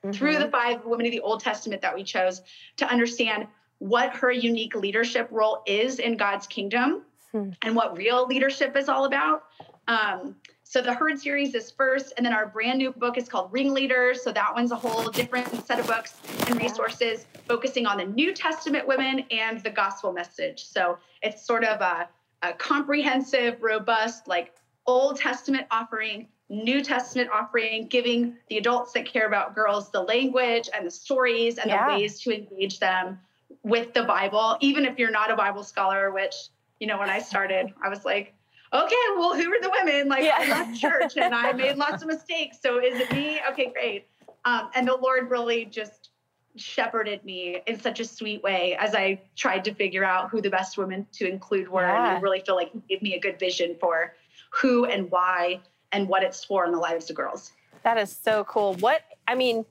mm-hmm. 0.04 0.12
through 0.12 0.38
the 0.38 0.48
five 0.48 0.84
women 0.84 1.06
of 1.06 1.12
the 1.12 1.20
Old 1.20 1.40
Testament 1.40 1.80
that 1.82 1.94
we 1.94 2.04
chose 2.04 2.42
to 2.76 2.86
understand 2.86 3.46
what 3.78 4.14
her 4.16 4.30
unique 4.30 4.74
leadership 4.74 5.28
role 5.30 5.62
is 5.66 5.98
in 5.98 6.16
God's 6.16 6.46
kingdom 6.46 7.02
hmm. 7.32 7.50
and 7.62 7.74
what 7.74 7.96
real 7.96 8.26
leadership 8.26 8.76
is 8.76 8.88
all 8.88 9.04
about. 9.04 9.44
Um, 9.88 10.36
so 10.74 10.82
the 10.82 10.92
Heard 10.92 11.20
series 11.20 11.54
is 11.54 11.70
first, 11.70 12.14
and 12.16 12.26
then 12.26 12.32
our 12.32 12.46
brand 12.46 12.78
new 12.78 12.90
book 12.90 13.16
is 13.16 13.28
called 13.28 13.52
Ringleaders. 13.52 14.24
So 14.24 14.32
that 14.32 14.52
one's 14.52 14.72
a 14.72 14.76
whole 14.76 15.08
different 15.08 15.64
set 15.64 15.78
of 15.78 15.86
books 15.86 16.16
and 16.48 16.60
resources 16.60 17.26
focusing 17.46 17.86
on 17.86 17.98
the 17.98 18.06
New 18.06 18.34
Testament 18.34 18.84
women 18.84 19.24
and 19.30 19.60
the 19.60 19.70
gospel 19.70 20.12
message. 20.12 20.64
So 20.64 20.98
it's 21.22 21.46
sort 21.46 21.62
of 21.62 21.80
a, 21.80 22.08
a 22.42 22.54
comprehensive, 22.54 23.62
robust, 23.62 24.26
like 24.26 24.52
Old 24.84 25.16
Testament 25.16 25.68
offering, 25.70 26.26
New 26.48 26.82
Testament 26.82 27.30
offering, 27.32 27.86
giving 27.86 28.34
the 28.48 28.58
adults 28.58 28.94
that 28.94 29.06
care 29.06 29.28
about 29.28 29.54
girls 29.54 29.92
the 29.92 30.02
language 30.02 30.68
and 30.74 30.84
the 30.84 30.90
stories 30.90 31.58
and 31.58 31.70
yeah. 31.70 31.86
the 31.86 31.94
ways 31.94 32.18
to 32.22 32.36
engage 32.36 32.80
them 32.80 33.20
with 33.62 33.94
the 33.94 34.02
Bible, 34.02 34.56
even 34.58 34.86
if 34.86 34.98
you're 34.98 35.12
not 35.12 35.30
a 35.30 35.36
Bible 35.36 35.62
scholar, 35.62 36.10
which, 36.10 36.34
you 36.80 36.88
know, 36.88 36.98
when 36.98 37.10
I 37.10 37.20
started, 37.20 37.72
I 37.80 37.88
was 37.88 38.04
like, 38.04 38.34
okay, 38.74 38.96
well, 39.16 39.34
who 39.34 39.52
are 39.52 39.60
the 39.60 39.70
women? 39.70 40.08
Like, 40.08 40.24
yeah. 40.24 40.36
I 40.38 40.48
left 40.48 40.80
church 40.80 41.16
and 41.16 41.34
I 41.34 41.52
made 41.52 41.76
lots 41.76 42.02
of 42.02 42.08
mistakes. 42.14 42.58
So 42.62 42.78
is 42.78 42.98
it 43.00 43.12
me? 43.12 43.40
Okay, 43.50 43.70
great. 43.72 44.06
Um, 44.44 44.70
and 44.74 44.86
the 44.86 44.96
Lord 44.96 45.30
really 45.30 45.64
just 45.64 46.10
shepherded 46.56 47.24
me 47.24 47.60
in 47.66 47.80
such 47.80 48.00
a 48.00 48.04
sweet 48.04 48.42
way 48.42 48.76
as 48.78 48.94
I 48.94 49.20
tried 49.36 49.64
to 49.64 49.74
figure 49.74 50.04
out 50.04 50.30
who 50.30 50.40
the 50.40 50.50
best 50.50 50.78
women 50.78 51.06
to 51.12 51.28
include 51.28 51.68
were. 51.68 51.82
Yeah. 51.82 52.08
And 52.08 52.18
I 52.18 52.20
really 52.20 52.40
feel 52.40 52.54
like 52.54 52.72
he 52.72 52.80
gave 52.88 53.02
me 53.02 53.14
a 53.14 53.20
good 53.20 53.38
vision 53.38 53.76
for 53.80 54.14
who 54.50 54.84
and 54.84 55.10
why 55.10 55.60
and 55.92 56.08
what 56.08 56.22
it's 56.22 56.44
for 56.44 56.64
in 56.64 56.72
the 56.72 56.78
lives 56.78 57.10
of 57.10 57.16
girls. 57.16 57.52
That 57.82 57.98
is 57.98 58.16
so 58.16 58.44
cool. 58.44 58.74
What, 58.74 59.02
I 59.26 59.34
mean, 59.34 59.64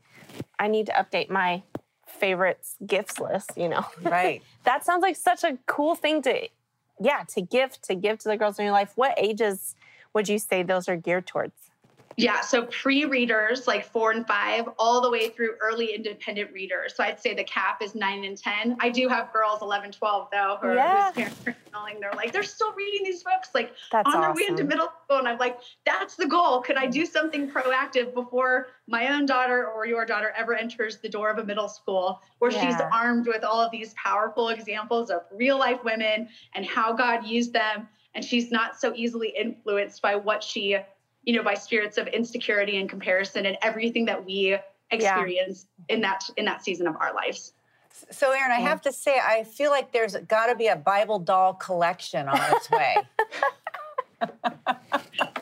I 0.59 0.67
need 0.67 0.87
to 0.87 0.93
update 0.93 1.29
my 1.29 1.63
favorites 2.07 2.75
gifts 2.85 3.19
list, 3.19 3.51
you 3.57 3.69
know. 3.69 3.85
Right. 4.01 4.41
that 4.63 4.85
sounds 4.85 5.01
like 5.01 5.15
such 5.15 5.43
a 5.43 5.57
cool 5.65 5.95
thing 5.95 6.21
to 6.23 6.47
yeah, 7.03 7.23
to 7.29 7.41
give 7.41 7.81
to 7.83 7.95
give 7.95 8.19
to 8.19 8.29
the 8.29 8.37
girls 8.37 8.57
in 8.57 8.65
your 8.65 8.73
life. 8.73 8.93
What 8.95 9.13
ages 9.17 9.75
would 10.13 10.29
you 10.29 10.39
say 10.39 10.63
those 10.63 10.87
are 10.87 10.95
geared 10.95 11.27
towards? 11.27 11.53
Yeah, 12.17 12.41
so 12.41 12.63
pre 12.65 13.05
readers 13.05 13.67
like 13.67 13.85
four 13.85 14.11
and 14.11 14.25
five, 14.27 14.65
all 14.77 15.01
the 15.01 15.09
way 15.09 15.29
through 15.29 15.55
early 15.61 15.93
independent 15.95 16.51
readers. 16.51 16.95
So 16.95 17.03
I'd 17.03 17.19
say 17.19 17.33
the 17.33 17.43
cap 17.43 17.81
is 17.81 17.95
nine 17.95 18.23
and 18.23 18.37
10. 18.37 18.77
I 18.79 18.89
do 18.89 19.07
have 19.07 19.31
girls 19.33 19.61
11, 19.61 19.91
12, 19.91 20.27
though, 20.31 20.57
who 20.61 20.73
yeah. 20.73 21.09
are 21.09 21.13
parents 21.13 21.39
are 21.47 21.55
telling 21.71 21.99
they're 21.99 22.11
like, 22.15 22.31
they're 22.31 22.43
still 22.43 22.73
reading 22.73 23.03
these 23.03 23.23
books, 23.23 23.49
like 23.53 23.73
that's 23.91 24.07
on 24.07 24.17
awesome. 24.17 24.21
their 24.21 24.33
way 24.33 24.49
into 24.49 24.63
middle 24.63 24.89
school. 25.03 25.19
And 25.19 25.27
I'm 25.27 25.37
like, 25.37 25.59
that's 25.85 26.15
the 26.15 26.27
goal. 26.27 26.61
Could 26.61 26.77
I 26.77 26.87
do 26.87 27.05
something 27.05 27.49
proactive 27.49 28.13
before 28.13 28.67
my 28.87 29.13
own 29.13 29.25
daughter 29.25 29.67
or 29.67 29.85
your 29.85 30.05
daughter 30.05 30.33
ever 30.37 30.55
enters 30.55 30.97
the 30.97 31.09
door 31.09 31.29
of 31.29 31.37
a 31.39 31.43
middle 31.43 31.69
school 31.69 32.21
where 32.39 32.51
yeah. 32.51 32.67
she's 32.67 32.81
armed 32.91 33.27
with 33.27 33.43
all 33.43 33.61
of 33.61 33.71
these 33.71 33.93
powerful 33.95 34.49
examples 34.49 35.09
of 35.09 35.21
real 35.31 35.57
life 35.57 35.83
women 35.83 36.27
and 36.53 36.65
how 36.65 36.93
God 36.93 37.25
used 37.25 37.53
them? 37.53 37.87
And 38.15 38.23
she's 38.23 38.51
not 38.51 38.79
so 38.79 38.93
easily 38.95 39.29
influenced 39.29 40.01
by 40.01 40.15
what 40.15 40.43
she 40.43 40.77
you 41.23 41.35
know, 41.35 41.43
by 41.43 41.53
spirits 41.53 41.97
of 41.97 42.07
insecurity 42.07 42.77
and 42.77 42.89
comparison 42.89 43.45
and 43.45 43.57
everything 43.61 44.05
that 44.05 44.23
we 44.23 44.57
experience 44.91 45.67
yeah. 45.89 45.95
in 45.95 46.01
that 46.01 46.23
in 46.37 46.45
that 46.45 46.63
season 46.63 46.87
of 46.87 46.95
our 46.97 47.13
lives. 47.13 47.53
So, 48.11 48.31
Erin, 48.31 48.51
I 48.51 48.59
have 48.59 48.81
to 48.81 48.91
say, 48.91 49.19
I 49.23 49.43
feel 49.43 49.69
like 49.69 49.91
there's 49.91 50.15
got 50.15 50.47
to 50.47 50.55
be 50.55 50.67
a 50.67 50.75
Bible 50.75 51.19
doll 51.19 51.53
collection 51.53 52.27
on 52.27 52.39
its 52.55 52.71
way. 52.71 52.95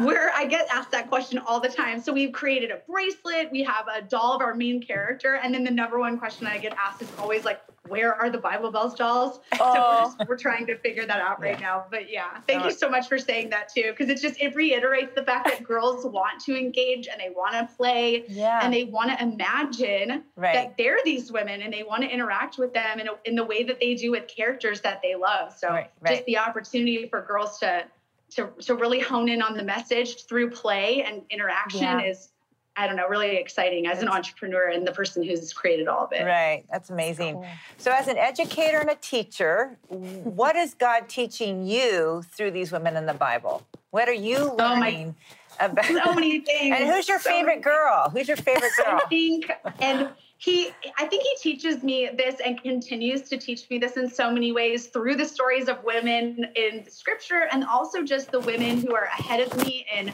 where 0.00 0.30
I 0.34 0.46
get 0.46 0.68
asked 0.70 0.90
that 0.92 1.08
question 1.08 1.38
all 1.38 1.60
the 1.60 1.68
time. 1.68 2.00
So 2.00 2.12
we've 2.12 2.32
created 2.32 2.70
a 2.70 2.80
bracelet, 2.88 3.50
we 3.50 3.62
have 3.62 3.86
a 3.88 4.02
doll 4.02 4.34
of 4.34 4.40
our 4.40 4.54
main 4.54 4.82
character, 4.82 5.34
and 5.34 5.54
then 5.54 5.64
the 5.64 5.70
number 5.70 5.98
one 5.98 6.18
question 6.18 6.46
I 6.46 6.58
get 6.58 6.74
asked 6.74 7.02
is 7.02 7.08
always 7.18 7.44
like, 7.44 7.60
where 7.88 8.14
are 8.14 8.30
the 8.30 8.38
Bible 8.38 8.70
Belles 8.70 8.94
dolls? 8.94 9.40
Oh. 9.54 9.56
So 9.58 9.64
we're, 9.64 9.86
oh. 9.86 10.04
just, 10.04 10.28
we're, 10.28 10.36
trying 10.36 10.66
to 10.66 10.78
figure 10.78 11.06
that 11.06 11.20
out 11.20 11.40
right 11.40 11.58
yeah. 11.58 11.66
now. 11.66 11.84
But 11.90 12.10
yeah, 12.10 12.38
thank 12.46 12.64
you 12.64 12.70
so 12.70 12.88
much 12.88 13.08
for 13.08 13.18
saying 13.18 13.50
that 13.50 13.72
too, 13.74 13.90
because 13.90 14.08
it 14.08 14.20
just 14.20 14.40
it 14.40 14.54
reiterates 14.54 15.14
the 15.14 15.22
fact 15.22 15.46
that 15.48 15.64
girls 15.64 16.04
want 16.04 16.40
to 16.44 16.56
engage 16.56 17.08
and 17.08 17.20
they 17.20 17.30
want 17.30 17.54
to 17.54 17.76
play 17.76 18.24
yeah. 18.28 18.60
and 18.62 18.72
they 18.72 18.84
want 18.84 19.10
to 19.10 19.22
imagine 19.22 20.24
right. 20.36 20.54
that 20.54 20.76
they're 20.76 20.98
these 21.04 21.32
women 21.32 21.62
and 21.62 21.72
they 21.72 21.82
want 21.82 22.02
to 22.02 22.08
interact 22.08 22.58
with 22.58 22.72
them 22.72 23.00
in, 23.00 23.08
a, 23.08 23.12
in 23.24 23.34
the 23.34 23.44
way 23.44 23.64
that 23.64 23.80
they 23.80 23.94
do 23.94 24.10
with 24.10 24.28
characters 24.28 24.80
that 24.82 25.00
they 25.02 25.14
love. 25.14 25.56
So 25.56 25.68
right. 25.68 25.90
Right. 26.00 26.14
just 26.14 26.26
the 26.26 26.38
opportunity 26.38 27.06
for 27.08 27.22
girls 27.22 27.58
to 27.60 27.84
to 28.30 28.50
to 28.60 28.74
really 28.74 29.00
hone 29.00 29.28
in 29.28 29.42
on 29.42 29.56
the 29.56 29.64
message 29.64 30.26
through 30.26 30.50
play 30.50 31.02
and 31.02 31.22
interaction 31.30 31.82
yeah. 31.82 32.02
is 32.02 32.30
I 32.78 32.86
don't 32.86 32.94
know, 32.94 33.08
really 33.08 33.34
exciting 33.36 33.88
as 33.88 34.02
an 34.02 34.08
entrepreneur 34.08 34.68
and 34.68 34.86
the 34.86 34.92
person 34.92 35.24
who's 35.24 35.52
created 35.52 35.88
all 35.88 36.04
of 36.04 36.12
it. 36.12 36.24
Right. 36.24 36.62
That's 36.70 36.90
amazing. 36.90 37.34
Cool. 37.34 37.46
So, 37.76 37.90
as 37.90 38.06
an 38.06 38.16
educator 38.16 38.78
and 38.78 38.88
a 38.88 38.94
teacher, 38.94 39.76
what 39.88 40.54
is 40.54 40.74
God 40.74 41.08
teaching 41.08 41.66
you 41.66 42.22
through 42.30 42.52
these 42.52 42.70
women 42.70 42.96
in 42.96 43.04
the 43.04 43.14
Bible? 43.14 43.66
What 43.90 44.08
are 44.08 44.12
you 44.12 44.54
learning? 44.56 45.16
Oh 45.60 45.66
my, 45.66 45.66
about? 45.66 45.86
So 45.86 46.14
many 46.14 46.38
things. 46.44 46.76
And 46.78 46.88
who's 46.88 47.08
your 47.08 47.18
so 47.18 47.28
favorite 47.28 47.62
girl? 47.62 48.10
Who's 48.10 48.28
your 48.28 48.36
favorite 48.36 48.70
girl? 48.76 49.00
I 49.04 49.08
think, 49.08 49.50
and 49.80 50.10
he 50.38 50.70
i 50.96 51.04
think 51.04 51.22
he 51.22 51.36
teaches 51.36 51.82
me 51.82 52.08
this 52.16 52.36
and 52.44 52.62
continues 52.62 53.22
to 53.22 53.36
teach 53.36 53.68
me 53.68 53.78
this 53.78 53.96
in 53.96 54.08
so 54.08 54.30
many 54.30 54.52
ways 54.52 54.86
through 54.86 55.16
the 55.16 55.24
stories 55.24 55.68
of 55.68 55.82
women 55.82 56.46
in 56.54 56.88
scripture 56.88 57.48
and 57.52 57.64
also 57.64 58.02
just 58.02 58.30
the 58.30 58.40
women 58.40 58.80
who 58.80 58.94
are 58.94 59.04
ahead 59.04 59.40
of 59.40 59.66
me 59.66 59.84
in 59.96 60.12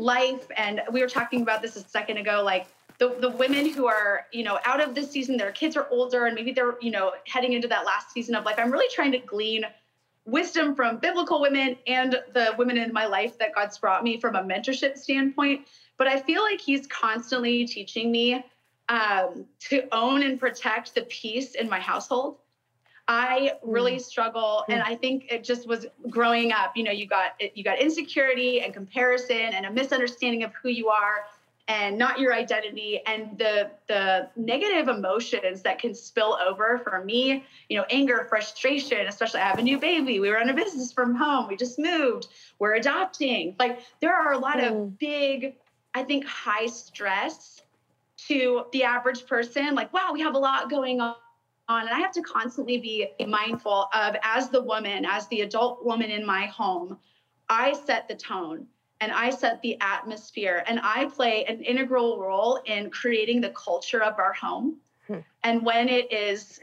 life. 0.00 0.48
And 0.56 0.80
we 0.90 1.00
were 1.00 1.08
talking 1.08 1.42
about 1.42 1.62
this 1.62 1.76
a 1.76 1.80
second 1.80 2.16
ago 2.16 2.42
like 2.44 2.66
the, 2.98 3.16
the 3.20 3.30
women 3.30 3.70
who 3.70 3.86
are 3.86 4.26
you 4.32 4.42
know 4.42 4.58
out 4.64 4.80
of 4.80 4.94
this 4.94 5.10
season 5.10 5.36
their 5.36 5.52
kids 5.52 5.76
are 5.76 5.86
older 5.90 6.26
and 6.26 6.34
maybe 6.34 6.52
they're 6.52 6.76
you 6.80 6.90
know 6.90 7.12
heading 7.26 7.52
into 7.52 7.68
that 7.68 7.84
last 7.86 8.12
season 8.12 8.34
of 8.34 8.44
life. 8.44 8.56
I'm 8.58 8.72
really 8.72 8.92
trying 8.92 9.12
to 9.12 9.18
glean 9.18 9.64
wisdom 10.26 10.74
from 10.74 10.98
biblical 10.98 11.40
women 11.40 11.76
and 11.86 12.12
the 12.34 12.54
women 12.58 12.76
in 12.76 12.92
my 12.92 13.06
life 13.06 13.38
that 13.38 13.54
god's 13.54 13.78
brought 13.78 14.02
me 14.02 14.20
from 14.20 14.36
a 14.36 14.42
mentorship 14.42 14.96
standpoint. 14.96 15.66
But 15.96 16.08
i 16.08 16.18
feel 16.18 16.42
like 16.42 16.60
he's 16.60 16.86
constantly 16.86 17.66
teaching 17.66 18.10
me 18.10 18.44
um, 18.90 19.46
to 19.60 19.84
own 19.92 20.22
and 20.24 20.38
protect 20.38 20.94
the 20.94 21.02
peace 21.02 21.54
in 21.54 21.68
my 21.68 21.80
household. 21.80 22.36
I 23.08 23.54
really 23.62 23.96
mm. 23.96 24.00
struggle, 24.00 24.64
and 24.68 24.82
I 24.82 24.94
think 24.94 25.26
it 25.30 25.42
just 25.42 25.66
was 25.66 25.86
growing 26.10 26.52
up. 26.52 26.76
You 26.76 26.84
know, 26.84 26.92
you 26.92 27.06
got 27.06 27.40
you 27.54 27.64
got 27.64 27.80
insecurity 27.80 28.60
and 28.60 28.74
comparison 28.74 29.36
and 29.36 29.64
a 29.64 29.70
misunderstanding 29.70 30.42
of 30.44 30.52
who 30.54 30.68
you 30.68 30.88
are 30.88 31.24
and 31.66 31.96
not 31.96 32.18
your 32.18 32.34
identity 32.34 33.00
and 33.06 33.38
the 33.38 33.70
the 33.86 34.28
negative 34.36 34.88
emotions 34.88 35.62
that 35.62 35.78
can 35.78 35.94
spill 35.94 36.36
over 36.44 36.78
for 36.78 37.04
me 37.04 37.44
you 37.68 37.76
know 37.76 37.84
anger 37.90 38.26
frustration 38.28 39.06
especially 39.06 39.40
i 39.40 39.46
have 39.46 39.58
a 39.58 39.62
new 39.62 39.78
baby 39.78 40.18
we 40.18 40.30
run 40.30 40.48
a 40.48 40.54
business 40.54 40.90
from 40.90 41.14
home 41.14 41.46
we 41.46 41.56
just 41.56 41.78
moved 41.78 42.28
we're 42.58 42.74
adopting 42.74 43.54
like 43.60 43.80
there 44.00 44.14
are 44.14 44.32
a 44.32 44.38
lot 44.38 44.56
mm. 44.56 44.68
of 44.68 44.98
big 44.98 45.54
i 45.94 46.02
think 46.02 46.24
high 46.24 46.66
stress 46.66 47.60
to 48.28 48.64
the 48.72 48.84
average 48.84 49.26
person, 49.26 49.74
like, 49.74 49.92
wow, 49.92 50.10
we 50.12 50.20
have 50.20 50.34
a 50.34 50.38
lot 50.38 50.70
going 50.70 51.00
on. 51.00 51.14
And 51.68 51.88
I 51.88 52.00
have 52.00 52.12
to 52.12 52.22
constantly 52.22 52.78
be 52.78 53.08
mindful 53.26 53.88
of, 53.94 54.16
as 54.22 54.48
the 54.48 54.62
woman, 54.62 55.04
as 55.04 55.28
the 55.28 55.42
adult 55.42 55.84
woman 55.84 56.10
in 56.10 56.26
my 56.26 56.46
home, 56.46 56.98
I 57.48 57.72
set 57.72 58.08
the 58.08 58.16
tone 58.16 58.66
and 59.00 59.12
I 59.12 59.30
set 59.30 59.62
the 59.62 59.76
atmosphere 59.80 60.64
and 60.66 60.80
I 60.82 61.06
play 61.06 61.44
an 61.44 61.62
integral 61.62 62.18
role 62.18 62.60
in 62.66 62.90
creating 62.90 63.40
the 63.40 63.50
culture 63.50 64.02
of 64.02 64.18
our 64.18 64.32
home. 64.32 64.78
Hmm. 65.06 65.18
And 65.44 65.64
when 65.64 65.88
it 65.88 66.12
is, 66.12 66.60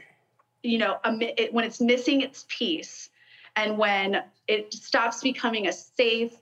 you 0.62 0.78
know, 0.78 0.98
it, 1.04 1.52
when 1.52 1.64
it's 1.64 1.80
missing 1.80 2.20
its 2.20 2.44
piece 2.48 3.10
and 3.56 3.78
when 3.78 4.22
it 4.46 4.72
stops 4.72 5.22
becoming 5.22 5.68
a 5.68 5.72
safe, 5.72 6.32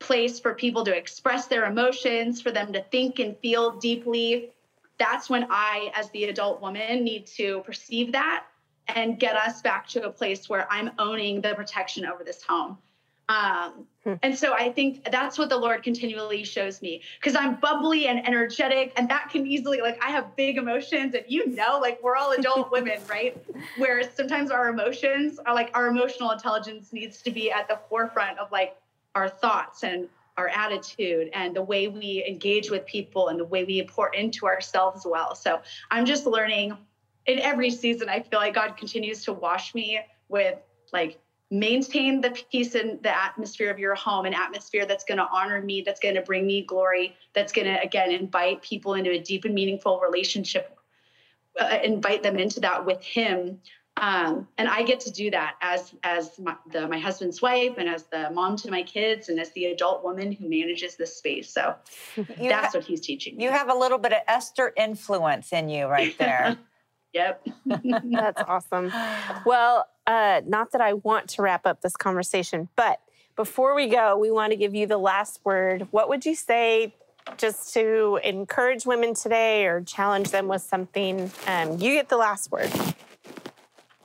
place 0.00 0.40
for 0.40 0.54
people 0.54 0.84
to 0.84 0.96
express 0.96 1.46
their 1.46 1.66
emotions, 1.66 2.40
for 2.40 2.50
them 2.50 2.72
to 2.72 2.82
think 2.90 3.18
and 3.20 3.36
feel 3.38 3.72
deeply. 3.72 4.50
That's 4.98 5.30
when 5.30 5.46
I, 5.50 5.92
as 5.94 6.10
the 6.10 6.24
adult 6.24 6.60
woman, 6.60 7.04
need 7.04 7.26
to 7.38 7.60
perceive 7.60 8.12
that 8.12 8.46
and 8.88 9.18
get 9.18 9.36
us 9.36 9.62
back 9.62 9.86
to 9.88 10.02
a 10.02 10.10
place 10.10 10.48
where 10.48 10.66
I'm 10.70 10.90
owning 10.98 11.40
the 11.40 11.54
protection 11.54 12.04
over 12.04 12.24
this 12.24 12.42
home. 12.42 12.78
Um, 13.28 13.86
hmm. 14.02 14.14
And 14.24 14.36
so 14.36 14.54
I 14.54 14.72
think 14.72 15.04
that's 15.08 15.38
what 15.38 15.50
the 15.50 15.56
Lord 15.56 15.84
continually 15.84 16.42
shows 16.42 16.82
me 16.82 17.00
because 17.20 17.36
I'm 17.36 17.60
bubbly 17.60 18.08
and 18.08 18.26
energetic, 18.26 18.92
and 18.96 19.08
that 19.08 19.28
can 19.30 19.46
easily, 19.46 19.80
like, 19.80 20.02
I 20.04 20.10
have 20.10 20.34
big 20.34 20.56
emotions, 20.56 21.14
and 21.14 21.24
you 21.28 21.46
know, 21.46 21.78
like, 21.80 22.02
we're 22.02 22.16
all 22.16 22.32
adult 22.32 22.72
women, 22.72 22.98
right? 23.08 23.40
Where 23.78 24.02
sometimes 24.14 24.50
our 24.50 24.68
emotions 24.68 25.38
are 25.46 25.54
like 25.54 25.70
our 25.74 25.86
emotional 25.86 26.32
intelligence 26.32 26.92
needs 26.92 27.22
to 27.22 27.30
be 27.30 27.52
at 27.52 27.68
the 27.68 27.78
forefront 27.88 28.40
of 28.40 28.50
like 28.50 28.76
our 29.14 29.28
thoughts 29.28 29.82
and 29.84 30.08
our 30.36 30.48
attitude 30.48 31.28
and 31.34 31.54
the 31.54 31.62
way 31.62 31.88
we 31.88 32.24
engage 32.26 32.70
with 32.70 32.86
people 32.86 33.28
and 33.28 33.38
the 33.38 33.44
way 33.44 33.64
we 33.64 33.82
pour 33.82 34.08
into 34.14 34.46
ourselves 34.46 35.06
well. 35.06 35.34
So 35.34 35.60
I'm 35.90 36.06
just 36.06 36.26
learning 36.26 36.76
in 37.26 37.38
every 37.38 37.70
season, 37.70 38.08
I 38.08 38.20
feel 38.20 38.40
like 38.40 38.54
God 38.54 38.76
continues 38.76 39.24
to 39.24 39.32
wash 39.32 39.74
me 39.74 40.00
with 40.28 40.58
like 40.92 41.20
maintain 41.50 42.20
the 42.20 42.30
peace 42.50 42.74
and 42.74 43.02
the 43.02 43.14
atmosphere 43.14 43.70
of 43.70 43.78
your 43.78 43.94
home, 43.94 44.24
an 44.24 44.34
atmosphere 44.34 44.86
that's 44.86 45.04
going 45.04 45.18
to 45.18 45.28
honor 45.32 45.60
me, 45.60 45.82
that's 45.82 46.00
going 46.00 46.14
to 46.14 46.22
bring 46.22 46.46
me 46.46 46.62
glory, 46.62 47.16
that's 47.34 47.52
going 47.52 47.66
to 47.66 47.80
again 47.82 48.10
invite 48.10 48.62
people 48.62 48.94
into 48.94 49.10
a 49.10 49.18
deep 49.18 49.44
and 49.44 49.54
meaningful 49.54 50.00
relationship, 50.00 50.78
uh, 51.60 51.78
invite 51.84 52.22
them 52.22 52.38
into 52.38 52.60
that 52.60 52.84
with 52.86 53.02
Him 53.02 53.60
um, 54.00 54.48
and 54.56 54.66
I 54.66 54.82
get 54.82 54.98
to 55.00 55.10
do 55.10 55.30
that 55.30 55.56
as 55.60 55.94
as 56.02 56.38
my, 56.38 56.56
the, 56.72 56.88
my 56.88 56.98
husband's 56.98 57.42
wife 57.42 57.74
and 57.76 57.86
as 57.86 58.04
the 58.04 58.30
mom 58.30 58.56
to 58.56 58.70
my 58.70 58.82
kids 58.82 59.28
and 59.28 59.38
as 59.38 59.50
the 59.52 59.66
adult 59.66 60.02
woman 60.02 60.32
who 60.32 60.48
manages 60.48 60.96
this 60.96 61.14
space. 61.14 61.52
So 61.52 61.74
that's 62.38 62.74
what 62.74 62.84
he's 62.84 63.02
teaching. 63.02 63.36
Me. 63.36 63.44
You 63.44 63.50
have 63.50 63.68
a 63.68 63.74
little 63.74 63.98
bit 63.98 64.12
of 64.12 64.20
Esther 64.26 64.72
influence 64.74 65.52
in 65.52 65.68
you 65.68 65.86
right 65.86 66.16
there. 66.18 66.56
yep. 67.12 67.46
that's 67.66 68.42
awesome. 68.42 68.90
Well, 69.44 69.86
uh, 70.06 70.40
not 70.46 70.72
that 70.72 70.80
I 70.80 70.94
want 70.94 71.28
to 71.30 71.42
wrap 71.42 71.66
up 71.66 71.82
this 71.82 71.96
conversation, 71.96 72.68
but 72.76 73.00
before 73.36 73.74
we 73.74 73.86
go, 73.86 74.16
we 74.16 74.30
want 74.30 74.50
to 74.52 74.56
give 74.56 74.74
you 74.74 74.86
the 74.86 74.98
last 74.98 75.40
word. 75.44 75.88
What 75.90 76.08
would 76.08 76.26
you 76.26 76.34
say 76.34 76.94
just 77.36 77.74
to 77.74 78.18
encourage 78.24 78.86
women 78.86 79.14
today 79.14 79.66
or 79.66 79.82
challenge 79.82 80.30
them 80.30 80.48
with 80.48 80.62
something? 80.62 81.30
Um, 81.46 81.72
you 81.72 81.94
get 81.94 82.08
the 82.08 82.16
last 82.16 82.50
word. 82.50 82.70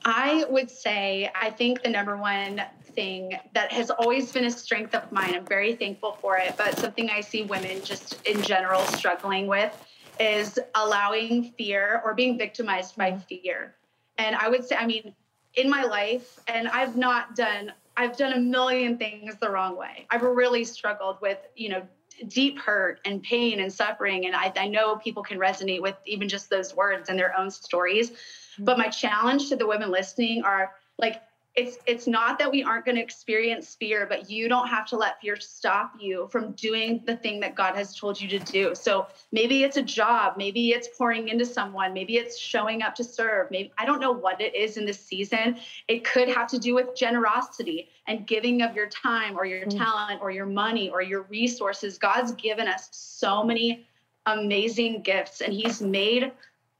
I 0.08 0.44
would 0.48 0.70
say, 0.70 1.28
I 1.34 1.50
think 1.50 1.82
the 1.82 1.90
number 1.90 2.16
one 2.16 2.62
thing 2.94 3.36
that 3.54 3.72
has 3.72 3.90
always 3.90 4.30
been 4.30 4.44
a 4.44 4.50
strength 4.50 4.94
of 4.94 5.10
mine, 5.10 5.34
I'm 5.34 5.44
very 5.44 5.74
thankful 5.74 6.12
for 6.20 6.36
it, 6.38 6.54
but 6.56 6.78
something 6.78 7.10
I 7.10 7.20
see 7.20 7.42
women 7.42 7.82
just 7.82 8.24
in 8.24 8.40
general 8.40 8.82
struggling 8.82 9.48
with 9.48 9.76
is 10.20 10.60
allowing 10.76 11.50
fear 11.58 12.00
or 12.04 12.14
being 12.14 12.38
victimized 12.38 12.96
by 12.96 13.10
mm-hmm. 13.10 13.20
fear. 13.22 13.74
And 14.16 14.36
I 14.36 14.48
would 14.48 14.64
say, 14.64 14.76
I 14.76 14.86
mean, 14.86 15.12
in 15.56 15.68
my 15.68 15.82
life, 15.82 16.38
and 16.46 16.68
I've 16.68 16.96
not 16.96 17.34
done, 17.34 17.72
I've 17.96 18.16
done 18.16 18.32
a 18.34 18.38
million 18.38 18.98
things 18.98 19.34
the 19.40 19.50
wrong 19.50 19.76
way. 19.76 20.06
I've 20.10 20.22
really 20.22 20.62
struggled 20.62 21.20
with, 21.20 21.38
you 21.56 21.70
know, 21.70 21.82
deep 22.28 22.58
hurt 22.58 23.00
and 23.04 23.22
pain 23.22 23.60
and 23.60 23.72
suffering. 23.72 24.26
And 24.26 24.34
I, 24.34 24.52
I 24.56 24.68
know 24.68 24.96
people 24.96 25.22
can 25.22 25.38
resonate 25.38 25.82
with 25.82 25.96
even 26.06 26.28
just 26.28 26.50
those 26.50 26.74
words 26.74 27.08
and 27.08 27.18
their 27.18 27.38
own 27.38 27.50
stories. 27.50 28.10
Mm-hmm. 28.10 28.64
But 28.64 28.78
my 28.78 28.88
challenge 28.88 29.48
to 29.48 29.56
the 29.56 29.66
women 29.66 29.90
listening 29.90 30.42
are 30.44 30.72
like, 30.98 31.22
it's 31.56 31.78
it's 31.86 32.06
not 32.06 32.38
that 32.38 32.50
we 32.50 32.62
aren't 32.62 32.84
going 32.84 32.96
to 32.96 33.02
experience 33.02 33.74
fear 33.74 34.06
but 34.06 34.30
you 34.30 34.46
don't 34.46 34.68
have 34.68 34.86
to 34.86 34.96
let 34.96 35.20
fear 35.20 35.36
stop 35.36 35.94
you 35.98 36.28
from 36.30 36.52
doing 36.52 37.02
the 37.06 37.16
thing 37.16 37.40
that 37.40 37.54
god 37.54 37.74
has 37.74 37.96
told 37.96 38.20
you 38.20 38.28
to 38.28 38.38
do. 38.38 38.74
So 38.74 39.06
maybe 39.32 39.64
it's 39.64 39.78
a 39.78 39.82
job 39.82 40.34
maybe 40.36 40.70
it's 40.70 40.88
pouring 40.96 41.28
into 41.28 41.46
someone 41.46 41.94
maybe 41.94 42.16
it's 42.16 42.38
showing 42.38 42.82
up 42.82 42.94
to 42.96 43.04
serve 43.04 43.50
maybe 43.50 43.72
i 43.78 43.86
don't 43.86 44.00
know 44.00 44.12
what 44.12 44.40
it 44.40 44.54
is 44.54 44.76
in 44.76 44.84
this 44.84 45.00
season. 45.00 45.56
It 45.88 46.04
could 46.04 46.28
have 46.28 46.48
to 46.48 46.58
do 46.58 46.74
with 46.74 46.94
generosity 46.94 47.88
and 48.06 48.26
giving 48.26 48.62
of 48.62 48.76
your 48.76 48.88
time 48.88 49.38
or 49.38 49.46
your 49.46 49.64
mm. 49.66 49.76
talent 49.76 50.20
or 50.20 50.30
your 50.30 50.46
money 50.46 50.90
or 50.90 51.02
your 51.02 51.22
resources. 51.22 51.98
God's 51.98 52.32
given 52.32 52.68
us 52.68 52.88
so 52.92 53.42
many 53.42 53.86
amazing 54.26 55.02
gifts 55.02 55.40
and 55.40 55.52
he's 55.52 55.80
made 55.80 56.32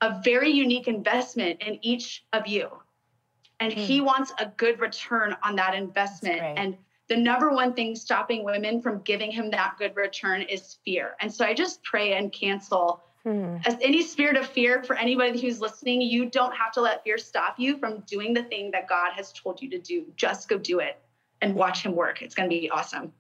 a 0.03 0.21
very 0.23 0.51
unique 0.51 0.89
investment 0.89 1.63
in 1.63 1.79
each 1.83 2.25
of 2.33 2.47
you 2.47 2.69
and 3.61 3.73
mm. 3.73 3.77
he 3.77 4.01
wants 4.01 4.33
a 4.39 4.47
good 4.57 4.81
return 4.81 5.37
on 5.43 5.57
that 5.57 5.75
investment 5.75 6.41
and 6.41 6.77
the 7.09 7.17
number 7.17 7.53
one 7.53 7.73
thing 7.73 7.95
stopping 7.95 8.45
women 8.45 8.83
from 8.83 9.01
giving 9.03 9.31
him 9.31 9.51
that 9.51 9.75
good 9.79 9.95
return 9.97 10.43
is 10.43 10.79
fear 10.85 11.17
and 11.21 11.33
so 11.33 11.45
i 11.45 11.55
just 11.55 11.83
pray 11.85 12.15
and 12.15 12.33
cancel 12.33 13.03
mm. 13.25 13.67
as 13.67 13.77
any 13.81 14.03
spirit 14.03 14.37
of 14.37 14.47
fear 14.47 14.83
for 14.83 14.97
anybody 14.97 15.41
who's 15.41 15.61
listening 15.61 16.01
you 16.01 16.27
don't 16.27 16.55
have 16.55 16.73
to 16.73 16.81
let 16.81 17.03
fear 17.05 17.19
stop 17.19 17.59
you 17.59 17.79
from 17.79 18.01
doing 18.01 18.35
the 18.35 18.43
thing 18.45 18.71
that 18.71 18.89
god 18.89 19.13
has 19.13 19.33
told 19.33 19.61
you 19.61 19.71
to 19.71 19.79
do 19.79 20.05
just 20.17 20.49
go 20.49 20.59
do 20.59 20.81
it 20.81 20.99
and 21.43 21.55
watch 21.55 21.83
him 21.83 21.95
work 21.95 22.23
it's 22.23 22.35
going 22.35 22.49
to 22.49 22.55
be 22.55 22.71
awesome 22.71 23.13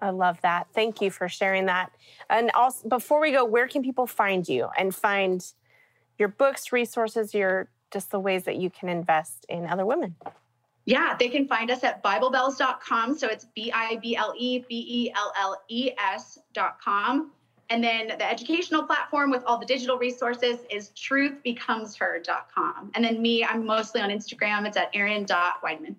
I 0.00 0.10
love 0.10 0.40
that. 0.42 0.68
Thank 0.74 1.00
you 1.00 1.10
for 1.10 1.28
sharing 1.28 1.66
that. 1.66 1.90
And 2.30 2.52
also, 2.52 2.88
before 2.88 3.20
we 3.20 3.32
go, 3.32 3.44
where 3.44 3.66
can 3.66 3.82
people 3.82 4.06
find 4.06 4.48
you 4.48 4.68
and 4.78 4.94
find 4.94 5.44
your 6.18 6.28
books, 6.28 6.72
resources, 6.72 7.34
your 7.34 7.68
just 7.90 8.10
the 8.10 8.20
ways 8.20 8.44
that 8.44 8.56
you 8.56 8.70
can 8.70 8.88
invest 8.88 9.46
in 9.48 9.66
other 9.66 9.86
women. 9.86 10.14
Yeah, 10.84 11.16
they 11.18 11.28
can 11.28 11.46
find 11.46 11.70
us 11.70 11.84
at 11.84 12.02
BibleBelles.com. 12.02 13.18
So 13.18 13.28
it's 13.28 13.46
B 13.54 13.70
I 13.74 13.96
B 13.96 14.16
L 14.16 14.32
E 14.36 14.60
B 14.60 14.86
E 14.88 15.12
L 15.14 15.32
L 15.38 15.62
E 15.68 15.90
S.com. 15.98 17.32
And 17.70 17.84
then 17.84 18.08
the 18.08 18.30
educational 18.30 18.84
platform 18.84 19.30
with 19.30 19.44
all 19.44 19.58
the 19.58 19.66
digital 19.66 19.98
resources 19.98 20.60
is 20.70 20.90
truthbecomesher.com. 20.90 22.92
And 22.94 23.04
then 23.04 23.20
me, 23.20 23.44
I'm 23.44 23.66
mostly 23.66 24.00
on 24.00 24.08
Instagram. 24.08 24.66
It's 24.66 24.78
at 24.78 24.88
Erin.Weidemann. 24.94 25.94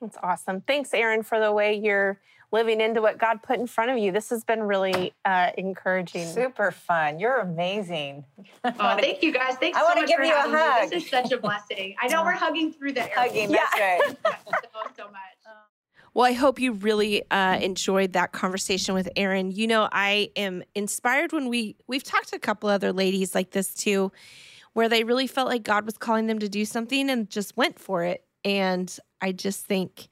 That's 0.00 0.16
awesome. 0.22 0.60
Thanks, 0.62 0.94
Erin, 0.94 1.22
for 1.22 1.38
the 1.38 1.52
way 1.52 1.74
you're 1.74 2.18
living 2.50 2.80
into 2.80 3.02
what 3.02 3.18
God 3.18 3.42
put 3.42 3.58
in 3.58 3.66
front 3.66 3.90
of 3.90 3.98
you. 3.98 4.10
This 4.10 4.30
has 4.30 4.44
been 4.44 4.62
really 4.62 5.12
uh, 5.24 5.50
encouraging. 5.58 6.26
Super 6.26 6.70
fun. 6.70 7.18
You're 7.18 7.38
amazing. 7.38 8.24
Oh, 8.64 8.96
thank 8.96 9.22
you 9.22 9.32
guys. 9.32 9.56
Thanks 9.56 9.76
I 9.76 9.80
so 9.80 9.86
want 9.86 10.00
to 10.00 10.06
give 10.06 10.24
you 10.24 10.32
a 10.32 10.40
hug. 10.40 10.82
Me. 10.82 10.88
This 10.88 11.04
is 11.04 11.10
such 11.10 11.32
a 11.32 11.38
blessing. 11.38 11.94
I 12.00 12.06
know 12.08 12.22
we're 12.22 12.32
hugging 12.32 12.72
through 12.72 12.92
the 12.92 13.02
air. 13.02 13.12
Hugging, 13.14 13.50
that's 13.50 13.76
yeah. 13.76 13.98
right. 13.98 14.16
so, 14.26 14.80
so 14.96 15.04
much. 15.04 15.38
Well, 16.14 16.26
I 16.26 16.32
hope 16.32 16.58
you 16.60 16.72
really 16.72 17.22
uh, 17.30 17.58
enjoyed 17.60 18.12
that 18.12 18.32
conversation 18.32 18.94
with 18.94 19.08
Erin. 19.16 19.52
You 19.52 19.66
know, 19.66 19.88
I 19.90 20.30
am 20.36 20.62
inspired 20.74 21.32
when 21.32 21.48
we 21.48 21.76
we've 21.86 22.02
talked 22.02 22.28
to 22.28 22.36
a 22.36 22.40
couple 22.40 22.68
other 22.68 22.92
ladies 22.92 23.34
like 23.34 23.50
this 23.50 23.74
too, 23.74 24.12
where 24.72 24.88
they 24.88 25.04
really 25.04 25.26
felt 25.26 25.48
like 25.48 25.62
God 25.62 25.84
was 25.84 25.96
calling 25.96 26.26
them 26.26 26.38
to 26.40 26.48
do 26.48 26.64
something 26.64 27.10
and 27.10 27.30
just 27.30 27.56
went 27.56 27.78
for 27.78 28.04
it. 28.04 28.24
And 28.44 28.94
I 29.20 29.32
just 29.32 29.64
think 29.66 30.08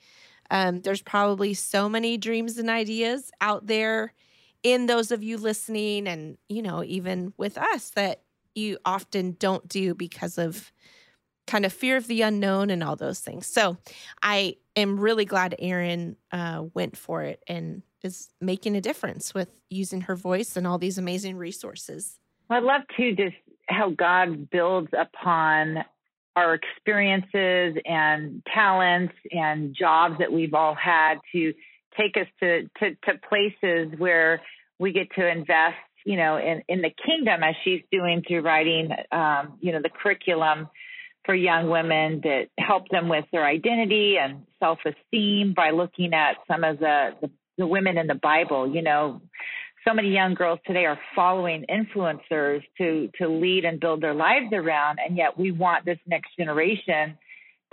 um, 0.50 0.80
there's 0.82 1.02
probably 1.02 1.54
so 1.54 1.88
many 1.88 2.16
dreams 2.16 2.58
and 2.58 2.70
ideas 2.70 3.30
out 3.40 3.66
there 3.66 4.12
in 4.62 4.86
those 4.86 5.10
of 5.10 5.22
you 5.22 5.36
listening, 5.36 6.08
and 6.08 6.38
you 6.48 6.62
know, 6.62 6.82
even 6.84 7.32
with 7.36 7.56
us 7.58 7.90
that 7.90 8.22
you 8.54 8.78
often 8.84 9.36
don't 9.38 9.68
do 9.68 9.94
because 9.94 10.38
of 10.38 10.72
kind 11.46 11.64
of 11.64 11.72
fear 11.72 11.96
of 11.96 12.06
the 12.06 12.22
unknown 12.22 12.70
and 12.70 12.82
all 12.82 12.96
those 12.96 13.20
things. 13.20 13.46
So 13.46 13.76
I 14.22 14.56
am 14.74 14.98
really 14.98 15.24
glad 15.24 15.54
Erin 15.58 16.16
uh, 16.32 16.64
went 16.74 16.96
for 16.96 17.22
it 17.22 17.42
and 17.46 17.82
is 18.02 18.28
making 18.40 18.76
a 18.76 18.80
difference 18.80 19.32
with 19.34 19.48
using 19.70 20.02
her 20.02 20.16
voice 20.16 20.56
and 20.56 20.66
all 20.66 20.78
these 20.78 20.98
amazing 20.98 21.36
resources. 21.36 22.18
I 22.50 22.58
love 22.60 22.82
too 22.96 23.14
just 23.14 23.36
how 23.68 23.90
God 23.90 24.50
builds 24.50 24.88
upon 24.96 25.84
our 26.36 26.54
experiences 26.54 27.80
and 27.86 28.42
talents 28.52 29.14
and 29.32 29.74
jobs 29.74 30.16
that 30.18 30.30
we've 30.30 30.54
all 30.54 30.74
had 30.74 31.14
to 31.32 31.54
take 31.98 32.16
us 32.16 32.26
to, 32.40 32.64
to, 32.78 32.94
to 33.06 33.18
places 33.28 33.98
where 33.98 34.42
we 34.78 34.92
get 34.92 35.08
to 35.16 35.26
invest, 35.26 35.76
you 36.04 36.16
know, 36.16 36.36
in, 36.36 36.62
in 36.68 36.82
the 36.82 36.90
kingdom 37.04 37.42
as 37.42 37.54
she's 37.64 37.80
doing 37.90 38.22
through 38.26 38.42
writing, 38.42 38.90
um, 39.10 39.54
you 39.60 39.72
know, 39.72 39.80
the 39.82 39.88
curriculum 39.88 40.68
for 41.24 41.34
young 41.34 41.70
women 41.70 42.20
that 42.22 42.48
help 42.58 42.88
them 42.90 43.08
with 43.08 43.24
their 43.32 43.44
identity 43.44 44.16
and 44.20 44.42
self-esteem 44.60 45.54
by 45.56 45.70
looking 45.70 46.12
at 46.12 46.36
some 46.46 46.62
of 46.62 46.78
the, 46.78 47.10
the, 47.22 47.30
the 47.58 47.66
women 47.66 47.96
in 47.96 48.06
the 48.06 48.14
Bible, 48.14 48.72
you 48.72 48.82
know, 48.82 49.22
so 49.86 49.94
many 49.94 50.12
young 50.12 50.34
girls 50.34 50.58
today 50.66 50.84
are 50.84 50.98
following 51.14 51.64
influencers 51.70 52.62
to 52.76 53.08
to 53.18 53.28
lead 53.28 53.64
and 53.64 53.78
build 53.78 54.02
their 54.02 54.14
lives 54.14 54.52
around 54.52 54.98
and 55.04 55.16
yet 55.16 55.38
we 55.38 55.52
want 55.52 55.84
this 55.84 55.98
next 56.06 56.36
generation 56.36 57.16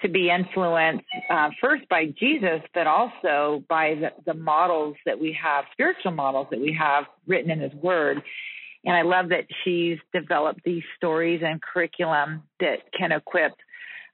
to 0.02 0.10
be 0.10 0.30
influenced 0.30 1.06
uh, 1.32 1.50
first 1.60 1.88
by 1.90 2.06
jesus 2.20 2.62
but 2.74 2.86
also 2.88 3.64
by 3.68 3.96
the, 3.96 4.10
the 4.26 4.34
models 4.34 4.96
that 5.06 5.20
we 5.20 5.36
have 5.42 5.66
spiritual 5.72 6.12
models 6.12 6.48
that 6.52 6.60
we 6.60 6.76
have 6.78 7.06
written 7.26 7.50
in 7.50 7.60
his 7.60 7.74
word 7.82 8.22
and 8.86 8.96
i 8.96 9.02
love 9.02 9.30
that 9.30 9.46
she's 9.64 9.98
developed 10.14 10.60
these 10.64 10.84
stories 10.98 11.42
and 11.44 11.62
curriculum 11.62 12.44
that 12.60 12.78
can 12.98 13.12
equip 13.12 13.54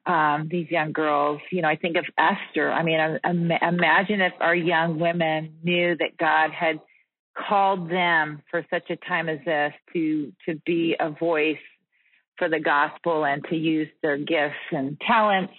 um, 0.06 0.48
these 0.50 0.66
young 0.72 0.92
girls. 0.92 1.40
You 1.52 1.62
know, 1.62 1.68
I 1.68 1.76
think 1.76 1.96
of 1.98 2.06
Esther. 2.18 2.72
I 2.72 2.82
mean, 2.82 3.00
imagine 3.62 4.22
if 4.22 4.34
our 4.40 4.56
young 4.56 4.98
women 4.98 5.54
knew 5.62 5.96
that 5.98 6.18
God 6.18 6.52
had 6.52 6.80
called 7.48 7.90
them 7.90 8.42
for 8.50 8.66
such 8.70 8.90
a 8.90 8.96
time 8.96 9.30
as 9.30 9.40
this 9.46 9.74
to 9.94 10.34
to 10.48 10.56
be 10.66 10.96
a 11.00 11.10
voice 11.10 11.58
for 12.38 12.50
the 12.50 12.60
gospel 12.60 13.26
and 13.26 13.44
to 13.50 13.56
use 13.56 13.90
their 14.02 14.18
gifts 14.18 14.56
and 14.72 15.00
talents. 15.06 15.54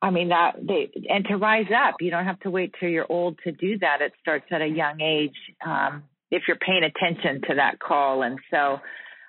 I 0.00 0.10
mean 0.10 0.28
that 0.28 0.56
they 0.60 0.90
and 1.08 1.24
to 1.26 1.36
rise 1.36 1.70
up. 1.74 1.96
You 2.00 2.10
don't 2.10 2.24
have 2.24 2.40
to 2.40 2.50
wait 2.50 2.74
till 2.78 2.88
you're 2.88 3.10
old 3.10 3.38
to 3.44 3.52
do 3.52 3.78
that. 3.78 4.00
It 4.00 4.12
starts 4.20 4.46
at 4.50 4.62
a 4.62 4.66
young 4.66 5.00
age 5.00 5.36
um, 5.64 6.04
if 6.30 6.42
you're 6.46 6.56
paying 6.56 6.84
attention 6.84 7.42
to 7.48 7.54
that 7.56 7.78
call. 7.78 8.22
And 8.22 8.38
so, 8.50 8.80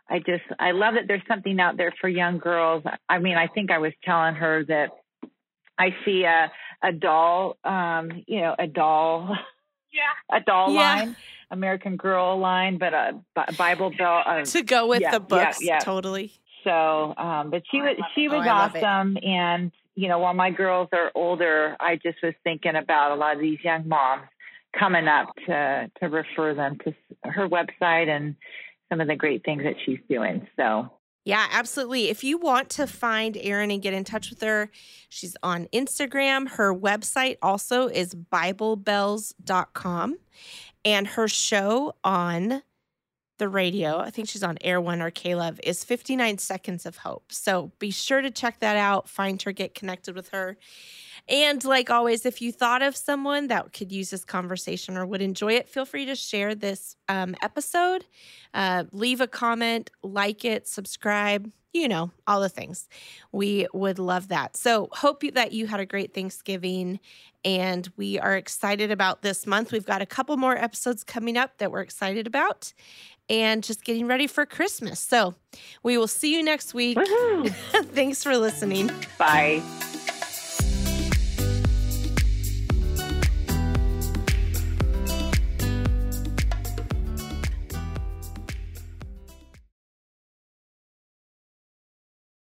I 0.10 0.20
just 0.20 0.44
I 0.60 0.72
love 0.72 0.96
that 0.96 1.08
there's 1.08 1.22
something 1.28 1.60
out 1.60 1.78
there 1.78 1.94
for 2.00 2.08
young 2.08 2.38
girls. 2.38 2.84
I 3.10 3.20
mean, 3.20 3.38
I 3.38 3.48
think 3.48 3.72
I 3.72 3.80
was 3.80 3.94
telling 4.04 4.36
her 4.36 4.64
that 4.66 4.90
I 5.78 5.96
see 6.06 6.24
a 6.24 6.52
a 6.84 6.92
doll, 6.92 7.58
um, 7.64 8.24
you 8.28 8.42
know, 8.42 8.56
a 8.58 8.68
doll, 8.68 9.36
yeah, 9.96 10.38
a 10.38 10.42
doll 10.42 10.72
yeah. 10.72 10.80
line 10.80 11.16
American 11.52 11.96
Girl 11.96 12.38
line, 12.40 12.78
but 12.78 12.94
a 12.94 13.22
Bible 13.58 13.92
Belle 13.98 14.24
uh, 14.26 14.44
to 14.44 14.64
go 14.64 14.88
with 14.88 15.02
yeah, 15.02 15.12
the 15.12 15.20
books. 15.20 15.62
Yeah, 15.62 15.76
yeah. 15.76 15.80
Totally. 15.80 16.32
So, 16.64 17.14
um, 17.18 17.52
but 17.52 17.64
she 17.70 17.80
was 17.80 17.96
she 18.16 18.28
was 18.28 18.46
oh, 18.46 18.50
awesome, 18.50 19.18
and 19.24 19.72
you 19.96 20.10
know, 20.10 20.20
while 20.20 20.34
my 20.34 20.52
girls 20.52 20.90
are 20.92 21.12
older, 21.16 21.76
I 21.80 21.96
just 21.96 22.18
was 22.22 22.34
thinking 22.44 22.76
about 22.76 23.12
a 23.12 23.16
lot 23.16 23.36
of 23.36 23.42
these 23.42 23.60
young 23.64 23.88
moms 23.88 24.28
coming 24.78 25.08
up 25.08 25.34
to 25.48 25.90
to 26.00 26.08
refer 26.08 26.54
them 26.54 26.78
to 26.86 26.94
her 27.24 27.48
website 27.48 28.10
and 28.10 28.36
some 28.90 29.00
of 29.00 29.08
the 29.08 29.16
great 29.16 29.44
things 29.44 29.64
that 29.64 29.76
she's 29.86 30.00
doing. 30.10 30.48
So 30.58 30.92
yeah, 31.26 31.48
absolutely. 31.52 32.10
If 32.10 32.24
you 32.24 32.38
want 32.38 32.70
to 32.72 32.88
find 32.88 33.36
Erin 33.36 33.72
and 33.72 33.82
get 33.82 33.94
in 33.94 34.04
touch 34.04 34.30
with 34.30 34.42
her, 34.42 34.70
she's 35.10 35.36
on 35.42 35.68
Instagram. 35.74 36.48
Her 36.48 36.74
website 36.74 37.38
also 37.42 37.88
is 37.88 38.14
BibleBelles.com 38.14 40.18
and 40.86 41.08
her 41.08 41.28
show 41.28 41.96
on 42.04 42.62
the 43.38 43.50
radio, 43.50 44.00
I 44.00 44.12
think 44.12 44.30
she's 44.30 44.44
on 44.44 44.58
Air 44.62 44.80
One 44.80 45.02
or 45.02 45.12
K-Love, 45.12 45.60
is 45.64 45.84
59 45.84 46.38
Seconds 46.38 46.86
of 46.86 46.98
Hope. 46.98 47.32
So 47.32 47.72
be 47.80 47.92
sure 47.92 48.22
to 48.22 48.32
check 48.32 48.60
that 48.60 48.78
out, 48.78 49.10
find 49.10 49.42
her, 49.42 49.52
get 49.52 49.76
connected 49.76 50.16
with 50.16 50.30
her. 50.30 50.58
And 51.28 51.64
like 51.64 51.90
always, 51.90 52.26
if 52.26 52.42
you 52.42 52.52
thought 52.52 52.82
of 52.82 52.96
someone 52.96 53.48
that 53.48 53.74
could 53.74 53.92
use 53.92 54.12
this 54.12 54.24
conversation 54.26 54.96
or 54.96 55.06
would 55.06 55.22
enjoy 55.22 55.54
it, 55.54 55.68
feel 55.68 55.86
free 55.86 56.06
to 56.06 56.16
share 56.16 56.54
this 56.54 56.96
um, 57.10 57.36
episode, 57.42 58.06
uh, 58.54 58.84
leave 58.92 59.22
a 59.22 59.28
comment, 59.28 59.90
like 60.04 60.46
it, 60.46 60.68
subscribe 60.68 61.52
you 61.76 61.90
know, 61.90 62.10
all 62.26 62.40
the 62.40 62.48
things. 62.48 62.88
We 63.34 63.68
would 63.74 64.00
love 64.00 64.30
that. 64.30 64.56
So, 64.56 64.88
hope 64.94 65.24
that 65.34 65.52
you 65.52 65.68
had 65.68 65.82
a 65.82 65.86
great 65.86 66.14
Thanksgiving 66.14 67.02
and 67.44 67.88
we 67.98 68.18
are 68.18 68.36
excited 68.36 68.92
about 68.92 69.22
this 69.22 69.46
month. 69.46 69.74
We've 69.74 69.86
got 69.86 70.02
a 70.02 70.06
couple 70.06 70.38
more 70.38 70.58
episodes 70.58 71.04
coming 71.04 71.38
up 71.38 71.58
that 71.58 71.72
we're 71.72 71.82
excited 71.82 72.28
about 72.28 72.72
and 73.30 73.62
just 73.62 73.84
getting 73.84 74.08
ready 74.08 74.26
for 74.26 74.46
Christmas. 74.46 75.02
So, 75.02 75.36
we 75.84 75.98
will 75.98 76.08
see 76.08 76.34
you 76.34 76.42
next 76.42 76.74
week. 76.74 76.98
Thanks 77.94 78.24
for 78.24 78.38
listening. 78.38 78.90
Bye. 79.18 79.62